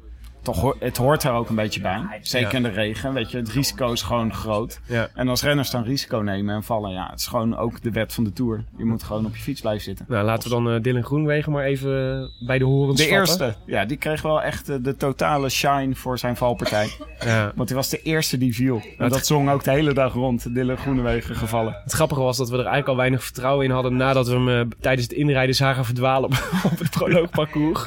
Het 0.52 0.62
toch, 0.62 0.74
ho- 0.80 0.86
het 0.86 0.98
hoort 0.98 1.24
er 1.24 1.32
ook 1.32 1.50
een 1.50 1.56
beetje 1.56 1.82
bij. 1.82 2.02
Zeker 2.22 2.50
Ja. 2.52 2.56
in 2.58 2.64
de 2.64 2.70
regen, 2.70 3.14
weet 3.14 3.32
je. 3.32 3.38
Het 3.38 3.50
risico 3.50 3.92
is 3.92 4.02
gewoon 4.02 4.34
groot. 4.34 4.80
Ja. 4.86 5.08
En 5.16 5.28
als 5.28 5.44
renners 5.44 5.70
dan 5.70 5.84
risico 5.84 6.18
nemen 6.18 6.56
en 6.56 6.64
vallen, 6.64 6.92
ja, 6.92 7.08
het 7.10 7.20
is 7.20 7.28
gewoon 7.28 7.58
ook 7.58 7.82
de 7.82 7.92
wet 7.92 8.14
van 8.14 8.24
de 8.24 8.34
Tour. 8.34 8.64
Je 8.78 8.86
moet 8.86 9.04
gewoon 9.04 9.26
op 9.26 9.36
je 9.36 9.42
fiets 9.42 9.62
blijven 9.62 9.84
zitten. 9.84 10.06
Nou, 10.10 10.26
laten 10.26 10.50
we 10.50 10.56
dan 10.56 10.72
eh, 10.74 10.82
Dylan 10.82 11.04
Groenwegen 11.04 11.52
maar 11.52 11.64
even 11.64 12.22
eh, 12.40 12.48
bij 12.48 12.58
de 12.58 12.64
horens 12.66 12.98
De 13.02 13.04
vatten. 13.08 13.20
eerste, 13.20 13.56
ja, 13.66 13.86
die 13.86 13.98
kreeg 13.98 14.22
wel 14.22 14.42
echt 14.42 14.70
eh, 14.70 14.76
de 14.82 14.96
totale 14.96 15.50
shine 15.50 15.96
voor 15.96 16.18
zijn 16.20 16.36
valpartij. 16.38 16.90
Ja. 17.26 17.52
Want 17.56 17.70
hij 17.70 17.78
was 17.78 17.90
de 17.90 18.02
eerste 18.02 18.38
die 18.38 18.54
viel. 18.56 18.82
En 18.98 19.10
dat 19.10 19.26
zong 19.26 19.50
ook 19.50 19.64
de 19.64 19.72
hele 19.72 19.94
dag 19.94 20.14
rond, 20.14 20.54
Dylan 20.54 20.78
Groenewegen 20.78 21.36
gevallen. 21.36 21.80
Het 21.84 21.92
grappige 21.94 22.22
was 22.22 22.38
dat 22.38 22.48
we 22.48 22.54
er 22.54 22.60
eigenlijk 22.60 22.88
al 22.90 22.96
weinig 22.96 23.24
vertrouwen 23.24 23.66
in 23.66 23.72
hadden 23.72 23.96
nadat 23.96 24.28
we 24.28 24.34
hem 24.34 24.50
eh, 24.50 24.62
tijdens 24.80 25.08
het 25.08 25.18
inrijden 25.18 25.56
zagen 25.56 25.86
verdwalen 25.86 26.30
op, 26.30 26.34
op 26.72 26.80
het 26.80 26.90
proloogparcours. 26.90 27.86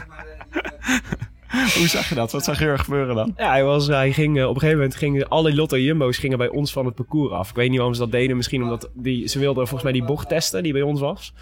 Hoe 1.78 1.88
zag 1.88 2.08
je 2.08 2.14
dat? 2.14 2.32
Wat 2.32 2.44
zag 2.44 2.58
je 2.58 2.64
er 2.64 2.78
gebeuren 2.78 3.14
dan? 3.14 3.32
Ja, 3.36 3.50
hij, 3.50 3.64
was, 3.64 3.86
hij 3.86 4.12
ging, 4.12 4.38
eh, 4.38 4.42
op 4.42 4.54
een 4.54 4.60
gegeven 4.60 4.78
moment 4.78 4.96
gingen 4.96 5.28
alle 5.28 5.54
Lotto 5.54 5.78
Jumbo's 5.78 6.18
gingen 6.18 6.38
bij 6.38 6.48
ons 6.48 6.72
van 6.72 6.86
het 6.86 6.94
parcours 6.94 7.32
af. 7.32 7.48
Ik 7.48 7.54
weet 7.54 7.68
niet 7.68 7.76
waarom 7.76 7.94
ze 7.94 8.00
dat 8.00 8.10
deden. 8.10 8.36
Misschien 8.36 8.62
omdat 8.62 8.90
die, 8.94 9.28
ze 9.28 9.38
wilden 9.38 9.68
volgens 9.68 9.82
mij 9.82 9.92
die 9.92 10.04
bocht 10.04 10.28
testen 10.28 10.62
die 10.62 10.72
bij 10.72 10.82
ons 10.82 11.00
was. 11.00 11.34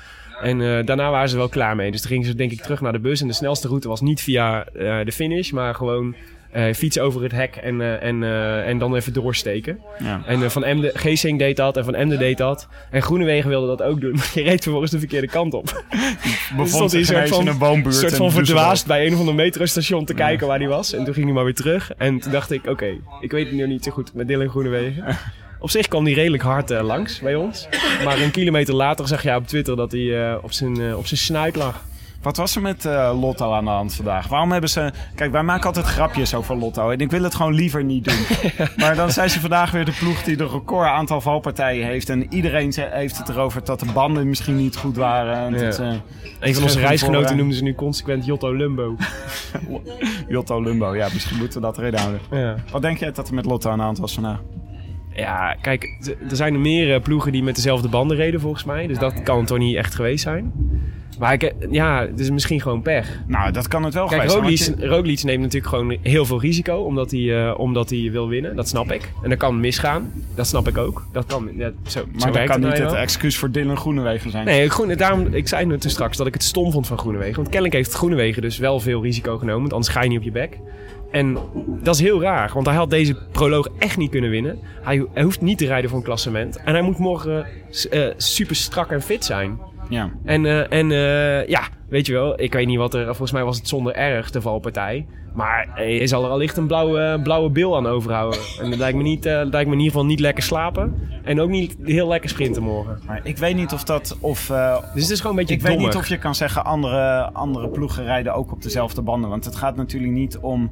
En 0.43 0.61
eh, 0.61 0.87
daarna 0.87 1.11
waren 1.11 1.29
ze 1.29 1.37
wel 1.37 1.49
klaar 1.49 1.77
mee. 1.77 1.91
Dus 1.91 2.01
toen 2.01 2.11
gingen 2.11 2.27
ze 2.27 2.35
denk 2.35 2.53
ik 2.53 2.61
terug 2.61 2.81
naar 2.81 2.93
de 2.93 3.01
bus. 3.01 3.21
En 3.21 3.27
de 3.27 3.33
snelste 3.33 3.69
route 3.69 3.89
was 3.89 4.01
niet 4.01 4.21
via 4.21 4.65
eh, 4.65 5.05
de 5.05 5.13
finish, 5.13 5.51
maar 5.51 5.75
gewoon 5.75 6.15
eh, 6.53 6.75
fietsen 6.75 7.03
over 7.03 7.23
het 7.23 7.33
hek 7.33 7.57
en, 7.57 7.81
eh, 7.81 8.03
en, 8.03 8.23
eh, 8.23 8.69
en 8.69 8.79
dan 8.79 8.97
even 8.97 9.13
doorsteken. 9.13 9.79
Ja. 9.99 10.23
En 10.27 10.51
Van 10.51 10.65
Emden, 10.65 10.91
Geesing 10.95 11.39
deed 11.39 11.57
dat 11.57 11.77
en 11.77 11.85
Van 11.85 11.95
Emden 11.95 12.19
deed 12.19 12.39
dat. 12.39 12.69
En 12.91 13.03
Groenewegen 13.03 13.49
wilde 13.49 13.67
dat 13.67 13.83
ook 13.83 14.01
doen. 14.01 14.13
Maar 14.21 14.31
je 14.35 14.43
reed 14.43 14.63
vervolgens 14.63 14.93
de 14.93 14.99
verkeerde 14.99 15.27
kant 15.27 15.55
op. 15.55 15.65
Bevond 16.51 16.69
stond 16.69 16.93
hij 16.93 17.01
ineens 17.01 17.31
in 17.31 17.37
van- 17.37 17.47
een 17.47 17.59
woonbuurt. 17.59 17.95
Soort 17.95 18.17
van 18.17 18.31
verdwaasd 18.33 18.87
bij 18.87 19.07
een 19.07 19.13
of 19.13 19.19
ander 19.19 19.35
metrostation 19.35 20.05
te 20.05 20.15
kijken 20.15 20.47
waar 20.47 20.59
hij 20.59 20.69
was. 20.69 20.93
En 20.93 21.05
toen 21.05 21.15
ging 21.15 21.27
hij 21.27 21.35
maar 21.35 21.45
weer 21.45 21.55
terug. 21.55 21.93
En 21.97 22.19
toen 22.19 22.33
dacht 22.33 22.51
ik, 22.51 22.67
oké, 22.67 22.97
ik 23.21 23.31
weet 23.31 23.47
het 23.47 23.55
nu 23.55 23.67
niet 23.67 23.85
zo 23.85 23.91
goed 23.91 24.15
met 24.15 24.29
Dylan 24.29 24.49
Groenewegen. 24.49 25.05
Op 25.59 25.71
zich 25.71 25.89
kwam 25.89 26.05
hij 26.05 26.13
redelijk 26.13 26.43
hard 26.43 26.71
langs 26.71 27.21
bij 27.21 27.35
ons. 27.35 27.69
Maar 28.05 28.21
een 28.21 28.31
kilometer 28.31 28.75
later 28.75 29.09
zag 29.09 29.23
je 29.23 29.35
op 29.35 29.47
Twitter 29.47 29.77
dat 29.77 29.93
hij 29.93 30.35
op, 30.37 30.53
zijn, 30.53 30.97
op 30.97 31.07
zijn 31.07 31.21
snuit 31.21 31.57
lag. 31.57 31.85
Wat 32.23 32.37
was 32.37 32.57
er 32.57 32.63
met 32.63 32.85
eh, 32.85 33.19
Lotto 33.21 33.53
aan 33.53 33.65
de 33.65 33.71
hand 33.71 33.95
vandaag? 33.95 34.27
Waarom 34.29 34.53
hebben 34.53 34.71
ze... 34.71 34.93
Kijk, 35.15 35.33
wij 35.33 35.43
maken 35.43 35.67
altijd 35.67 35.87
grapjes 35.87 36.35
over 36.35 36.57
Lotto. 36.57 36.91
En 36.91 36.99
ik 36.99 37.11
wil 37.11 37.23
het 37.23 37.35
gewoon 37.35 37.55
liever 37.55 37.85
niet 37.85 38.05
doen. 38.05 38.49
maar 38.77 38.95
dan 38.97 39.11
zijn 39.11 39.31
ze 39.31 39.41
vandaag 39.41 39.71
weer 39.71 39.85
de 39.85 39.97
ploeg 39.99 40.23
die 40.23 40.37
de 40.37 40.47
record 40.47 40.87
aantal 40.89 41.21
valpartijen 41.21 41.87
heeft. 41.87 42.09
En 42.09 42.35
iedereen 42.35 42.73
heeft 42.77 43.19
het 43.19 43.29
erover 43.29 43.65
dat 43.65 43.81
de 43.81 43.87
banden 43.93 44.29
misschien 44.29 44.57
niet 44.57 44.77
goed 44.77 44.97
waren. 44.97 45.37
En 45.37 45.53
Ja. 45.55 45.61
dat, 45.71 45.79
Een 46.41 46.55
van 46.55 46.63
onze 46.63 46.79
reisgenoten 46.81 47.19
voorraad. 47.21 47.37
noemden 47.37 47.57
ze 47.57 47.63
nu 47.63 47.75
consequent 47.75 48.25
Jotto 48.25 48.53
Lumbo. 48.57 48.97
Jotto 50.29 50.63
Lumbo. 50.63 50.95
Ja, 50.97 51.09
misschien 51.13 51.37
moeten 51.39 51.61
we 51.61 51.67
dat 51.67 51.77
houden. 52.01 52.21
Ja. 52.31 52.55
Wat 52.71 52.83
denk 52.83 52.99
jij 52.99 53.13
dat 53.13 53.29
er 53.29 53.35
met 53.35 53.45
Lotto 53.45 53.71
aan 53.71 53.79
de 53.79 53.85
hand 53.85 53.99
was 53.99 54.15
vandaag? 54.15 54.41
Ja, 55.15 55.57
kijk, 55.61 55.99
er 56.31 56.37
zijn 56.37 56.55
er 56.55 56.61
meer 56.61 56.95
eh, 56.95 57.01
ploegen 57.03 57.33
die 57.33 57.43
met 57.43 57.55
dezelfde 57.55 57.89
banden 57.89 58.17
reden 58.17 58.41
volgens 58.41 58.65
mij. 58.65 58.87
Dus 58.87 58.99
dat 58.99 59.23
kan 59.23 59.45
toch 59.45 59.59
niet 59.59 59.77
echt 59.77 59.95
geweest 59.95 60.23
zijn. 60.23 60.53
Maar 61.21 61.33
ik, 61.33 61.55
ja, 61.71 62.01
het 62.01 62.21
is 62.21 62.31
misschien 62.31 62.61
gewoon 62.61 62.83
pech. 62.83 63.21
Nou, 63.27 63.53
dat 63.53 63.69
kan 63.69 63.85
het 63.85 63.95
wel 63.95 64.07
Kijk, 64.07 64.31
geweest 64.31 64.65
zijn, 64.65 64.87
Roglic, 64.87 65.23
neemt 65.23 65.41
natuurlijk 65.41 65.73
gewoon 65.73 65.97
heel 66.03 66.27
veel 66.27 66.41
risico 66.41 66.77
omdat 66.77 67.11
hij, 67.11 67.47
eh, 67.47 67.59
omdat 67.59 67.91
hij 67.91 68.09
wil 68.13 68.29
winnen. 68.29 68.57
Dat 68.57 68.69
snap 68.69 68.93
ik. 68.93 69.13
En 69.23 69.29
dat 69.29 69.39
kan 69.39 69.61
misgaan. 69.61 70.13
Dat 70.35 70.47
snap 70.47 70.69
ik 70.69 70.79
ook. 70.79 71.07
Dat 71.13 71.27
kan, 71.27 71.49
ja, 71.57 71.71
zo, 71.83 71.99
zo 71.99 72.05
Maar 72.13 72.33
dat 72.33 72.45
kan 72.45 72.63
het 72.63 72.73
niet 72.73 72.83
het 72.89 72.93
excuus 72.93 73.37
voor 73.37 73.51
Dylan 73.51 73.77
Groenewegen 73.77 74.31
zijn. 74.31 74.45
Nee, 74.45 74.69
Groen, 74.69 74.95
daarom, 74.95 75.27
ik 75.35 75.49
zei 75.49 75.67
net 75.67 75.81
toen 75.81 75.91
straks 75.91 76.17
dat 76.17 76.27
ik 76.27 76.35
het 76.35 76.43
stom 76.43 76.73
vond 76.73 76.87
van 76.87 76.99
Groenewegen. 76.99 77.37
Want 77.37 77.49
kennelijk 77.49 77.75
heeft 77.75 77.93
Groenewegen 77.93 78.43
dus 78.43 78.59
wel 78.59 78.81
veel 78.81 79.03
risico 79.03 79.39
genomen. 79.39 79.61
Want 79.61 79.73
anders 79.73 79.93
ga 79.93 80.03
je 80.03 80.09
niet 80.09 80.19
op 80.19 80.25
je 80.25 80.31
bek. 80.31 80.59
En 81.11 81.39
dat 81.83 81.95
is 81.95 82.01
heel 82.01 82.21
raar, 82.21 82.51
want 82.55 82.67
hij 82.67 82.75
had 82.75 82.91
deze 82.91 83.17
proloog 83.33 83.69
echt 83.79 83.97
niet 83.97 84.11
kunnen 84.11 84.31
winnen. 84.31 84.59
Hij, 84.83 85.07
hij 85.13 85.23
hoeft 85.23 85.41
niet 85.41 85.59
te 85.59 85.67
rijden 85.67 85.91
voor 85.91 85.99
een 85.99 86.05
klassement. 86.05 86.57
En 86.57 86.73
hij 86.73 86.83
moet 86.83 86.99
morgen 86.99 87.47
eh, 87.91 88.07
super 88.17 88.57
strak 88.57 88.91
en 88.91 89.03
fit 89.03 89.25
zijn. 89.25 89.59
Ja. 89.91 90.11
En, 90.25 90.47
eh, 90.47 90.73
en 90.73 90.91
eh, 90.91 91.49
ja, 91.49 91.63
weet 91.89 92.07
je 92.07 92.13
wel, 92.13 92.41
ik 92.41 92.53
weet 92.53 92.67
niet 92.67 92.79
wat 92.79 92.95
er... 92.95 93.05
Volgens 93.05 93.33
mij 93.33 93.45
was 93.45 93.57
het 93.57 93.69
zonder 93.69 93.95
erg, 93.95 94.31
de 94.31 94.41
valpartij. 94.41 95.07
Maar 95.35 95.69
eh, 95.75 96.01
je 96.01 96.07
zal 96.07 96.25
er 96.25 96.31
allicht 96.31 96.57
een 96.57 96.67
blauwe, 96.67 97.21
blauwe 97.23 97.51
bil 97.51 97.77
aan 97.77 97.87
overhouden. 97.87 98.41
En 98.61 98.71
dat 98.71 98.79
lijkt, 98.79 98.97
me 98.97 99.03
niet, 99.03 99.27
eh, 99.27 99.37
dat 99.37 99.53
lijkt 99.53 99.69
me 99.69 99.75
in 99.75 99.81
ieder 99.81 99.93
geval 99.93 100.07
niet 100.07 100.21
lekker 100.21 100.43
slapen. 100.43 100.95
En 101.25 101.41
ook 101.41 101.51
niet 101.51 101.77
heel 101.83 102.09
lekker 102.09 102.31
sprinten 102.31 102.63
morgen. 102.63 102.99
Maar 103.07 103.21
ik 103.23 103.39
weet 103.39 103.57
niet 103.57 103.73
of 103.73 103.85
dat... 103.85 104.17
Of, 104.21 104.51
eh, 104.51 104.77
Dus 104.95 105.03
het 105.03 105.13
is 105.13 105.21
gewoon 105.21 105.33
een 105.33 105.39
beetje 105.39 105.55
ik 105.55 105.63
weet 105.63 105.79
niet 105.79 105.97
of 105.97 106.07
je 106.07 106.19
kan 106.19 106.35
zeggen 106.35 106.65
andere, 106.65 107.31
andere 107.33 107.69
ploegen 107.69 108.05
rijden 108.05 108.35
ook 108.35 108.53
op 108.53 108.63
dezelfde 108.63 109.03
banden. 109.03 109.31
Want 109.31 109.45
het 109.45 109.57
gaat 109.57 109.77
natuurlijk 109.77 110.13
niet 110.13 110.39
om... 110.39 110.71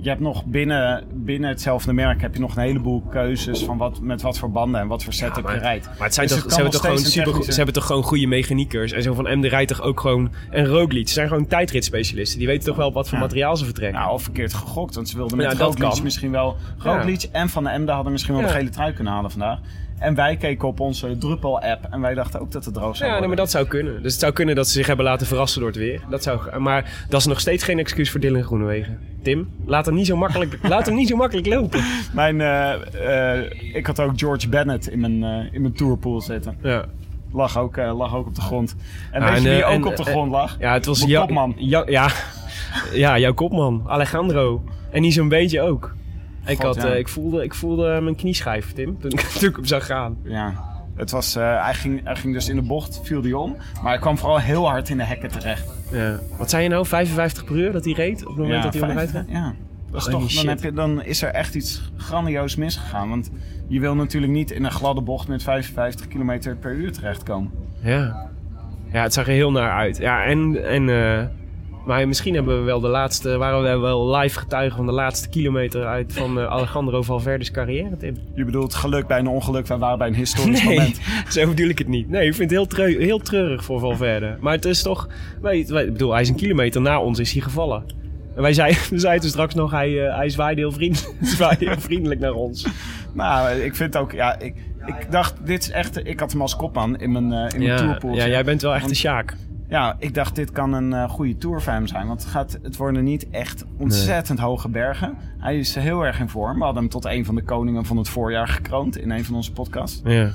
Je 0.00 0.08
hebt 0.08 0.20
nog 0.20 0.44
binnen, 0.44 1.04
binnen 1.14 1.48
hetzelfde 1.50 1.92
merk 1.92 2.20
heb 2.20 2.34
je 2.34 2.40
nog 2.40 2.56
een 2.56 2.62
heleboel 2.62 3.00
keuzes 3.10 3.64
van 3.64 3.76
wat, 3.76 4.00
met 4.00 4.22
wat 4.22 4.38
voor 4.38 4.50
banden 4.50 4.80
en 4.80 4.86
wat 4.88 5.04
voor 5.04 5.12
setup 5.12 5.42
maar- 5.44 5.54
je 5.54 5.60
rijdt. 5.60 5.84
Maar 5.86 5.96
het 6.06 6.14
zijn 6.14 6.26
Dus 6.26 6.36
toch, 6.36 6.44
het 6.44 6.54
ze, 6.54 6.60
hebben 6.60 6.72
toch 6.80 6.90
gewoon 6.90 7.04
een 7.04 7.10
super, 7.10 7.44
ze 7.44 7.56
hebben 7.56 7.74
toch 7.74 7.86
gewoon 7.86 8.02
goede 8.02 8.26
mechaniekers. 8.26 8.92
En 8.92 9.02
zo 9.02 9.14
van 9.14 9.26
Emde 9.26 9.48
rijdt 9.48 9.68
toch 9.68 9.82
ook 9.82 10.00
gewoon... 10.00 10.30
En 10.50 10.66
Roglic, 10.66 11.08
ze 11.08 11.14
zijn 11.14 11.28
gewoon 11.28 11.46
tijdritspecialisten. 11.46 12.38
Die 12.38 12.46
weten 12.46 12.64
toch 12.64 12.76
wel 12.76 12.92
wat 12.92 13.08
voor 13.08 13.18
Ja. 13.18 13.24
materiaal 13.24 13.56
ze 13.56 13.64
vertrekken. 13.64 14.00
Nou, 14.00 14.12
of 14.12 14.22
verkeerd 14.22 14.54
gegokt. 14.54 14.94
Want 14.94 15.08
ze 15.08 15.16
wilden 15.16 15.36
met 15.36 15.52
Ja, 15.52 15.64
Roglic 15.64 16.02
misschien 16.02 16.30
wel... 16.30 16.56
Roglic 16.78 17.22
en 17.32 17.48
Van 17.48 17.64
de 17.64 17.70
Emden 17.70 17.94
hadden 17.94 18.12
misschien 18.12 18.34
wel 18.34 18.42
Ja. 18.42 18.48
de 18.48 18.54
gele 18.54 18.70
trui 18.70 18.92
kunnen 18.92 19.12
halen 19.12 19.30
vandaag. 19.30 19.58
En 19.98 20.14
wij 20.14 20.36
keken 20.36 20.68
op 20.68 20.80
onze 20.80 21.18
Druppel-app 21.18 21.86
en 21.90 22.00
wij 22.00 22.14
dachten 22.14 22.40
ook 22.40 22.52
dat 22.52 22.64
het 22.64 22.74
droog 22.74 22.96
zou 22.96 22.98
Ja, 22.98 23.02
nee, 23.04 23.10
worden. 23.10 23.28
maar 23.28 23.36
dat 23.36 23.50
zou 23.50 23.66
kunnen. 23.66 24.02
Dus 24.02 24.12
het 24.12 24.20
zou 24.20 24.32
kunnen 24.32 24.54
dat 24.54 24.66
ze 24.66 24.72
zich 24.72 24.86
hebben 24.86 25.04
laten 25.04 25.26
verrassen 25.26 25.60
door 25.60 25.68
het 25.68 25.78
weer. 25.78 26.00
Dat 26.10 26.22
zou, 26.22 26.58
maar 26.58 27.04
dat 27.08 27.20
is 27.20 27.26
nog 27.26 27.40
steeds 27.40 27.64
geen 27.64 27.78
excuus 27.78 28.10
voor 28.10 28.20
Dylan 28.20 28.42
Groenewegen. 28.42 28.98
Tim, 29.22 29.48
laat 29.66 29.86
hem 29.86 29.94
niet 29.94 30.06
zo 30.06 30.16
makkelijk, 30.16 30.58
laat 30.68 30.86
hem 30.86 30.94
niet 30.94 31.08
zo 31.08 31.16
makkelijk 31.16 31.46
lopen. 31.46 31.84
Mijn, 32.12 32.40
eh, 32.40 33.36
eh, 33.36 33.50
ik 33.74 33.86
had 33.86 34.00
ook 34.00 34.12
George 34.18 34.48
Bennett 34.48 34.88
in 34.88 35.00
mijn, 35.00 35.24
eh, 35.24 35.52
in 35.54 35.60
mijn 35.60 35.72
tourpool 35.74 36.20
zitten. 36.20 36.56
Ja, 36.62 36.84
Lag 37.32 37.58
ook, 37.58 37.76
lag 37.76 38.14
ook 38.14 38.26
op 38.26 38.34
de 38.34 38.40
grond. 38.40 38.76
En 39.12 39.22
Ja, 39.22 39.32
weet 39.32 39.42
je 39.42 39.48
wie 39.48 39.64
ook 39.64 39.72
en, 39.72 39.84
op 39.86 39.96
de 39.96 40.04
grond 40.04 40.30
lag? 40.30 40.56
ja 40.60 40.72
het 40.72 40.86
was 40.86 40.98
Mijn 40.98 41.10
jou- 41.10 41.26
kopman. 41.26 41.54
jou- 41.56 41.90
ja, 41.90 42.08
ja, 42.92 43.18
jouw 43.18 43.34
kopman, 43.34 43.82
Alejandro. 43.86 44.62
En 44.90 45.02
niet 45.02 45.12
zo'n 45.14 45.28
beetje 45.28 45.60
ook. 45.62 45.94
Ik, 46.48 46.56
God, 46.56 46.64
had, 46.64 46.76
ja. 46.76 46.92
eh, 46.92 46.98
ik, 46.98 47.08
voelde, 47.08 47.42
ik 47.44 47.54
voelde 47.54 48.00
mijn 48.02 48.14
knieschijf, 48.16 48.72
Tim, 48.72 48.98
toen, 49.00 49.10
ik- 49.10 49.20
toen 49.38 49.48
ik 49.48 49.56
hem 49.56 49.64
zag 49.64 49.86
gaan. 49.86 50.16
Ja. 50.22 50.52
Het 50.96 51.10
was, 51.10 51.36
eh, 51.36 51.64
hij, 51.64 51.74
ging, 51.74 52.00
hij 52.04 52.16
ging 52.16 52.34
dus 52.34 52.48
in 52.48 52.56
de 52.56 52.62
bocht, 52.62 53.00
viel 53.02 53.22
hij 53.22 53.32
om. 53.32 53.56
Maar 53.82 53.92
hij 53.92 54.00
kwam 54.00 54.18
vooral 54.18 54.38
heel 54.38 54.68
hard 54.68 54.88
in 54.88 54.96
de 54.96 55.04
hekken 55.04 55.28
terecht. 55.30 55.72
Ja. 55.92 56.18
Wat 56.38 56.50
zei 56.50 56.62
je 56.62 56.68
nou, 56.68 56.86
55 56.86 57.44
per 57.44 57.56
uur 57.56 57.72
dat 57.72 57.84
hij 57.84 57.92
reed? 57.94 58.20
Op 58.22 58.28
het 58.28 58.36
moment 58.36 58.56
ja, 58.56 58.62
dat 58.62 58.72
hij 58.72 58.82
onderuit 58.82 59.10
gaat? 59.10 59.24
Ja. 59.28 59.54
Dat 59.90 60.00
is 60.00 60.12
toch, 60.12 60.32
dan, 60.32 60.46
heb 60.48 60.62
je, 60.62 60.72
dan 60.72 61.02
is 61.02 61.22
er 61.22 61.28
echt 61.30 61.54
iets 61.54 61.90
grandioos 61.96 62.56
misgegaan. 62.56 63.08
Want 63.08 63.30
je 63.68 63.80
wil 63.80 63.94
natuurlijk 63.94 64.32
niet 64.32 64.50
in 64.50 64.64
een 64.64 64.70
gladde 64.70 65.00
bocht 65.00 65.28
met 65.28 65.42
55 65.42 66.08
km 66.08 66.54
per 66.60 66.72
uur 66.72 66.92
terechtkomen. 66.92 67.50
Ja. 67.82 68.26
Ja, 68.92 69.02
het 69.02 69.12
zag 69.12 69.26
er 69.26 69.32
heel 69.32 69.50
naar 69.50 69.70
uit. 69.72 69.96
Ja, 69.96 70.24
en... 70.24 70.64
en 70.68 70.88
eh, 70.88 71.24
maar 71.88 72.08
misschien 72.08 72.34
hebben 72.34 72.58
we 72.58 72.64
wel 72.64 72.80
de 72.80 72.88
laatste, 72.88 73.36
waren 73.36 73.62
we 73.62 73.78
wel 73.78 74.16
live 74.16 74.38
getuigen 74.38 74.76
van 74.76 74.86
de 74.86 74.92
laatste 74.92 75.28
kilometer 75.28 75.84
uit 75.86 76.12
van 76.12 76.38
eh, 76.40 76.46
Alejandro 76.46 77.02
Valverde's 77.02 77.50
carrière, 77.50 77.96
Tim. 77.96 78.16
Je 78.34 78.44
bedoelt 78.44 78.74
geluk 78.74 79.06
bij 79.06 79.18
een 79.18 79.26
ongeluk, 79.28 79.66
wij 79.66 79.78
waren 79.78 79.98
bij 79.98 80.08
een 80.08 80.14
historisch 80.14 80.64
Nee, 80.64 80.76
moment. 80.76 81.00
zo 81.28 81.46
bedoel 81.48 81.68
ik 81.68 81.78
het 81.78 81.88
niet. 81.88 82.08
Nee, 82.10 82.26
ik 82.26 82.34
vind 82.34 82.50
het 82.50 82.58
heel, 82.58 82.66
treu- 82.66 82.98
heel 82.98 83.18
treurig 83.18 83.64
voor 83.64 83.80
Valverde. 83.80 84.36
Maar 84.40 84.52
het 84.52 84.64
is 84.64 84.82
toch... 84.82 85.08
Weet, 85.42 85.70
ik 85.70 85.92
bedoel, 85.92 86.12
hij 86.12 86.20
is 86.20 86.28
een 86.28 86.34
kilometer 86.36 86.80
na 86.80 87.00
ons 87.00 87.18
is 87.18 87.32
hij 87.32 87.42
gevallen. 87.42 87.82
En 88.36 88.42
wij 88.42 88.52
zeiden, 88.52 88.80
we 88.90 88.98
zeiden 88.98 89.20
toen 89.22 89.30
straks 89.30 89.54
nog, 89.54 89.70
hij, 89.70 90.06
eh, 90.06 90.16
hij 90.16 90.28
zwaaide 90.28 90.60
heel, 90.60 90.72
vriend, 90.72 91.14
zwaaide 91.36 91.64
heel 91.64 91.80
vriendelijk 91.80 92.20
naar 92.20 92.32
ons. 92.34 92.66
Nou, 93.12 93.50
ik 93.60 93.74
vind 93.76 93.96
ook, 93.96 94.12
ja, 94.12 94.38
ik, 94.38 94.54
ik 94.86 95.06
dacht, 95.10 95.34
dit 95.46 95.62
is 95.62 95.70
echt, 95.70 96.06
ik 96.06 96.20
had 96.20 96.32
hem 96.32 96.40
als 96.40 96.56
kopman 96.56 96.98
in 97.00 97.12
mijn, 97.12 97.32
eh 97.32 97.38
in 97.54 97.58
mijn 97.58 97.62
Ja, 97.62 97.76
tourpool. 97.76 98.14
ja, 98.14 98.28
jij 98.28 98.44
bent 98.44 98.62
wel 98.62 98.74
echt 98.74 98.88
een 98.88 98.96
Sjaak. 98.96 99.36
Ja, 99.68 99.96
ik 99.98 100.14
dacht, 100.14 100.34
dit 100.34 100.50
kan 100.52 100.72
een 100.72 100.92
eh, 100.92 101.08
goede 101.10 101.36
tour 101.36 101.60
voor 101.62 101.72
hem 101.72 101.86
zijn. 101.86 102.06
Want 102.06 102.22
het, 102.22 102.30
gaat, 102.30 102.58
het 102.62 102.76
worden 102.76 103.04
niet 103.04 103.30
echt 103.30 103.64
ontzettend 103.76 104.38
hoge 104.38 104.68
bergen. 104.68 105.14
Hij 105.38 105.58
is 105.58 105.74
heel 105.74 106.02
erg 106.06 106.20
in 106.20 106.28
vorm. 106.28 106.58
We 106.58 106.64
hadden 106.64 106.82
hem 106.82 106.90
tot 106.90 107.04
een 107.04 107.24
van 107.24 107.34
de 107.34 107.42
koningen 107.42 107.84
van 107.84 107.96
het 107.96 108.08
voorjaar 108.08 108.48
gekroond 108.48 108.98
in 108.98 109.10
een 109.10 109.24
van 109.24 109.34
onze 109.34 109.52
podcasts. 109.52 110.00
Ja. 110.04 110.30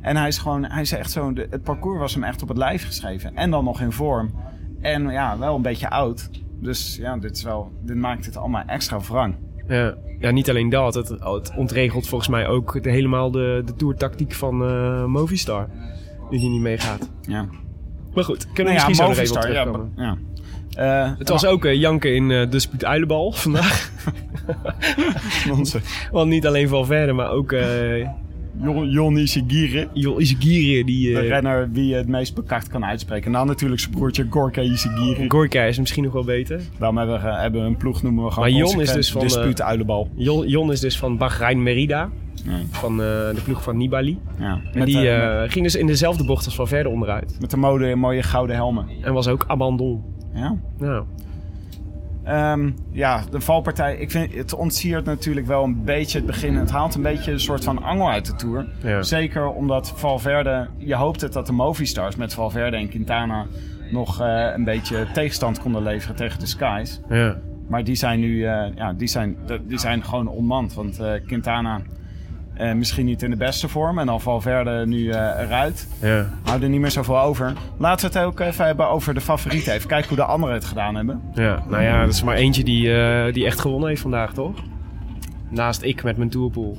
En 0.00 0.16
hij 0.16 0.28
is 0.28 0.38
gewoon, 0.38 0.64
hij 0.64 0.82
is 0.82 0.92
echt 0.92 1.10
zo, 1.10 1.32
de- 1.32 1.46
het 1.50 1.62
parcours 1.62 1.98
was 1.98 2.14
hem 2.14 2.24
echt 2.24 2.42
op 2.42 2.48
het 2.48 2.56
lijf 2.56 2.86
geschreven. 2.86 3.36
En 3.36 3.50
dan 3.50 3.64
nog 3.64 3.80
in 3.80 3.92
vorm. 3.92 4.30
En 4.80 5.08
ja, 5.10 5.38
wel 5.38 5.56
een 5.56 5.62
beetje 5.62 5.90
oud. 5.90 6.30
Dus 6.60 6.96
ja, 6.96 7.16
dit, 7.18 7.36
is 7.36 7.42
wel, 7.42 7.72
dit 7.82 7.96
maakt 7.96 8.26
het 8.26 8.36
allemaal 8.36 8.62
extra 8.66 9.00
wrang. 9.00 9.34
Ja. 9.68 9.94
ja, 10.18 10.30
niet 10.30 10.48
alleen 10.50 10.68
dat. 10.68 10.94
Het, 10.94 11.08
het 11.08 11.52
ontregelt 11.56 12.08
volgens 12.08 12.30
mij 12.30 12.46
ook 12.46 12.82
de, 12.82 12.90
helemaal 12.90 13.30
de, 13.30 13.62
de 13.64 13.74
tourtactiek 13.74 14.32
van 14.32 14.64
eh, 14.64 15.04
Movistar. 15.04 15.68
Nu 16.30 16.38
die 16.38 16.48
niet 16.50 16.60
meegaat. 16.60 17.10
Ja. 17.22 17.46
Maar 18.14 18.24
goed, 18.24 18.46
kunnen 18.52 18.72
we 18.74 18.78
Nou 18.78 18.88
misschien 18.88 19.06
ja, 19.06 19.14
zo 19.14 19.22
nog 19.22 19.52
even 19.52 19.78
op 19.78 19.88
ja. 19.96 20.02
ja. 20.04 20.16
Eh, 21.06 21.12
Het 21.18 21.28
was 21.28 21.46
ook 21.46 21.64
eh, 21.64 21.74
janken 21.74 22.14
in 22.14 22.30
eh, 22.30 22.50
de 22.50 22.58
Spuut 22.58 22.84
Uilenbal 22.84 23.32
vandaag. 23.42 23.90
onze. 25.50 25.80
Want 26.12 26.28
niet 26.30 26.46
alleen 26.46 26.68
Valverde, 26.68 27.12
maar 27.12 27.30
ook... 27.30 27.52
eh, 27.52 28.06
Jon, 28.92 29.18
Ishigiri, 29.18 30.84
die... 30.84 31.12
De 31.14 31.20
eh, 31.20 31.28
renner 31.28 31.68
wie 31.72 31.86
je 31.86 31.94
het 31.94 32.08
meest 32.08 32.34
bekakt 32.34 32.68
kan 32.68 32.84
uitspreken. 32.84 33.26
En 33.26 33.32
dan 33.32 33.46
natuurlijk 33.46 33.80
zijn 33.80 33.92
broertje 33.94 34.26
Gorka 34.30 34.60
Ishigiri. 34.60 35.28
Gorka 35.28 35.62
is 35.62 35.78
misschien 35.78 36.04
nog 36.04 36.12
wel 36.12 36.24
beter. 36.24 36.60
Daarom 36.78 36.98
hebben 36.98 37.22
we, 37.22 37.28
hebben 37.28 37.60
we 37.60 37.66
een 37.66 37.76
ploeg 37.76 38.02
noemen 38.02 38.24
we 38.24 38.30
gewoon 38.30 38.48
Maar 38.50 38.58
Jon 38.58 38.80
is 38.80 38.92
dus 38.92 39.12
van, 39.12 39.20
Dispuut 39.20 39.62
uilenbal. 39.62 40.10
Jon, 40.14 40.48
Jon 40.48 40.72
is 40.72 40.80
dus 40.80 40.98
van 40.98 41.16
Bahrein 41.16 41.62
Merida. 41.62 42.10
Ja. 42.44 42.52
Van 42.70 42.92
eh, 42.92 43.06
de 43.34 43.40
ploeg 43.44 43.62
van 43.62 43.76
Nibali. 43.76 44.18
Ja. 44.38 44.60
En 44.72 44.84
die 44.84 44.98
eh, 44.98 45.42
eh, 45.44 45.50
ging 45.50 45.64
dus 45.64 45.74
in 45.74 45.86
dezelfde 45.86 46.24
bocht 46.24 46.44
als 46.44 46.54
van 46.54 46.68
verder 46.68 46.92
onderuit. 46.92 47.36
met 47.40 47.50
de 47.50 47.56
mode 47.56 47.94
mooie 47.94 48.22
gouden 48.22 48.56
helmen. 48.56 48.86
En 49.02 49.12
was 49.12 49.28
ook 49.28 49.44
abandon. 49.46 50.04
Ja. 50.34 50.56
Nou, 50.78 51.04
Ehm, 52.24 52.70
ja, 52.90 53.22
de 53.30 53.40
valpartij. 53.40 53.96
Ik 53.96 54.10
vind 54.10 54.34
het 54.34 54.54
ontsiert 54.54 55.04
natuurlijk 55.04 55.46
wel 55.46 55.64
een 55.64 55.84
beetje 55.84 56.18
het 56.18 56.26
begin. 56.26 56.54
Het 56.54 56.70
haalt 56.70 56.94
een 56.94 57.02
beetje 57.02 57.32
een 57.32 57.40
soort 57.40 57.64
van 57.64 57.82
angel 57.82 58.10
uit 58.10 58.26
de 58.26 58.34
tour. 58.34 58.66
Ja. 58.82 59.02
Zeker 59.02 59.48
omdat 59.48 59.92
Valverde. 59.96 60.68
Je 60.76 60.94
hoopt 60.94 61.20
het 61.20 61.32
dat 61.32 61.46
de 61.46 61.52
Movistars 61.52 62.16
met 62.16 62.34
Valverde 62.34 62.76
en 62.76 62.88
Quintana 62.88 63.46
nog 63.90 64.20
een 64.54 64.64
beetje 64.64 65.06
tegenstand 65.12 65.60
konden 65.60 65.82
leveren 65.82 66.16
tegen 66.16 66.38
de 66.38 66.46
Skies. 66.46 67.00
ja. 67.08 67.40
Maar 67.68 67.84
die 67.84 67.94
zijn 67.94 68.20
nu 68.20 68.40
ja, 68.40 68.92
die 68.96 69.08
zijn, 69.08 69.36
die 69.66 69.78
zijn 69.78 70.04
gewoon 70.04 70.28
onmand. 70.28 70.74
Want 70.74 71.00
Quintana 71.26 71.80
eh, 72.60 72.74
misschien 72.74 73.06
niet 73.06 73.22
in 73.22 73.30
de 73.30 73.36
beste 73.36 73.68
vorm. 73.68 73.98
En 73.98 74.06
dan 74.06 74.20
Valverde 74.20 74.86
nu 74.86 75.10
eh, 75.10 75.40
eruit. 75.40 75.88
ja. 76.00 76.30
Houden 76.42 76.64
er 76.64 76.70
niet 76.72 76.80
meer 76.80 76.90
zoveel 76.90 77.20
over. 77.20 77.52
Laten 77.76 78.12
we 78.12 78.18
het 78.18 78.26
ook 78.26 78.40
even 78.40 78.64
hebben 78.64 78.88
over 78.88 79.14
de 79.14 79.20
favorieten. 79.20 79.72
Even 79.72 79.88
kijken 79.88 80.08
hoe 80.08 80.16
de 80.16 80.24
anderen 80.24 80.54
het 80.54 80.64
gedaan 80.64 80.94
hebben. 80.94 81.20
Ja, 81.34 81.62
nou 81.68 81.82
ja, 81.82 82.04
dat 82.04 82.14
is 82.14 82.22
maar 82.22 82.36
eentje 82.36 82.64
die, 82.64 82.94
eh, 82.94 83.32
die 83.32 83.46
echt 83.46 83.60
gewonnen 83.60 83.88
heeft 83.88 84.00
vandaag, 84.00 84.32
toch? 84.32 84.54
Naast 85.48 85.82
ik 85.82 86.02
met 86.02 86.16
mijn 86.16 86.30
tourpool. 86.30 86.78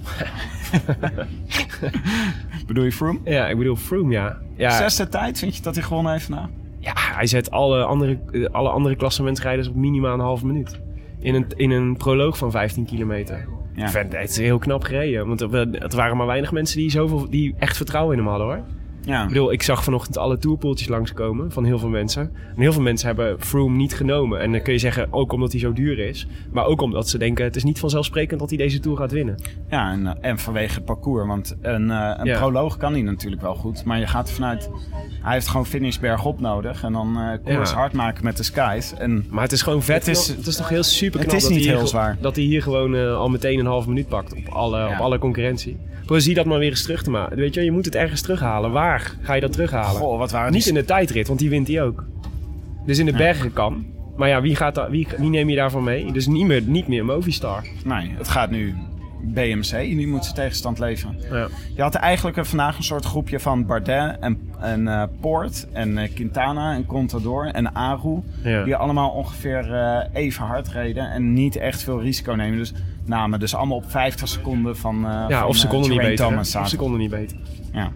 Bedoel 2.68 2.84
je 2.84 2.92
Froome? 2.92 3.20
Ja, 3.24 3.48
ik 3.48 3.58
bedoel 3.58 3.76
Froome, 3.76 4.12
ja. 4.12 4.38
ja. 4.56 4.78
Zesde 4.78 5.08
tijd, 5.08 5.40
vind 5.40 5.56
je 5.56 5.62
dat 5.62 5.76
hij 5.76 5.84
gewonnen 5.84 6.12
heeft 6.12 6.26
vandaag? 6.26 6.50
Ja, 6.80 6.94
hij 6.96 7.26
zet 7.26 7.52
alle 7.52 7.84
andere, 7.84 8.20
alle 8.52 8.70
andere 8.70 8.96
klassementsrijders 8.96 9.68
op 9.68 9.76
minimaal 9.76 10.14
een 10.14 10.20
halve 10.20 10.46
minuut. 10.46 10.80
In 11.20 11.36
een, 11.36 11.46
in 11.56 11.72
een 11.72 11.98
proloog 11.98 12.38
van 12.38 12.52
15 12.52 12.86
kilometer. 12.86 13.48
Ja. 13.76 13.84
Ik 13.84 13.90
vind 13.90 14.14
het 14.14 14.30
is 14.30 14.38
heel 14.38 14.58
knap 14.58 14.84
gereden. 14.84 15.28
Want 15.28 15.40
het 15.72 15.94
waren 15.94 16.18
maar 16.18 16.28
weinig 16.28 16.52
mensen 16.52 16.78
die, 16.78 16.90
zoveel, 16.90 17.30
die 17.30 17.56
echt 17.60 17.78
vertrouwen 17.78 18.18
in 18.18 18.24
hem 18.24 18.30
hadden 18.30 18.48
hoor. 18.48 18.64
Ja. 19.06 19.22
Ik 19.22 19.28
bedoel, 19.28 19.52
ik 19.52 19.62
zag 19.64 19.84
vanochtend 19.84 20.18
alle 20.18 20.38
tourpoeltjes 20.38 20.88
langskomen 20.88 21.52
van 21.52 21.66
heel 21.66 21.80
veel 21.80 21.90
mensen. 21.90 22.22
En 22.56 22.62
heel 22.62 22.74
veel 22.74 22.82
mensen 22.82 23.08
hebben 23.08 23.36
Froome 23.42 23.76
niet 23.78 23.94
genomen. 23.96 24.40
En 24.40 24.52
dan 24.52 24.62
kun 24.62 24.74
je 24.74 24.80
zeggen, 24.80 25.08
ook 25.14 25.32
omdat 25.32 25.52
hij 25.52 25.60
zo 25.62 25.74
duur 25.74 26.00
is. 26.00 26.28
Maar 26.52 26.66
ook 26.66 26.82
omdat 26.82 27.10
ze 27.10 27.18
denken, 27.18 27.44
het 27.46 27.56
is 27.56 27.64
niet 27.64 27.80
vanzelfsprekend 27.80 28.40
dat 28.40 28.50
hij 28.50 28.58
deze 28.58 28.80
Tour 28.80 28.98
gaat 28.98 29.12
winnen. 29.12 29.36
Ja, 29.70 29.92
en, 29.92 30.08
eh, 30.08 30.30
en 30.30 30.38
vanwege 30.40 30.76
het 30.76 30.86
parcours. 30.86 31.28
Want 31.28 31.56
een, 31.62 31.92
eh, 31.92 32.14
een 32.18 32.26
Ja. 32.26 32.38
proloog 32.40 32.78
kan 32.78 32.92
hij 32.94 33.02
natuurlijk 33.02 33.42
wel 33.42 33.56
goed. 33.56 33.86
Maar 33.86 34.00
je 34.00 34.08
gaat 34.08 34.32
vanuit... 34.32 34.70
Hij 35.22 35.34
heeft 35.34 35.48
gewoon 35.48 35.66
finish 35.66 35.98
bergop 35.98 36.40
nodig. 36.40 36.84
En 36.84 36.94
dan 36.94 37.18
eh 37.18 37.56
koers 37.56 37.70
Ja. 37.70 37.76
hard 37.76 37.94
maken 37.94 38.24
met 38.24 38.38
de 38.38 38.44
skies. 38.44 38.94
En 38.94 39.26
Maar 39.30 39.44
het 39.44 39.52
is 39.52 39.62
gewoon 39.62 39.82
vet. 39.82 40.06
Het 40.06 40.18
is- 40.18 40.28
Het 40.28 40.48
is, 40.48 40.56
toch 40.56 40.70
heel 40.70 40.84
super 40.84 41.20
het 41.20 41.28
knap 41.28 41.38
is 41.40 41.44
dat, 41.44 41.52
niet 41.52 41.60
hij 41.66 41.68
hier, 41.70 41.78
heel 41.78 41.86
ge- 41.86 41.92
zwaar. 41.98 42.18
dat 42.22 42.36
hij 42.36 42.46
hier 42.46 42.62
gewoon 42.62 43.16
al 43.16 43.30
meteen 43.30 43.60
een 43.60 43.66
half 43.66 43.88
minuut 43.88 44.08
pakt 44.08 44.34
op 44.36 44.48
alle, 44.54 44.78
Ja. 44.80 44.92
op 44.94 45.00
alle 45.00 45.18
concurrentie. 45.20 45.78
Zie 46.16 46.34
dat 46.36 46.46
maar 46.46 46.60
weer 46.60 46.70
eens 46.70 46.84
terug 46.84 47.04
te 47.04 47.10
maken. 47.10 47.38
Weet 47.38 47.54
je, 47.54 47.62
je 47.64 47.72
moet 47.72 47.86
het 47.86 47.96
ergens 47.96 48.22
terughalen. 48.22 48.72
Waar 48.72 48.91
ga 49.00 49.34
je 49.34 49.42
dat 49.42 49.52
terughalen? 49.52 50.02
goh, 50.02 50.18
wat 50.18 50.32
waren 50.32 50.52
Niet 50.52 50.64
die... 50.64 50.74
in 50.74 50.80
de 50.80 50.86
tijdrit, 50.86 51.28
want 51.28 51.40
die 51.40 51.50
wint 51.50 51.68
hij 51.68 51.82
ook. 51.82 52.06
Dus 52.86 53.00
in 53.00 53.06
de 53.06 53.14
bergen 53.14 53.54
kan. 53.54 53.86
Maar 54.16 54.30
ja, 54.30 54.42
wie, 54.42 54.56
gaat 54.56 54.88
wie, 54.90 55.08
wie 55.18 55.30
neem 55.30 55.50
je 55.50 55.56
daarvan 55.56 55.84
mee? 55.84 56.12
Dus 56.12 56.28
niet 56.28 56.46
meer, 56.46 56.62
niet 56.62 56.88
meer 56.88 57.06
Movistar. 57.06 57.64
Nee, 57.86 58.12
het 58.18 58.28
gaat 58.28 58.52
nu 58.52 58.76
BMC. 59.24 59.72
Die 59.72 60.08
moet 60.08 60.24
zijn 60.24 60.36
tegenstand 60.36 60.80
leveren. 60.80 61.18
Ja. 61.32 61.48
Je 61.76 61.82
had 61.82 61.96
eigenlijk 61.96 62.46
vandaag 62.46 62.78
een 62.78 62.84
soort 62.84 63.06
groepje 63.06 63.40
van 63.40 63.66
Bardet 63.66 64.18
en, 64.20 64.52
en 64.60 64.88
eh, 64.88 65.04
Poort 65.22 65.68
en 65.74 65.98
eh, 65.98 66.14
Quintana 66.14 66.74
en 66.74 66.86
Contador 66.86 67.46
en 67.46 67.76
Aru. 67.76 68.22
Ja. 68.44 68.64
Die 68.64 68.76
allemaal 68.76 69.10
ongeveer 69.10 69.74
eh, 69.74 70.22
even 70.22 70.46
hard 70.46 70.68
reden 70.68 71.12
en 71.12 71.34
niet 71.34 71.56
echt 71.56 71.84
veel 71.84 72.02
risico 72.02 72.34
nemen. 72.34 72.58
Dus 72.58 72.74
namen 73.06 73.40
dus 73.40 73.56
allemaal 73.56 73.78
op 73.78 73.92
50 73.92 74.28
seconden 74.28 74.78
van 74.78 75.00
Ja, 75.02 75.40
van, 75.40 75.48
of 75.48 75.56
seconden 75.56 75.90
niet 75.90 76.00
beter. 76.00 76.28
Thomas 76.28 76.56
Of 76.56 76.68
seconden 76.68 77.00
niet 77.00 77.10
beter. 77.10 77.38
Ja. 77.74 77.92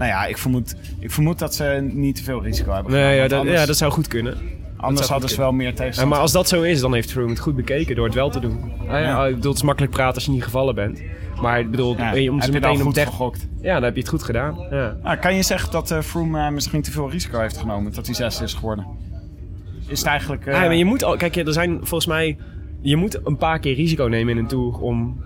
Nou 0.00 0.12
ja, 0.12 0.26
ik 0.26 0.38
vermoed, 0.38 0.74
ik 0.98 1.10
vermoed 1.10 1.38
dat 1.38 1.54
ze 1.54 1.88
niet 1.92 2.16
te 2.16 2.22
veel 2.22 2.42
risico 2.42 2.72
hebben. 2.72 2.92
Nee, 2.92 3.02
gedaan, 3.02 3.22
ja, 3.22 3.28
dat, 3.28 3.38
anders, 3.38 3.60
ja, 3.60 3.66
dat 3.66 3.76
zou 3.76 3.92
goed 3.92 4.08
kunnen. 4.08 4.38
anders 4.76 5.08
hadden 5.08 5.28
ze 5.28 5.36
wel 5.36 5.52
meer 5.52 5.66
Ja, 5.66 5.72
tegenstand. 5.74 6.08
maar 6.08 6.18
als 6.18 6.32
dat 6.32 6.48
zo 6.48 6.62
is, 6.62 6.80
dan 6.80 6.94
heeft 6.94 7.10
Froome 7.12 7.30
het 7.30 7.38
goed 7.38 7.56
bekeken 7.56 7.96
door 7.96 8.04
het 8.04 8.14
wel 8.14 8.30
te 8.30 8.40
doen. 8.40 8.72
Ja, 8.84 8.98
ja, 8.98 9.26
ik 9.26 9.34
bedoel, 9.34 9.50
het 9.50 9.60
is 9.60 9.66
makkelijk 9.66 9.92
praten 9.92 10.14
als 10.14 10.24
je 10.24 10.30
niet 10.30 10.44
gevallen 10.44 10.74
bent. 10.74 11.02
Maar 11.42 11.60
ik 11.60 11.70
bedoel, 11.70 11.96
ja, 11.96 12.14
eh, 12.14 12.32
om 12.32 12.42
ze 12.42 12.52
meteen 12.52 12.70
op 12.70 12.80
goed 12.80 12.94
30... 12.94 13.12
gegokt? 13.14 13.48
Ja, 13.60 13.74
dan 13.74 13.82
heb 13.82 13.94
je 13.94 14.00
het 14.00 14.08
goed 14.08 14.22
gedaan. 14.22 14.66
Ja. 14.70 14.96
Nou, 15.02 15.16
kan 15.16 15.34
je 15.34 15.42
zeggen 15.42 15.70
dat 15.72 15.90
eh 15.90 16.00
Froome 16.00 16.40
eh, 16.40 16.50
misschien 16.50 16.82
te 16.82 16.90
veel 16.90 17.10
risico 17.10 17.40
heeft 17.40 17.56
genomen? 17.56 17.92
Dat 17.92 18.06
hij 18.06 18.14
zesde 18.14 18.44
is 18.44 18.54
geworden? 18.54 18.86
Is 19.86 19.98
het 19.98 20.08
eigenlijk... 20.08 20.44
Ja, 20.44 20.50
maar 20.52 20.74
je 20.74 20.84
moet 20.84 21.04
al, 21.04 21.16
kijk, 21.16 21.36
er 21.36 21.52
zijn 21.52 21.76
volgens 21.76 22.06
mij, 22.06 22.38
je 22.80 22.96
moet 22.96 23.20
een 23.24 23.36
paar 23.36 23.58
keer 23.58 23.74
risico 23.74 24.04
nemen 24.04 24.32
in 24.32 24.38
een 24.38 24.46
tour 24.46 24.78
om, 24.78 25.22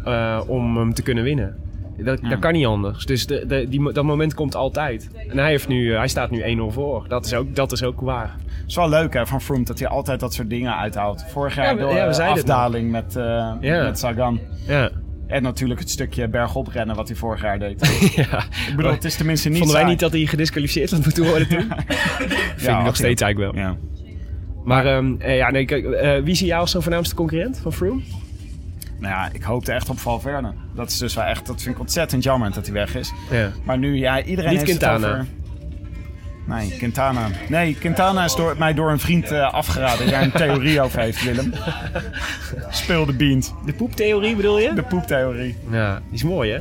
om 0.47 0.77
hem 0.77 0.95
te 0.95 1.03
kunnen 1.03 1.25
winnen. 1.25 1.64
Dat, 1.99 2.19
Ja. 2.23 2.29
dat 2.29 2.39
kan 2.39 2.53
niet 2.53 2.67
anders. 2.67 3.05
Dus 3.05 3.27
de, 3.27 3.47
de, 3.47 3.69
die, 3.69 3.93
dat 3.93 4.05
moment 4.05 4.35
komt 4.35 4.55
altijd. 4.55 5.11
En 5.29 5.39
hij, 5.39 5.49
heeft 5.49 5.69
nu, 5.69 5.91
eh, 5.93 5.99
hij 5.99 6.09
staat 6.09 6.31
nu 6.31 6.43
1-0 6.71 6.73
voor. 6.73 7.05
Dat 7.09 7.27
is, 7.27 7.35
ook, 7.35 7.55
dat 7.55 7.73
is 7.73 7.83
ook 7.83 8.01
waar. 8.01 8.35
Het 8.47 8.67
is 8.67 8.75
wel 8.77 8.89
leuk 8.89 9.15
hè, 9.15 9.27
van 9.27 9.41
Froome 9.41 9.65
dat 9.65 9.79
hij 9.79 9.89
altijd 9.89 10.21
dat 10.21 10.35
soort 10.35 10.51
dingen 10.51 10.77
uithaalt. 10.77 11.25
Vorig 11.29 11.55
jaar 11.55 11.65
Ja, 11.75 11.81
door 11.81 11.89
ja, 11.91 11.95
we 11.95 12.01
eh, 12.01 12.13
zeiden 12.13 12.37
het 12.39 12.51
afdaling 12.51 12.91
met, 12.91 13.17
eh, 13.17 13.53
Ja. 13.61 13.83
met 13.83 13.99
Sagan. 13.99 14.41
Ja. 14.67 14.91
En 15.27 15.43
natuurlijk 15.43 15.81
het 15.81 15.91
stukje 15.91 16.29
bergop 16.29 16.69
rennen 16.69 16.97
wat 16.97 17.09
hij 17.09 17.17
vorig 17.17 17.43
jaar 17.43 17.59
deed. 17.59 17.81
ja. 18.31 18.39
Ik 18.69 18.73
bedoel, 18.77 18.91
het 18.93 19.05
is 19.05 19.17
tenminste 19.17 19.49
niet 19.49 19.59
Vonden 19.59 19.75
wij 19.77 19.83
saai. 19.85 19.95
niet 19.95 20.03
dat 20.03 20.13
hij 20.13 20.27
gedisqualificeerd 20.27 20.91
had 20.91 21.05
moeten 21.05 21.25
worden 21.25 21.49
toen? 21.49 21.67
Vind 22.57 22.79
ik 22.79 22.85
nog 22.85 22.97
steeds 22.97 23.23
eigenlijk 23.23 23.55
wel. 23.55 23.65
Ja. 23.65 23.77
Maar 24.65 24.87
ehm, 24.87 25.15
eh, 25.19 25.37
ja, 25.37 25.51
nee, 25.51 25.65
kijk, 25.65 25.85
eh, 25.85 26.23
wie 26.23 26.35
zie 26.35 26.47
jij 26.47 26.59
als 26.59 26.71
zo'n 26.71 26.83
voornaamste 26.83 27.15
concurrent 27.15 27.59
van 27.59 27.73
Froome? 27.73 28.01
Nou 29.05 29.17
ja, 29.17 29.29
ik 29.33 29.43
hoopte 29.43 29.73
echt 29.73 29.89
op 29.89 29.99
Valverde. 29.99 30.53
Dat 30.75 30.91
is 30.91 30.99
dus 30.99 31.15
wel 31.15 31.25
echt, 31.25 31.47
dat 31.47 31.63
vind 31.63 31.75
ik 31.75 31.81
ontzettend 31.81 32.23
jammer 32.23 32.53
dat 32.53 32.65
hij 32.65 32.75
weg 32.75 32.95
is. 32.95 33.13
Ja. 33.31 33.51
Maar 33.65 33.79
nu, 33.79 33.99
ja, 33.99 34.23
iedereen 34.23 34.51
Niet 34.51 34.59
heeft 34.59 34.79
Quintana. 34.79 35.07
het 35.07 35.15
over... 35.15 35.27
Nee, 36.47 36.77
Quintana. 36.79 37.29
Nee, 37.49 37.75
Quintana 37.75 38.25
is 38.25 38.35
door, 38.35 38.55
mij 38.59 38.75
door 38.75 38.91
een 38.91 38.99
vriend 38.99 39.31
eh, 39.31 39.53
afgeraden. 39.53 40.11
Daar 40.11 40.23
een 40.23 40.33
theorie 40.33 40.81
over 40.81 41.01
heeft, 41.01 41.25
Willem. 41.25 41.53
Speel 42.71 43.07
de 43.07 43.13
beans. 43.13 43.53
De 43.67 43.73
poeptheorie 43.73 44.37
bedoel 44.37 44.59
je? 44.59 44.75
De 44.75 44.83
poeptheorie. 44.83 45.57
Ja, 45.71 45.95
die 45.95 46.15
is 46.15 46.23
mooi 46.23 46.53
hè? 46.53 46.61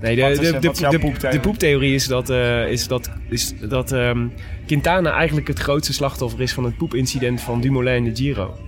Nee, 0.00 0.16
de, 0.16 0.22
is, 0.22 0.38
de, 0.38 0.46
eh, 0.46 0.52
de, 0.52 0.58
de, 0.60 0.98
poeptheorie? 0.98 1.38
de 1.38 1.40
poeptheorie 1.40 1.94
is 1.94 2.06
dat, 2.06 2.30
eh, 2.30 2.70
is 2.70 2.86
dat, 2.86 3.10
is 3.28 3.54
dat 3.60 3.92
ehm, 3.92 4.26
Quintana 4.66 5.12
eigenlijk 5.12 5.48
het 5.48 5.58
grootste 5.58 5.92
slachtoffer 5.92 6.40
is 6.40 6.52
van 6.52 6.64
het 6.64 6.76
poepincident 6.76 7.40
van 7.40 7.60
Dumoulin 7.60 7.94
in 7.94 8.04
de 8.04 8.16
Giro. 8.16 8.58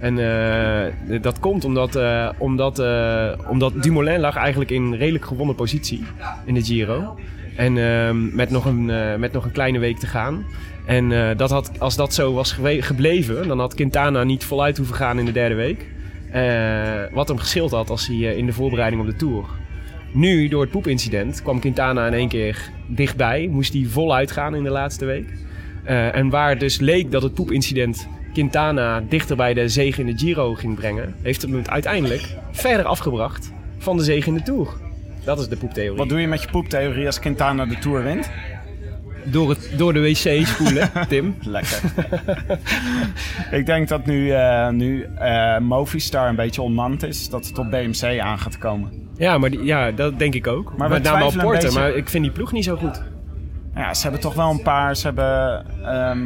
En 0.00 0.18
eh, 0.18 1.22
dat 1.22 1.40
komt 1.40 1.64
omdat, 1.64 1.96
eh, 1.96 2.28
omdat, 2.38 2.78
eh, 2.78 3.32
omdat 3.48 3.82
Dumoulin 3.82 4.20
lag 4.20 4.36
eigenlijk 4.36 4.70
in 4.70 4.94
redelijk 4.94 5.24
gewonnen 5.24 5.54
positie 5.54 6.04
in 6.44 6.54
de 6.54 6.64
Giro. 6.64 7.18
En 7.56 7.78
ehm, 7.78 8.34
met, 8.34 8.50
nog 8.50 8.64
een, 8.64 8.84
met 9.20 9.32
nog 9.32 9.44
een 9.44 9.52
kleine 9.52 9.78
week 9.78 9.98
te 9.98 10.06
gaan. 10.06 10.44
En 10.86 11.36
dat 11.36 11.50
had, 11.50 11.70
als 11.78 11.96
dat 11.96 12.14
zo 12.14 12.32
was 12.32 12.56
gebleven, 12.62 13.48
dan 13.48 13.58
had 13.58 13.74
Quintana 13.74 14.24
niet 14.24 14.44
voluit 14.44 14.76
hoeven 14.76 14.96
gaan 14.96 15.18
in 15.18 15.24
de 15.24 15.32
derde 15.32 15.54
week. 15.54 15.86
Wat 17.12 17.28
hem 17.28 17.38
geschild 17.38 17.70
had 17.70 17.90
als 17.90 18.06
hij 18.06 18.16
in 18.16 18.46
de 18.46 18.52
voorbereiding 18.52 19.02
op 19.02 19.08
de 19.08 19.16
Tour. 19.16 19.44
Nu, 20.12 20.48
door 20.48 20.60
het 20.60 20.70
poepincident, 20.70 21.42
kwam 21.42 21.60
Quintana 21.60 22.06
in 22.06 22.12
één 22.12 22.28
keer 22.28 22.70
dichtbij. 22.86 23.48
Moest 23.50 23.72
hij 23.72 23.84
voluit 23.88 24.30
gaan 24.30 24.54
in 24.54 24.62
de 24.62 24.70
laatste 24.70 25.04
week. 25.04 25.28
En 25.84 26.30
waar 26.30 26.48
het 26.48 26.60
dus 26.60 26.78
leek 26.78 27.10
dat 27.10 27.22
het 27.22 27.34
poepincident 27.34 28.08
Quintana 28.32 29.02
dichter 29.08 29.36
bij 29.36 29.54
de 29.54 29.68
zege 29.68 30.00
in 30.00 30.06
de 30.06 30.18
Giro 30.18 30.54
ging 30.54 30.74
brengen... 30.74 31.14
heeft 31.22 31.42
het 31.42 31.50
hem 31.50 31.62
uiteindelijk 31.66 32.34
verder 32.50 32.84
afgebracht 32.86 33.52
van 33.78 33.96
de 33.96 34.02
zege 34.04 34.28
in 34.28 34.34
de 34.34 34.42
Tour. 34.42 34.68
Dat 35.24 35.38
is 35.38 35.48
de 35.48 35.56
poeptheorie. 35.56 35.96
Wat 35.96 36.08
doe 36.08 36.20
je 36.20 36.26
met 36.28 36.42
je 36.42 36.48
poeptheorie 36.50 37.06
als 37.06 37.18
Quintana 37.20 37.66
de 37.66 37.78
Tour 37.78 38.02
wint? 38.02 38.30
Door, 39.24 39.48
het, 39.48 39.70
door 39.76 39.92
de 39.92 40.00
wc 40.00 40.46
spoelen, 40.46 40.90
Tim. 41.08 41.34
Lekker. 41.40 41.80
ik 43.58 43.66
denk 43.66 43.88
dat 43.88 44.06
nu, 44.06 44.30
eh, 44.30 44.68
nu 44.68 45.02
eh, 45.18 45.58
Movistar 45.58 46.28
een 46.28 46.36
beetje 46.36 46.62
onmand 46.62 47.02
is, 47.02 47.28
dat 47.28 47.46
het 47.46 47.58
op 47.58 47.70
BMC 47.70 48.18
aan 48.20 48.38
gaat 48.38 48.58
komen. 48.58 49.08
Ja, 49.16 49.38
maar 49.38 49.50
die- 49.50 49.64
ja, 49.64 49.90
dat 49.90 50.18
denk 50.18 50.34
ik 50.34 50.46
ook. 50.46 50.76
Maar 50.76 50.88
Met 50.88 51.02
name 51.02 51.24
op 51.24 51.32
Porter, 51.32 51.62
beetje. 51.62 51.78
maar 51.78 51.90
ik 51.94 52.08
vind 52.08 52.24
die 52.24 52.32
ploeg 52.32 52.52
niet 52.52 52.64
zo 52.64 52.76
goed. 52.76 53.02
Ja, 53.74 53.94
ze 53.94 54.02
hebben 54.02 54.20
toch 54.20 54.34
wel 54.34 54.50
een 54.50 54.62
paar. 54.62 54.96
Ze 54.96 55.06
hebben 55.06 55.64
ehm, 55.84 56.20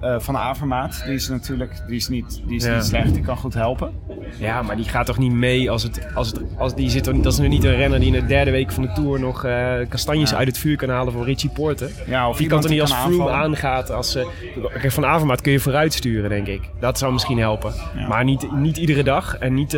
eh, 0.00 0.14
Van 0.18 0.36
Avermaat, 0.36 1.02
die 1.06 1.14
is 1.14 1.28
natuurlijk 1.28 1.82
die 1.86 1.96
is 1.96 2.08
niet, 2.08 2.42
die 2.46 2.56
is 2.56 2.64
Ja. 2.64 2.74
niet 2.74 2.84
slecht, 2.84 3.14
die 3.14 3.22
kan 3.22 3.36
goed 3.36 3.54
helpen. 3.54 3.90
Ja, 4.38 4.62
maar 4.62 4.76
die 4.76 4.84
gaat 4.84 5.06
toch 5.06 5.18
niet 5.18 5.32
mee 5.32 5.70
als 5.70 5.82
het. 5.82 6.06
Als 6.14 6.28
het 6.28 6.40
als 6.58 6.74
die 6.74 6.90
zit, 6.90 7.04
toch- 7.04 7.20
dat 7.20 7.32
is 7.32 7.38
nu 7.38 7.48
niet 7.48 7.64
een 7.64 7.76
renner 7.76 7.98
die 8.00 8.14
in 8.14 8.20
de 8.20 8.26
derde 8.26 8.50
week 8.50 8.72
van 8.72 8.82
de 8.82 8.92
tour 8.92 9.20
nog 9.20 9.44
eh, 9.44 9.72
kastanjes 9.88 10.30
Ja. 10.30 10.36
uit 10.36 10.46
het 10.48 10.58
vuur 10.58 10.76
kan 10.76 10.88
halen 10.88 11.12
voor 11.12 11.24
Richie 11.24 11.50
Porte. 11.50 11.90
Ja, 12.06 12.28
of 12.28 12.36
die 12.36 12.48
kan 12.48 12.60
toch 12.60 12.70
niet 12.70 12.80
als 12.80 12.92
Froome 12.94 13.30
aangaat. 13.30 13.90
Als, 13.90 14.14
eh, 14.14 14.26
kijk, 14.72 14.92
van 14.92 15.04
Avermaat 15.06 15.40
kun 15.40 15.52
je 15.52 15.60
vooruit 15.60 15.92
sturen, 15.92 16.28
denk 16.30 16.46
ik. 16.46 16.60
Dat 16.80 16.98
zou 16.98 17.12
misschien 17.12 17.38
helpen. 17.38 17.72
Ja. 17.96 18.08
Maar 18.08 18.24
niet, 18.24 18.52
niet 18.52 18.76
iedere 18.76 19.02
dag. 19.02 19.36
En 19.38 19.54
niet. 19.54 19.72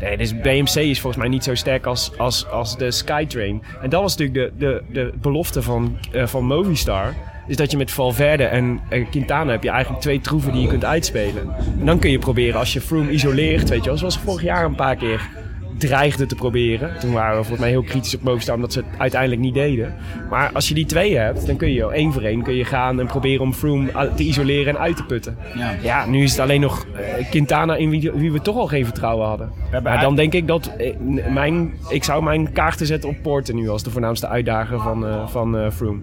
nee, 0.00 0.16
dus 0.16 0.36
BMC 0.40 0.74
is 0.74 1.00
volgens 1.00 1.16
mij 1.16 1.28
niet 1.28 1.44
zo 1.44 1.54
sterk 1.54 1.86
als, 1.86 2.18
als, 2.18 2.48
als 2.48 2.76
de 2.78 2.90
Skytrain. 2.90 3.62
En 3.82 3.90
dat 3.90 4.02
was 4.02 4.16
natuurlijk 4.16 4.58
de, 4.58 4.64
de, 4.66 4.82
de 4.92 5.12
belofte 5.20 5.62
van, 5.62 5.96
van 6.24 6.44
Movistar. 6.44 7.14
Is 7.46 7.56
dat 7.56 7.70
je 7.70 7.76
met 7.76 7.90
Valverde 7.90 8.44
en 8.44 8.80
Quintana 9.10 9.50
heb 9.50 9.62
je 9.62 9.70
eigenlijk 9.70 10.02
twee 10.02 10.20
troeven 10.20 10.52
die 10.52 10.62
je 10.62 10.68
kunt 10.68 10.84
uitspelen. 10.84 11.54
En 11.80 11.86
dan 11.86 11.98
kun 11.98 12.10
je 12.10 12.18
proberen 12.18 12.58
als 12.58 12.72
je 12.72 12.80
Froome 12.80 13.10
isoleert, 13.10 13.68
weet 13.68 13.82
je 13.82 13.88
wel. 13.88 13.98
Zoals 13.98 14.18
vorig 14.18 14.42
jaar 14.42 14.64
een 14.64 14.74
paar 14.74 14.96
keer 14.96 15.28
dreigde 15.78 16.26
te 16.26 16.34
proberen. 16.34 16.98
Toen 17.00 17.12
waren 17.12 17.30
we 17.30 17.36
volgens 17.36 17.60
mij 17.60 17.68
heel 17.68 17.82
kritisch 17.82 18.14
op 18.14 18.22
Movistar 18.22 18.54
omdat 18.54 18.72
ze 18.72 18.78
het 18.78 18.88
uiteindelijk 18.98 19.40
niet 19.40 19.54
deden. 19.54 19.94
Maar 20.30 20.50
als 20.52 20.68
je 20.68 20.74
die 20.74 20.86
twee 20.86 21.16
hebt, 21.16 21.46
dan 21.46 21.56
kun 21.56 21.72
je 21.72 21.90
één 21.92 22.12
voor 22.12 22.22
één 22.22 22.42
kun 22.42 22.54
je 22.54 22.64
gaan 22.64 23.00
en 23.00 23.06
proberen 23.06 23.42
om 23.42 23.52
Froome 23.52 24.10
te 24.16 24.22
isoleren 24.22 24.74
en 24.74 24.80
uit 24.80 24.96
te 24.96 25.04
putten. 25.04 25.36
Ja. 25.56 25.74
Ja, 25.82 26.06
nu 26.06 26.22
is 26.22 26.30
het 26.30 26.40
alleen 26.40 26.60
nog 26.60 26.86
eh, 26.96 27.30
Quintana 27.30 27.76
in 27.76 27.90
wie, 27.90 28.10
wie 28.14 28.32
we 28.32 28.40
toch 28.40 28.56
al 28.56 28.66
geen 28.66 28.84
vertrouwen 28.84 29.26
hadden. 29.26 29.50
Maar 29.70 29.82
dan 29.82 29.86
eigenlijk- 29.92 30.16
denk 30.16 30.32
ik 30.32 30.46
dat 30.46 30.70
eh, 30.78 30.94
mijn, 31.32 31.72
ik 31.88 32.04
zou 32.04 32.22
mijn 32.22 32.52
kaarten 32.52 32.86
zetten 32.86 33.08
op 33.08 33.16
Porter 33.22 33.54
nu 33.54 33.68
als 33.68 33.82
de 33.82 33.90
voornaamste 33.90 34.28
uitdager 34.28 34.80
van, 34.80 35.06
eh 35.06 35.28
van 35.28 35.72
Froome. 35.72 36.00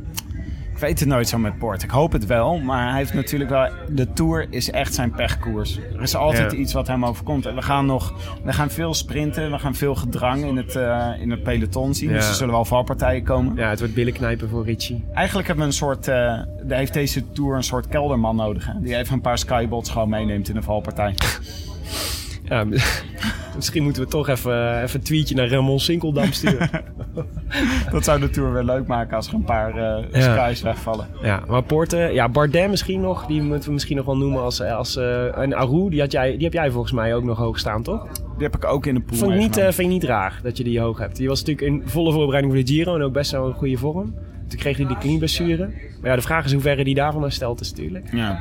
Ik 0.81 0.87
weet 0.87 0.99
het 0.99 1.07
nooit 1.09 1.27
zo 1.29 1.37
met 1.37 1.57
Poort. 1.57 1.83
Ik 1.83 1.89
hoop 1.89 2.11
het 2.11 2.25
wel, 2.25 2.59
maar 2.59 2.89
hij 2.89 2.97
heeft 2.97 3.13
natuurlijk 3.13 3.49
wel... 3.49 3.69
De 3.89 4.13
Tour 4.13 4.47
is 4.49 4.71
echt 4.71 4.93
zijn 4.93 5.11
pechkoers. 5.11 5.77
Er 5.95 6.01
is 6.01 6.15
altijd 6.15 6.51
Ja. 6.51 6.57
iets 6.57 6.73
wat 6.73 6.87
hem 6.87 7.05
overkomt. 7.05 7.45
En 7.45 7.55
we 7.55 7.61
gaan 7.61 7.85
nog... 7.85 8.13
We 8.43 8.53
gaan 8.53 8.69
veel 8.69 8.93
sprinten. 8.93 9.51
We 9.51 9.59
gaan 9.59 9.75
veel 9.75 9.95
gedrang 9.95 10.43
in 10.45 10.57
het, 10.57 10.75
eh, 10.75 11.07
in 11.19 11.31
het 11.31 11.43
peloton 11.43 11.93
zien. 11.93 12.09
Ja. 12.09 12.15
Dus 12.15 12.27
er 12.27 12.33
zullen 12.33 12.53
wel 12.53 12.65
valpartijen 12.65 13.23
komen. 13.23 13.55
Ja, 13.55 13.69
het 13.69 13.79
wordt 13.79 13.93
billen 13.93 14.13
knijpen 14.13 14.49
voor 14.49 14.65
Richie. 14.65 15.03
Eigenlijk 15.13 15.47
hebben 15.47 15.65
we 15.65 15.71
een 15.71 15.77
soort... 15.77 16.03
de- 16.05 16.45
heeft 16.67 16.93
deze 16.93 17.31
Tour 17.31 17.55
een 17.55 17.63
soort 17.63 17.87
kelderman 17.87 18.35
nodig. 18.35 18.65
Hè? 18.65 18.73
Die 18.81 18.95
even 18.95 19.13
een 19.13 19.21
paar 19.21 19.37
skybots 19.37 19.89
gewoon 19.89 20.09
meeneemt 20.09 20.49
in 20.49 20.55
een 20.55 20.63
valpartij. 20.63 21.13
Ja, 22.51 22.65
misschien 23.55 23.83
moeten 23.83 24.03
we 24.03 24.09
toch 24.09 24.27
even, 24.29 24.81
even 24.83 24.99
een 24.99 25.05
tweetje 25.05 25.35
naar 25.35 25.47
Ramon 25.47 25.79
Sinkeldam 25.79 26.31
sturen. 26.31 26.69
Dat 27.91 28.03
zou 28.03 28.19
de 28.19 28.29
Tour 28.29 28.53
weer 28.53 28.63
leuk 28.63 28.87
maken 28.87 29.15
als 29.15 29.27
er 29.27 29.33
een 29.33 29.43
paar 29.43 29.77
eh 29.77 30.21
Ja. 30.21 30.45
skies 30.45 30.61
wegvallen. 30.61 31.07
ja, 31.21 31.43
maar 31.47 32.13
ja, 32.13 32.29
Bardet 32.29 32.69
misschien 32.69 33.01
nog. 33.01 33.25
Die 33.25 33.41
moeten 33.41 33.67
we 33.67 33.73
misschien 33.73 33.95
nog 33.95 34.05
wel 34.05 34.17
noemen 34.17 34.41
als... 34.41 34.61
als 34.61 34.95
eh, 34.95 35.37
en 35.37 35.53
Aru, 35.53 35.89
die, 35.89 35.99
had 35.99 36.11
jij, 36.11 36.31
die 36.31 36.43
heb 36.43 36.53
jij 36.53 36.71
volgens 36.71 36.93
mij 36.93 37.15
ook 37.15 37.23
nog 37.23 37.37
hoog 37.37 37.59
staan, 37.59 37.83
toch? 37.83 38.07
Die 38.11 38.43
heb 38.43 38.55
ik 38.55 38.65
ook 38.65 38.85
in 38.85 38.93
de 38.93 39.01
pool 39.01 39.17
Vond 39.17 39.31
ik, 39.31 39.37
niet, 39.39 39.57
eh, 39.57 39.63
vind 39.63 39.79
ik 39.79 39.87
niet 39.87 40.03
raar 40.03 40.39
dat 40.43 40.57
je 40.57 40.63
die 40.63 40.79
hoog 40.79 40.99
hebt. 40.99 41.15
Die 41.15 41.27
was 41.27 41.43
natuurlijk 41.43 41.67
in 41.67 41.89
volle 41.89 42.11
voorbereiding 42.11 42.53
voor 42.53 42.63
de 42.63 42.71
Giro 42.71 42.95
en 42.95 43.01
ook 43.01 43.13
best 43.13 43.31
wel 43.31 43.47
in 43.47 43.53
goede 43.53 43.77
vorm. 43.77 44.13
Toen 44.47 44.59
kreeg 44.59 44.77
hij 44.77 44.85
die 44.85 44.97
knieblessure. 44.97 45.65
Maar 46.01 46.09
ja, 46.09 46.15
de 46.15 46.21
vraag 46.21 46.45
is 46.45 46.53
hoe 46.53 46.61
ver 46.61 46.75
hij 46.75 46.93
daarvan 46.93 47.21
hersteld 47.21 47.61
is 47.61 47.69
natuurlijk. 47.69 48.07
Ja. 48.11 48.39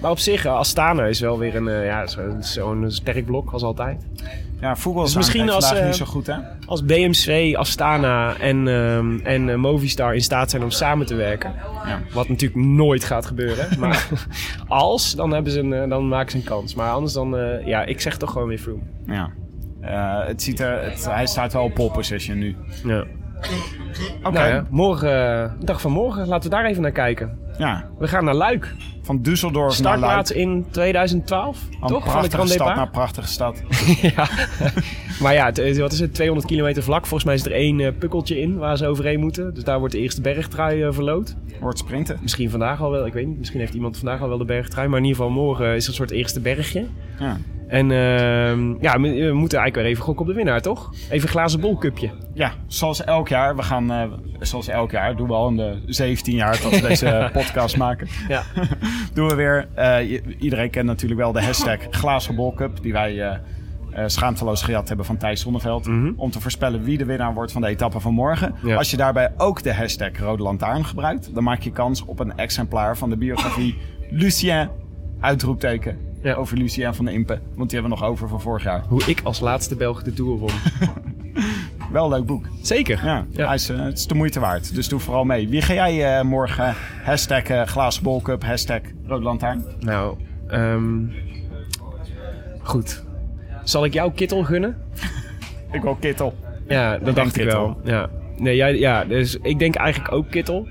Maar 0.00 0.10
op 0.10 0.18
zich, 0.18 0.44
eh, 0.44 0.52
Astana 0.52 1.04
is 1.04 1.20
wel 1.20 1.38
weer 1.38 1.56
een, 1.56 1.68
eh, 1.68 1.84
ja, 1.86 2.06
zo- 2.06 2.36
zo'n 2.40 2.84
sterk 2.90 3.24
blok 3.24 3.50
als 3.52 3.62
altijd. 3.62 4.06
Ja, 4.60 4.76
Vogel 4.76 5.00
Dus 5.00 5.10
is 5.10 5.16
misschien 5.16 5.44
misschien 5.44 5.56
als, 5.56 5.64
vandaag 5.64 5.82
eh, 5.82 5.88
niet 5.90 5.98
zo 5.98 6.12
goed, 6.12 6.26
hè? 6.26 6.34
Als 6.66 6.84
BMC, 6.84 7.56
Astana 7.56 8.36
en, 8.36 8.68
ehm, 8.68 9.18
en 9.26 9.60
Movistar 9.60 10.14
in 10.14 10.20
staat 10.22 10.50
zijn 10.50 10.62
om 10.62 10.70
samen 10.70 11.06
te 11.06 11.14
werken. 11.14 11.52
Ja. 11.84 12.00
Wat 12.12 12.28
natuurlijk 12.28 12.66
nooit 12.66 13.04
gaat 13.04 13.26
gebeuren. 13.26 13.78
Maar 13.78 14.08
als, 14.68 15.14
dan, 15.14 15.32
hebben 15.32 15.52
ze 15.52 15.60
een, 15.60 15.88
dan 15.88 16.08
maken 16.08 16.30
ze 16.30 16.36
een 16.36 16.42
kans. 16.44 16.74
Maar 16.74 16.90
anders 16.90 17.12
dan, 17.12 17.36
ja, 17.64 17.84
ik 17.84 18.00
zeg 18.00 18.16
toch 18.16 18.30
gewoon 18.32 18.48
weer 18.48 18.58
Froome. 18.58 18.82
Ja. 19.06 19.30
Het 20.26 20.42
ziet 20.42 20.60
er, 20.60 20.82
het, 20.82 21.04
hij 21.10 21.26
staat 21.26 21.52
wel 21.52 21.62
op 21.62 21.74
pole 21.74 21.90
position 21.90 22.38
nu. 22.38 22.56
Ja. 22.84 23.04
Oké. 24.22 24.30
Nou 24.30 24.64
morgen, 24.70 25.56
dag 25.64 25.80
van 25.80 25.92
morgen, 25.92 26.26
laten 26.28 26.50
we 26.50 26.56
daar 26.56 26.64
even 26.66 26.82
naar 26.82 26.90
kijken. 26.90 27.38
Ja, 27.58 27.88
We 27.98 28.08
gaan 28.08 28.24
naar 28.24 28.34
Luik. 28.34 28.74
Van 29.08 29.18
Düsseldorf 29.22 29.52
naar 29.52 29.72
Startplaats 29.72 30.30
in 30.30 30.64
2012, 30.70 31.58
Een 31.80 31.88
toch? 31.88 32.04
Van 32.12 32.22
de 32.22 32.28
prachtige 32.28 32.46
stad 32.46 32.74
naar 32.76 32.90
prachtige 32.90 33.28
stad. 33.28 33.62
ja. 34.16 34.28
maar 35.20 35.32
ja, 35.34 35.46
het- 35.46 35.78
wat 35.78 35.92
is 35.92 36.00
het? 36.00 36.14
200 36.14 36.48
kilometer 36.48 36.82
vlak. 36.82 37.00
Volgens 37.00 37.24
mij 37.24 37.34
is 37.34 37.44
er 37.44 37.52
één 37.52 37.80
eh, 37.80 37.92
pukkeltje 37.98 38.40
in 38.40 38.56
waar 38.58 38.76
ze 38.76 38.86
overheen 38.86 39.20
moeten. 39.20 39.54
Dus 39.54 39.64
daar 39.64 39.78
wordt 39.78 39.94
de 39.94 40.00
eerste 40.00 40.20
bergtrui 40.20 40.82
eh, 40.82 40.92
verloot. 40.92 41.36
Wordt 41.60 41.78
sprinten. 41.78 42.18
Misschien 42.22 42.50
vandaag 42.50 42.80
al 42.82 42.90
wel, 42.90 43.06
ik 43.06 43.12
weet 43.12 43.26
niet. 43.26 43.38
Misschien 43.38 43.60
heeft 43.60 43.74
iemand 43.74 43.96
vandaag 43.96 44.20
al 44.22 44.28
wel 44.28 44.38
de 44.38 44.44
bergtrui. 44.44 44.88
Maar 44.88 44.98
in 44.98 45.04
ieder 45.04 45.20
geval 45.22 45.36
morgen 45.42 45.74
is 45.74 45.82
er 45.82 45.88
een 45.88 45.94
soort 45.94 46.10
eerste 46.10 46.40
bergje. 46.40 46.86
Ja. 47.18 47.36
En 47.68 47.90
ehm, 47.90 48.74
ja, 48.80 49.00
we, 49.00 49.08
we 49.26 49.32
moeten 49.32 49.58
eigenlijk 49.58 49.74
weer 49.74 49.84
even 49.84 50.02
gokken 50.02 50.22
op 50.26 50.30
de 50.30 50.36
winnaar, 50.36 50.60
toch? 50.62 50.90
Even 51.10 51.22
een 51.22 51.28
glazen 51.34 51.60
bolcupje. 51.60 52.10
ja, 52.34 52.52
zoals 52.66 53.04
elk 53.04 53.28
jaar. 53.28 53.56
We 53.56 53.62
gaan, 53.62 53.90
eh, 53.92 54.02
zoals 54.40 54.68
elk 54.68 54.90
jaar, 54.90 55.16
doen 55.16 55.26
we 55.28 55.34
al 55.34 55.48
in 55.48 55.56
de 55.56 55.78
17 55.86 56.34
jaar 56.34 56.60
dat 56.62 56.80
we 56.80 56.88
deze 56.88 57.28
podcast 57.32 57.76
maken. 57.76 58.08
Ja. 58.28 58.42
doen 59.12 59.28
we 59.28 59.34
weer. 59.34 59.68
eh, 59.74 60.20
iedereen 60.38 60.70
kent 60.70 60.86
natuurlijk 60.86 61.20
wel 61.20 61.32
de 61.32 61.42
hashtag 61.42 61.78
Glazen 62.00 62.34
Bol 62.34 62.54
Cup. 62.54 62.82
Die 62.82 62.92
wij 62.92 63.22
eh 63.22 63.36
eh, 63.92 64.04
schaamteloos 64.06 64.62
gejat 64.62 64.88
hebben 64.88 65.06
van 65.06 65.16
Thijs 65.16 65.40
Zonneveld. 65.40 65.88
Om 66.16 66.30
te 66.30 66.40
voorspellen 66.40 66.82
wie 66.82 66.98
de 66.98 67.04
winnaar 67.04 67.34
wordt 67.34 67.52
van 67.52 67.60
de 67.62 67.68
etappe 67.68 68.00
van 68.00 68.14
morgen. 68.14 68.54
Ja. 68.62 68.76
Als 68.76 68.90
je 68.90 68.96
daarbij 68.96 69.32
ook 69.36 69.62
de 69.62 69.74
hashtag 69.74 70.18
Rode 70.18 70.42
Lantaarn 70.42 70.84
gebruikt. 70.84 71.34
Dan 71.34 71.42
maak 71.44 71.60
je 71.62 71.70
kans 71.72 72.04
op 72.04 72.18
een 72.18 72.36
exemplaar 72.36 72.96
van 72.96 73.10
de 73.10 73.16
biografie 73.16 73.76
Lucien. 74.10 74.68
Uitroepteken. 75.20 75.98
Ja. 76.22 76.34
Over 76.34 76.56
Lucien 76.56 76.94
van 76.94 77.04
de 77.04 77.12
Impe. 77.12 77.40
Want 77.54 77.70
die 77.70 77.80
hebben 77.80 77.98
we 77.98 78.02
nog 78.02 78.10
over 78.12 78.28
van 78.28 78.40
vorig 78.40 78.64
jaar. 78.64 78.84
Hoe 78.88 79.02
ik 79.06 79.20
als 79.24 79.40
laatste 79.40 79.76
Belg 79.76 80.02
de 80.02 80.12
Tour 80.12 80.38
won. 80.38 80.50
Wel 81.92 82.04
een 82.04 82.10
leuk 82.10 82.26
boek. 82.26 82.44
Zeker. 82.62 83.00
Ja, 83.04 83.26
Ja. 83.30 83.46
Hij 83.46 83.54
is, 83.54 83.68
eh, 83.68 83.78
het 83.78 83.98
is 83.98 84.06
de 84.06 84.14
moeite 84.14 84.40
waard. 84.40 84.74
Dus 84.74 84.88
doe 84.88 85.00
vooral 85.00 85.24
mee. 85.24 85.48
Wie 85.48 85.62
ga 85.62 85.72
jij 85.74 86.18
eh, 86.18 86.24
morgen? 86.24 86.74
Hashtag 87.02 87.42
eh, 87.42 87.62
glazen 87.62 88.02
bolcup, 88.02 88.44
hashtag 88.44 88.80
rode 89.06 89.22
lantaarn. 89.24 89.64
Nou, 89.80 90.16
ehm, 90.48 91.02
goed. 92.62 93.04
Zal 93.64 93.84
ik 93.84 93.92
jou 93.92 94.12
Kittel 94.12 94.42
gunnen? 94.44 94.76
Ik 95.72 95.82
wil 95.82 95.94
Kittel. 95.94 96.34
Ja, 96.68 96.98
dat 96.98 97.14
dacht 97.14 97.36
ik 97.36 97.42
Kittel. 97.42 97.64
wel. 97.64 97.80
Ja. 97.94 98.08
Nee, 98.36 98.56
jij, 98.56 98.78
ja, 98.78 99.04
dus 99.04 99.36
ik 99.42 99.58
denk 99.58 99.74
eigenlijk 99.74 100.12
ook 100.12 100.30
Kittel. 100.30 100.68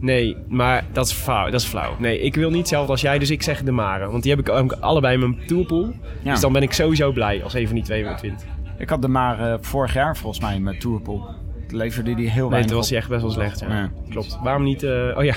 Nee, 0.00 0.36
maar 0.48 0.84
dat 0.92 1.06
is 1.06 1.12
flauw. 1.12 1.50
Dat 1.50 1.60
is 1.60 1.66
flauw. 1.66 1.94
Nee, 1.98 2.20
ik 2.20 2.34
wil 2.34 2.48
niet 2.50 2.58
hetzelfde 2.58 2.90
als 2.92 3.00
jij, 3.00 3.18
dus 3.18 3.30
ik 3.30 3.42
zeg 3.42 3.62
de 3.62 3.70
Mare. 3.72 4.10
Want 4.10 4.22
die 4.22 4.32
heb 4.32 4.40
ik 4.40 4.48
ook 4.48 4.72
allebei 4.80 5.14
in 5.14 5.20
mijn 5.20 5.46
tourpool. 5.46 5.92
Ja. 6.22 6.30
Dus 6.30 6.40
dan 6.40 6.52
ben 6.52 6.62
ik 6.62 6.72
sowieso 6.72 7.12
blij 7.12 7.42
als 7.44 7.54
een 7.54 7.66
van 7.66 7.74
die 7.74 7.84
twee 7.84 8.06
wint. 8.20 8.46
Ik 8.80 8.88
had 8.88 9.02
de 9.02 9.08
maar 9.08 9.52
eh, 9.52 9.58
vorig 9.60 9.92
jaar 9.94 10.16
volgens 10.16 10.40
mij 10.44 10.60
met 10.60 10.80
Tourpool. 10.80 11.28
Leverde 11.68 12.14
die 12.14 12.30
heel 12.30 12.40
Nee, 12.42 12.48
weinig 12.50 12.68
toen 12.70 12.78
was 12.78 12.88
hij 12.88 12.98
echt 12.98 13.08
best 13.08 13.22
wel 13.22 13.30
slecht. 13.30 13.60
Ja. 13.60 13.68
Ja. 13.68 13.90
Klopt. 14.10 14.38
Waarom 14.42 14.62
niet... 14.62 14.82
eh, 14.82 15.16
oh 15.16 15.24
ja. 15.24 15.34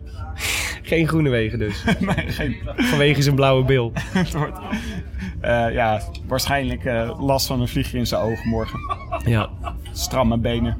Geen 0.82 1.08
groene 1.08 1.28
wegen 1.28 1.58
dus. 1.58 1.84
Nee, 2.00 2.28
geen 2.28 2.56
Vanwege 2.76 3.22
zijn 3.22 3.34
blauwe 3.34 3.64
bil. 3.64 3.92
Eh, 5.40 5.72
ja, 5.72 6.00
waarschijnlijk 6.26 6.84
last 7.18 7.46
van 7.46 7.60
een 7.60 7.68
vliegje 7.68 7.98
in 7.98 8.06
zijn 8.06 8.20
ogen 8.22 8.48
morgen. 8.48 8.78
Ja. 9.24 9.48
Stramme 9.92 10.38
benen, 10.38 10.76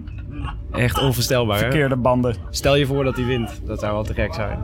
Echt 0.73 0.99
onvoorstelbaar, 1.03 1.57
hè? 1.57 1.63
verkeerde 1.63 1.97
banden. 1.97 2.35
Stel 2.51 2.77
je 2.77 2.87
voor 2.87 3.05
dat 3.05 3.17
hij 3.17 3.25
wint. 3.25 3.61
Dat 3.67 3.81
zou 3.81 3.93
wel 3.93 4.03
te 4.05 4.15
gek 4.15 4.35
zijn. 4.35 4.59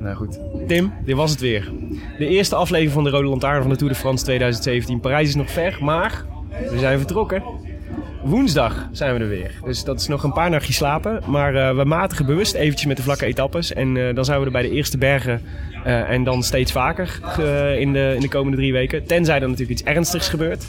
Nou 0.00 0.16
goed. 0.16 0.38
Tim, 0.66 0.92
dit 1.04 1.16
was 1.16 1.30
het 1.30 1.40
weer. 1.40 1.72
De 2.18 2.26
eerste 2.26 2.54
aflevering 2.54 2.92
van 2.92 3.04
de 3.04 3.10
Rode 3.10 3.28
Lantaarn 3.28 3.60
van 3.60 3.70
de 3.70 3.76
Tour 3.76 3.92
de 3.92 3.98
France 3.98 4.24
2017. 4.24 5.00
Parijs 5.00 5.28
is 5.28 5.34
nog 5.34 5.50
ver, 5.50 5.78
maar 5.80 6.24
we 6.70 6.78
zijn 6.78 6.98
vertrokken. 6.98 7.42
Woensdag 8.22 8.88
zijn 8.92 9.14
we 9.14 9.20
er 9.20 9.28
weer. 9.28 9.54
Dus 9.64 9.84
dat 9.84 10.00
is 10.00 10.06
nog 10.06 10.22
een 10.22 10.32
paar 10.32 10.50
nachtjes 10.50 10.76
slapen. 10.76 11.20
Maar 11.26 11.54
eh, 11.54 11.76
we 11.76 11.84
matigen 11.84 12.26
bewust 12.26 12.54
eventjes 12.54 12.86
met 12.86 12.96
de 12.96 13.02
vlakke 13.02 13.26
etappes. 13.26 13.72
En 13.72 13.96
eh, 13.96 14.14
dan 14.14 14.24
zijn 14.24 14.38
we 14.40 14.46
er 14.46 14.52
bij 14.52 14.62
de 14.62 14.70
eerste 14.70 14.98
bergen. 14.98 15.42
eh, 15.84 16.10
en 16.10 16.24
dan 16.24 16.42
steeds 16.42 16.72
vaker 16.72 17.20
in, 17.78 17.92
de, 17.92 18.12
in 18.14 18.20
de 18.20 18.28
komende 18.28 18.56
drie 18.56 18.72
weken. 18.72 19.06
Tenzij 19.06 19.34
er 19.34 19.40
natuurlijk 19.40 19.70
iets 19.70 19.82
ernstigs 19.82 20.28
gebeurt. 20.28 20.66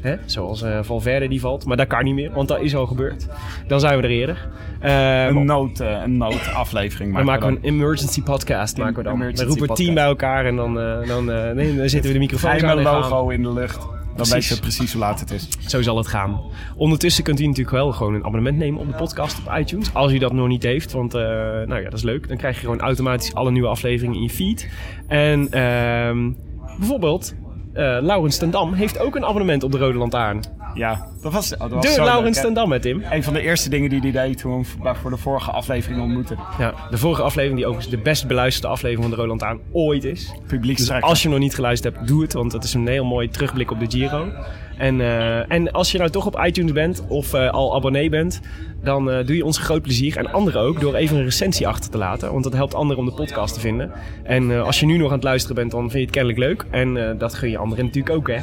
Hè? 0.00 0.16
Zoals 0.24 0.62
eh 0.62 0.78
Valverde 0.82 1.28
die 1.28 1.40
valt. 1.40 1.64
Maar 1.66 1.76
dat 1.76 1.86
kan 1.86 2.04
niet 2.04 2.14
meer, 2.14 2.30
want 2.32 2.48
dat 2.48 2.60
is 2.60 2.74
al 2.74 2.86
gebeurd. 2.86 3.26
Dan 3.66 3.80
zijn 3.80 3.96
we 3.96 4.02
er 4.02 4.10
eerder. 4.10 4.48
Eh, 4.80 5.26
Een, 5.26 5.44
nood, 5.44 5.80
eh, 5.80 6.00
een 6.04 6.16
noodaflevering 6.16 7.12
maken 7.12 7.32
we 7.32 7.40
dan. 7.40 7.48
een 7.50 7.58
emergency 7.62 8.22
podcast. 8.22 8.76
Maken 8.76 8.96
we 8.96 9.02
dan. 9.02 9.12
emergency 9.14 9.42
Dan 9.42 9.52
roepen 9.52 9.68
we 9.68 9.82
team 9.82 9.94
bij 9.94 10.04
elkaar 10.04 10.46
en 10.46 10.56
dan, 10.56 10.80
eh, 10.80 11.06
dan, 11.08 11.24
nee, 11.54 11.76
dan 11.76 11.88
zetten 11.88 12.10
we 12.10 12.12
de 12.12 12.18
microfoons 12.18 12.52
aan. 12.52 12.58
Geheime 12.60 12.80
en 12.80 12.86
gaan 12.86 13.00
we. 13.02 13.08
logo 13.08 13.28
in 13.28 13.42
de 13.42 13.52
lucht. 13.52 13.86
Dan 14.16 14.28
weet 14.28 14.44
je 14.44 14.60
precies 14.60 14.92
hoe 14.92 15.00
laat 15.00 15.20
het 15.20 15.30
is. 15.30 15.48
Zo 15.66 15.82
zal 15.82 15.96
het 15.96 16.06
gaan. 16.06 16.40
Ondertussen 16.76 17.24
kunt 17.24 17.40
u 17.40 17.46
natuurlijk 17.46 17.76
wel 17.76 17.92
gewoon 17.92 18.14
een 18.14 18.24
abonnement 18.24 18.58
nemen 18.58 18.80
op 18.80 18.86
de 18.86 18.92
podcast 18.94 19.38
op 19.38 19.58
iTunes. 19.58 19.94
Als 19.94 20.12
u 20.12 20.18
dat 20.18 20.32
nog 20.32 20.48
niet 20.48 20.62
heeft, 20.62 20.92
want 20.92 21.12
nou 21.12 21.74
ja, 21.74 21.82
dat 21.82 21.92
is 21.92 22.02
leuk. 22.02 22.28
Dan 22.28 22.36
krijg 22.36 22.54
je 22.54 22.60
gewoon 22.60 22.80
automatisch 22.80 23.34
alle 23.34 23.50
nieuwe 23.50 23.68
afleveringen 23.68 24.16
in 24.16 24.22
je 24.22 24.30
feed. 24.30 24.68
En 25.06 25.50
ehm, 25.50 26.30
bijvoorbeeld, 26.78 27.34
Laurens 27.72 28.38
ten 28.38 28.50
Dam 28.50 28.72
heeft 28.72 28.98
ook 28.98 29.16
een 29.16 29.24
abonnement 29.24 29.62
op 29.62 29.72
de 29.72 29.78
Rode 29.78 29.98
Lantaarn. 29.98 30.40
Ja, 30.74 31.06
dat 31.22 31.32
was, 31.32 31.48
dat 31.48 31.70
was 31.70 31.94
De 31.94 32.02
Laurens 32.02 32.40
ten 32.40 32.54
Dam 32.54 32.68
met 32.68 32.82
Tim. 32.82 33.02
Een 33.10 33.22
van 33.22 33.32
de 33.32 33.40
eerste 33.40 33.70
dingen 33.70 33.90
die 33.90 34.00
hij 34.00 34.10
deed 34.10 34.38
toen 34.38 34.64
we 34.82 34.94
voor 34.94 35.10
de 35.10 35.16
vorige 35.16 35.50
aflevering 35.50 36.00
ontmoetten. 36.00 36.38
Ja, 36.58 36.74
de 36.90 36.98
vorige 36.98 37.22
aflevering, 37.22 37.58
die 37.58 37.66
overigens 37.66 37.96
de 37.96 38.02
best 38.02 38.26
beluisterde 38.26 38.68
aflevering 38.68 39.08
van 39.08 39.16
de 39.16 39.22
Roland 39.22 39.42
aan 39.42 39.58
ooit 39.72 40.04
is. 40.04 40.34
Publiek 40.46 40.76
Dus 40.76 40.90
als 40.90 41.22
je 41.22 41.28
nog 41.28 41.38
niet 41.38 41.54
geluisterd 41.54 41.94
hebt, 41.94 42.08
doe 42.08 42.22
het. 42.22 42.32
Want 42.32 42.52
het 42.52 42.64
is 42.64 42.74
een 42.74 42.86
heel 42.86 43.04
mooi 43.04 43.28
terugblik 43.28 43.70
op 43.70 43.80
de 43.80 43.86
Giro. 43.88 44.32
En, 44.78 45.00
eh, 45.00 45.52
en 45.52 45.72
als 45.72 45.92
je 45.92 45.98
nou 45.98 46.10
toch 46.10 46.26
op 46.26 46.42
iTunes 46.44 46.72
bent 46.72 47.04
of 47.08 47.34
eh, 47.34 47.50
al 47.50 47.74
abonnee 47.74 48.08
bent, 48.08 48.40
dan 48.82 49.10
eh, 49.10 49.26
doe 49.26 49.36
je 49.36 49.44
ons 49.44 49.56
een 49.56 49.64
groot 49.64 49.82
plezier. 49.82 50.16
En 50.16 50.32
anderen 50.32 50.60
ook, 50.60 50.80
door 50.80 50.94
even 50.94 51.16
een 51.16 51.24
recensie 51.24 51.68
achter 51.68 51.90
te 51.90 51.98
laten. 51.98 52.32
Want 52.32 52.44
dat 52.44 52.52
helpt 52.52 52.74
anderen 52.74 53.02
om 53.02 53.08
de 53.08 53.14
podcast 53.14 53.54
te 53.54 53.60
vinden. 53.60 53.92
En 54.22 54.64
als 54.64 54.80
je 54.80 54.86
nu 54.86 54.96
nog 54.96 55.08
aan 55.08 55.14
het 55.14 55.24
luisteren 55.24 55.56
bent, 55.56 55.70
dan 55.70 55.80
vind 55.80 55.92
je 55.92 56.00
het 56.00 56.10
kennelijk 56.10 56.38
leuk. 56.38 56.64
En 56.70 57.18
dat 57.18 57.34
gun 57.34 57.50
je 57.50 57.58
anderen 57.58 57.84
natuurlijk 57.84 58.16
ook, 58.16 58.28
hè. 58.28 58.38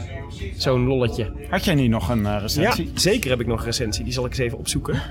Zo'n 0.57 0.87
lolletje. 0.87 1.31
Had 1.49 1.65
jij 1.65 1.75
niet 1.75 1.89
nog 1.89 2.09
een 2.09 2.39
recensie? 2.39 2.85
Ja, 2.85 2.99
zeker 2.99 3.29
heb 3.29 3.39
ik 3.39 3.47
nog 3.47 3.59
een 3.59 3.65
recensie. 3.65 4.03
Die 4.03 4.13
zal 4.13 4.25
ik 4.25 4.29
eens 4.29 4.39
even 4.39 4.57
opzoeken. 4.57 5.01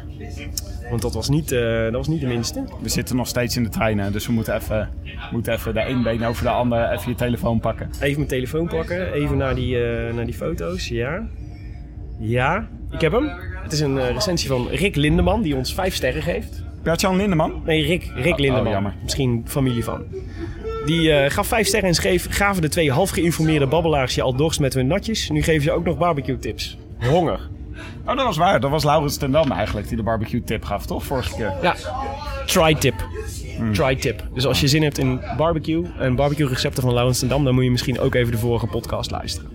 Want 0.94 1.06
dat 1.06 1.14
was 1.14 1.28
niet, 1.28 1.52
eh, 1.52 1.82
dat 1.82 1.92
was 1.92 2.08
niet 2.08 2.20
de 2.20 2.26
minste. 2.26 2.64
We 2.82 2.88
zitten 2.88 3.16
nog 3.16 3.26
steeds 3.26 3.56
in 3.56 3.62
de 3.62 3.68
treinen, 3.68 4.12
dus 4.12 4.26
we 4.26 4.32
moeten 4.32 4.54
even, 4.54 4.90
moeten 5.32 5.52
even 5.52 5.74
de 5.74 5.88
een 5.88 6.02
been 6.02 6.24
over 6.24 6.42
de 6.42 6.50
ander 6.50 6.90
even 6.92 7.10
je 7.10 7.14
telefoon 7.14 7.60
pakken. 7.60 7.90
Even 8.00 8.16
mijn 8.16 8.28
telefoon 8.28 8.68
pakken. 8.68 9.12
Even 9.12 9.36
naar 9.36 9.54
die, 9.54 9.84
eh, 9.84 10.14
naar 10.14 10.24
die 10.24 10.34
foto's. 10.34 10.88
Ja. 10.88 11.26
Ja, 12.18 12.68
ik 12.90 13.00
heb 13.00 13.12
hem. 13.12 13.30
Het 13.62 13.72
is 13.72 13.80
een 13.80 13.98
eh, 13.98 14.10
recensie 14.10 14.48
van 14.48 14.68
Rick 14.68 14.96
Lindeman, 14.96 15.42
die 15.42 15.56
ons 15.56 15.74
vijf 15.74 15.94
sterren 15.94 16.22
geeft. 16.22 16.62
Bert-Jan 16.82 17.16
Lindeman? 17.16 17.62
Nee, 17.64 17.86
Rick, 17.86 18.10
Rick 18.14 18.38
Lindeman. 18.38 18.66
oh, 18.66 18.72
jammer. 18.72 18.94
Misschien 19.02 19.42
familie 19.46 19.84
van. 19.84 20.02
Die 20.86 21.30
gaf 21.30 21.46
vijf 21.46 21.66
sterren 21.66 21.88
en 21.88 21.94
schreef... 21.94 22.26
Gaven 22.30 22.62
de 22.62 22.68
twee 22.68 22.92
half 22.92 23.10
geïnformeerde 23.10 23.66
babbelaars 23.66 24.14
je 24.14 24.22
al 24.22 24.36
dorst 24.36 24.60
met 24.60 24.74
hun 24.74 24.86
natjes. 24.86 25.30
Nu 25.30 25.42
geven 25.42 25.62
ze 25.62 25.72
ook 25.72 25.84
nog 25.84 25.98
barbecue 25.98 26.38
tips. 26.38 26.78
Honger. 26.98 27.40
Oh, 28.06 28.16
dat 28.16 28.24
was 28.24 28.36
waar. 28.36 28.60
Dat 28.60 28.70
was 28.70 28.84
Laurens 28.84 29.16
ten 29.16 29.30
Dam 29.30 29.50
eigenlijk 29.50 29.88
die 29.88 29.96
de 29.96 30.02
barbecue 30.02 30.44
tip 30.44 30.64
gaf, 30.64 30.86
toch? 30.86 31.04
Vorige 31.04 31.34
keer. 31.34 31.52
Ja, 31.62 31.74
try-tip. 32.46 32.94
Try-tip. 33.72 34.22
Dus 34.34 34.46
als 34.46 34.60
je 34.60 34.68
zin 34.68 34.82
hebt 34.82 34.98
in 34.98 35.20
barbecue 35.36 35.84
en 35.98 36.14
barbecue 36.14 36.48
recepten 36.48 36.82
van 36.82 36.92
Laurens 36.92 37.18
ten 37.18 37.28
Dam... 37.28 37.44
dan 37.44 37.54
moet 37.54 37.64
je 37.64 37.70
misschien 37.70 38.00
ook 38.00 38.14
even 38.14 38.32
de 38.32 38.38
vorige 38.38 38.66
podcast 38.66 39.10
luisteren. 39.10 39.50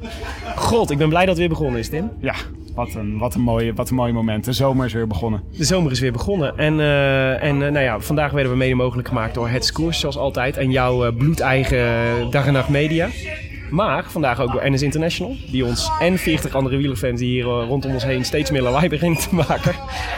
God, 0.55 0.89
ik 0.89 0.97
ben 0.97 1.09
blij 1.09 1.21
dat 1.21 1.29
het 1.29 1.37
weer 1.37 1.49
begonnen 1.49 1.79
is, 1.79 1.89
Tim. 1.89 2.11
Ja, 2.19 2.35
wat 2.75 2.93
een, 2.93 3.17
wat 3.17 3.35
een, 3.35 3.41
mooie, 3.41 3.73
wat 3.73 3.89
een 3.89 3.95
mooie 3.95 4.13
moment. 4.13 4.45
De 4.45 4.53
zomer 4.53 4.85
is 4.85 4.93
weer 4.93 5.07
begonnen. 5.07 5.43
De 5.57 5.63
zomer 5.63 5.91
is 5.91 5.99
weer 5.99 6.11
begonnen. 6.11 6.57
En, 6.57 6.79
eh, 6.79 7.43
en 7.43 7.63
eh, 7.63 7.71
nou 7.71 7.79
ja, 7.79 7.99
vandaag 7.99 8.31
werden 8.31 8.51
we 8.51 8.57
mede 8.57 8.75
mogelijk 8.75 9.07
gemaakt 9.07 9.33
door 9.33 9.49
Het 9.49 9.71
Koers, 9.71 9.99
zoals 9.99 10.17
altijd. 10.17 10.57
En 10.57 10.71
jouw 10.71 11.05
eh, 11.05 11.15
bloedeigen 11.17 12.31
Dag 12.31 12.45
en 12.45 12.53
Nacht 12.53 12.69
Media. 12.69 13.07
Maar 13.69 14.03
vandaag 14.07 14.39
ook 14.39 14.51
door 14.51 14.71
NS 14.71 14.81
International. 14.81 15.35
Die 15.51 15.65
ons 15.65 15.91
en 15.99 16.17
40 16.17 16.55
andere 16.55 16.77
wielerfans 16.77 17.19
die 17.19 17.29
hier 17.29 17.43
eh, 17.45 17.67
rondom 17.67 17.93
ons 17.93 18.03
heen 18.03 18.25
steeds 18.25 18.51
meer 18.51 18.61
lawaai 18.61 18.89
beginnen 18.89 19.19
te 19.19 19.35
maken. 19.35 19.73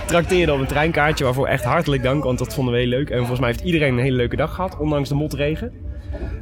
Trakteerden 0.05 0.55
op 0.55 0.61
een 0.61 0.67
treinkaartje. 0.67 1.23
Waarvoor 1.23 1.47
echt 1.47 1.63
hartelijk 1.63 2.03
dank, 2.03 2.23
want 2.23 2.37
dat 2.37 2.53
vonden 2.53 2.73
we 2.73 2.79
heel 2.79 2.89
leuk. 2.89 3.09
En 3.09 3.17
volgens 3.17 3.39
mij 3.39 3.49
heeft 3.49 3.63
iedereen 3.63 3.93
een 3.93 4.03
hele 4.03 4.15
leuke 4.15 4.35
dag 4.35 4.55
gehad, 4.55 4.77
ondanks 4.77 5.09
de 5.09 5.15
motregen. 5.15 5.71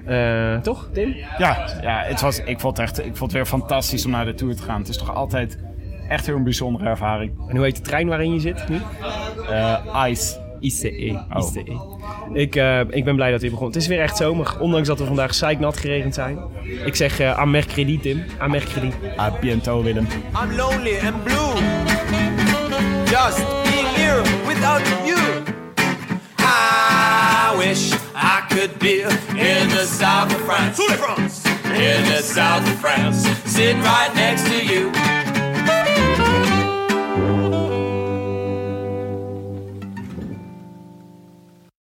Eh, 0.05 0.57
toch, 0.57 0.89
Tim? 0.93 1.15
Ja, 1.37 1.69
ja 1.81 2.03
het 2.03 2.21
was, 2.21 2.39
ik, 2.43 2.59
vond 2.59 2.77
het 2.77 2.87
echt, 2.87 2.99
ik 2.99 3.15
vond 3.15 3.19
het 3.19 3.31
weer 3.31 3.45
fantastisch 3.45 4.05
om 4.05 4.11
naar 4.11 4.25
de 4.25 4.33
Tour 4.33 4.55
te 4.55 4.63
gaan. 4.63 4.79
Het 4.79 4.89
is 4.89 4.97
toch 4.97 5.15
altijd 5.15 5.57
echt 6.07 6.25
heel 6.25 6.35
een 6.35 6.43
bijzondere 6.43 6.89
ervaring. 6.89 7.31
En 7.47 7.55
hoe 7.55 7.65
heet 7.65 7.75
de 7.75 7.81
trein 7.81 8.07
waarin 8.07 8.33
je 8.33 8.39
zit 8.39 8.69
nu? 8.69 8.79
Eh, 9.49 10.05
Ice. 10.09 10.48
ICE. 10.59 11.19
Oh. 11.33 11.55
ICE. 11.55 11.63
Ik, 12.33 12.55
eh, 12.55 12.79
ik 12.89 13.03
ben 13.03 13.15
blij 13.15 13.31
dat 13.31 13.33
het 13.33 13.41
weer 13.41 13.51
begon. 13.51 13.67
Het 13.67 13.75
is 13.75 13.87
weer 13.87 13.99
echt 13.99 14.17
zomer, 14.17 14.57
ondanks 14.59 14.87
dat 14.87 14.99
we 14.99 15.05
vandaag 15.05 15.33
zeiknat 15.33 15.77
geregend 15.77 16.13
zijn. 16.13 16.39
Ik 16.85 16.95
zeg 16.95 17.21
uh, 17.21 17.39
aan 17.39 17.51
mercredi, 17.51 17.99
Tim. 17.99 18.23
Aan 18.37 18.51
mercredi. 18.51 18.91
A 19.19 19.31
biento, 19.39 19.83
Willem. 19.83 20.07
I'm 20.43 20.55
lonely 20.55 20.97
and 20.99 21.23
blue. 21.23 21.53
Just 23.05 23.37
being 23.63 23.87
here 23.87 24.21
without 24.47 24.81
you. 25.05 25.19
I 26.39 27.55
wish 27.57 27.93
I 28.15 28.41
could 28.49 28.77
be 28.77 29.01
in 29.35 29.69
the 29.69 29.85
south 29.85 30.33
of 30.35 30.41
France. 30.41 30.81
In 31.63 32.03
the 32.03 32.21
south 32.21 32.67
of 32.67 32.79
France. 32.79 33.27
Sitting 33.45 33.81
right 33.81 34.13
next 34.15 34.45
to 34.47 34.65
you. 34.65 34.91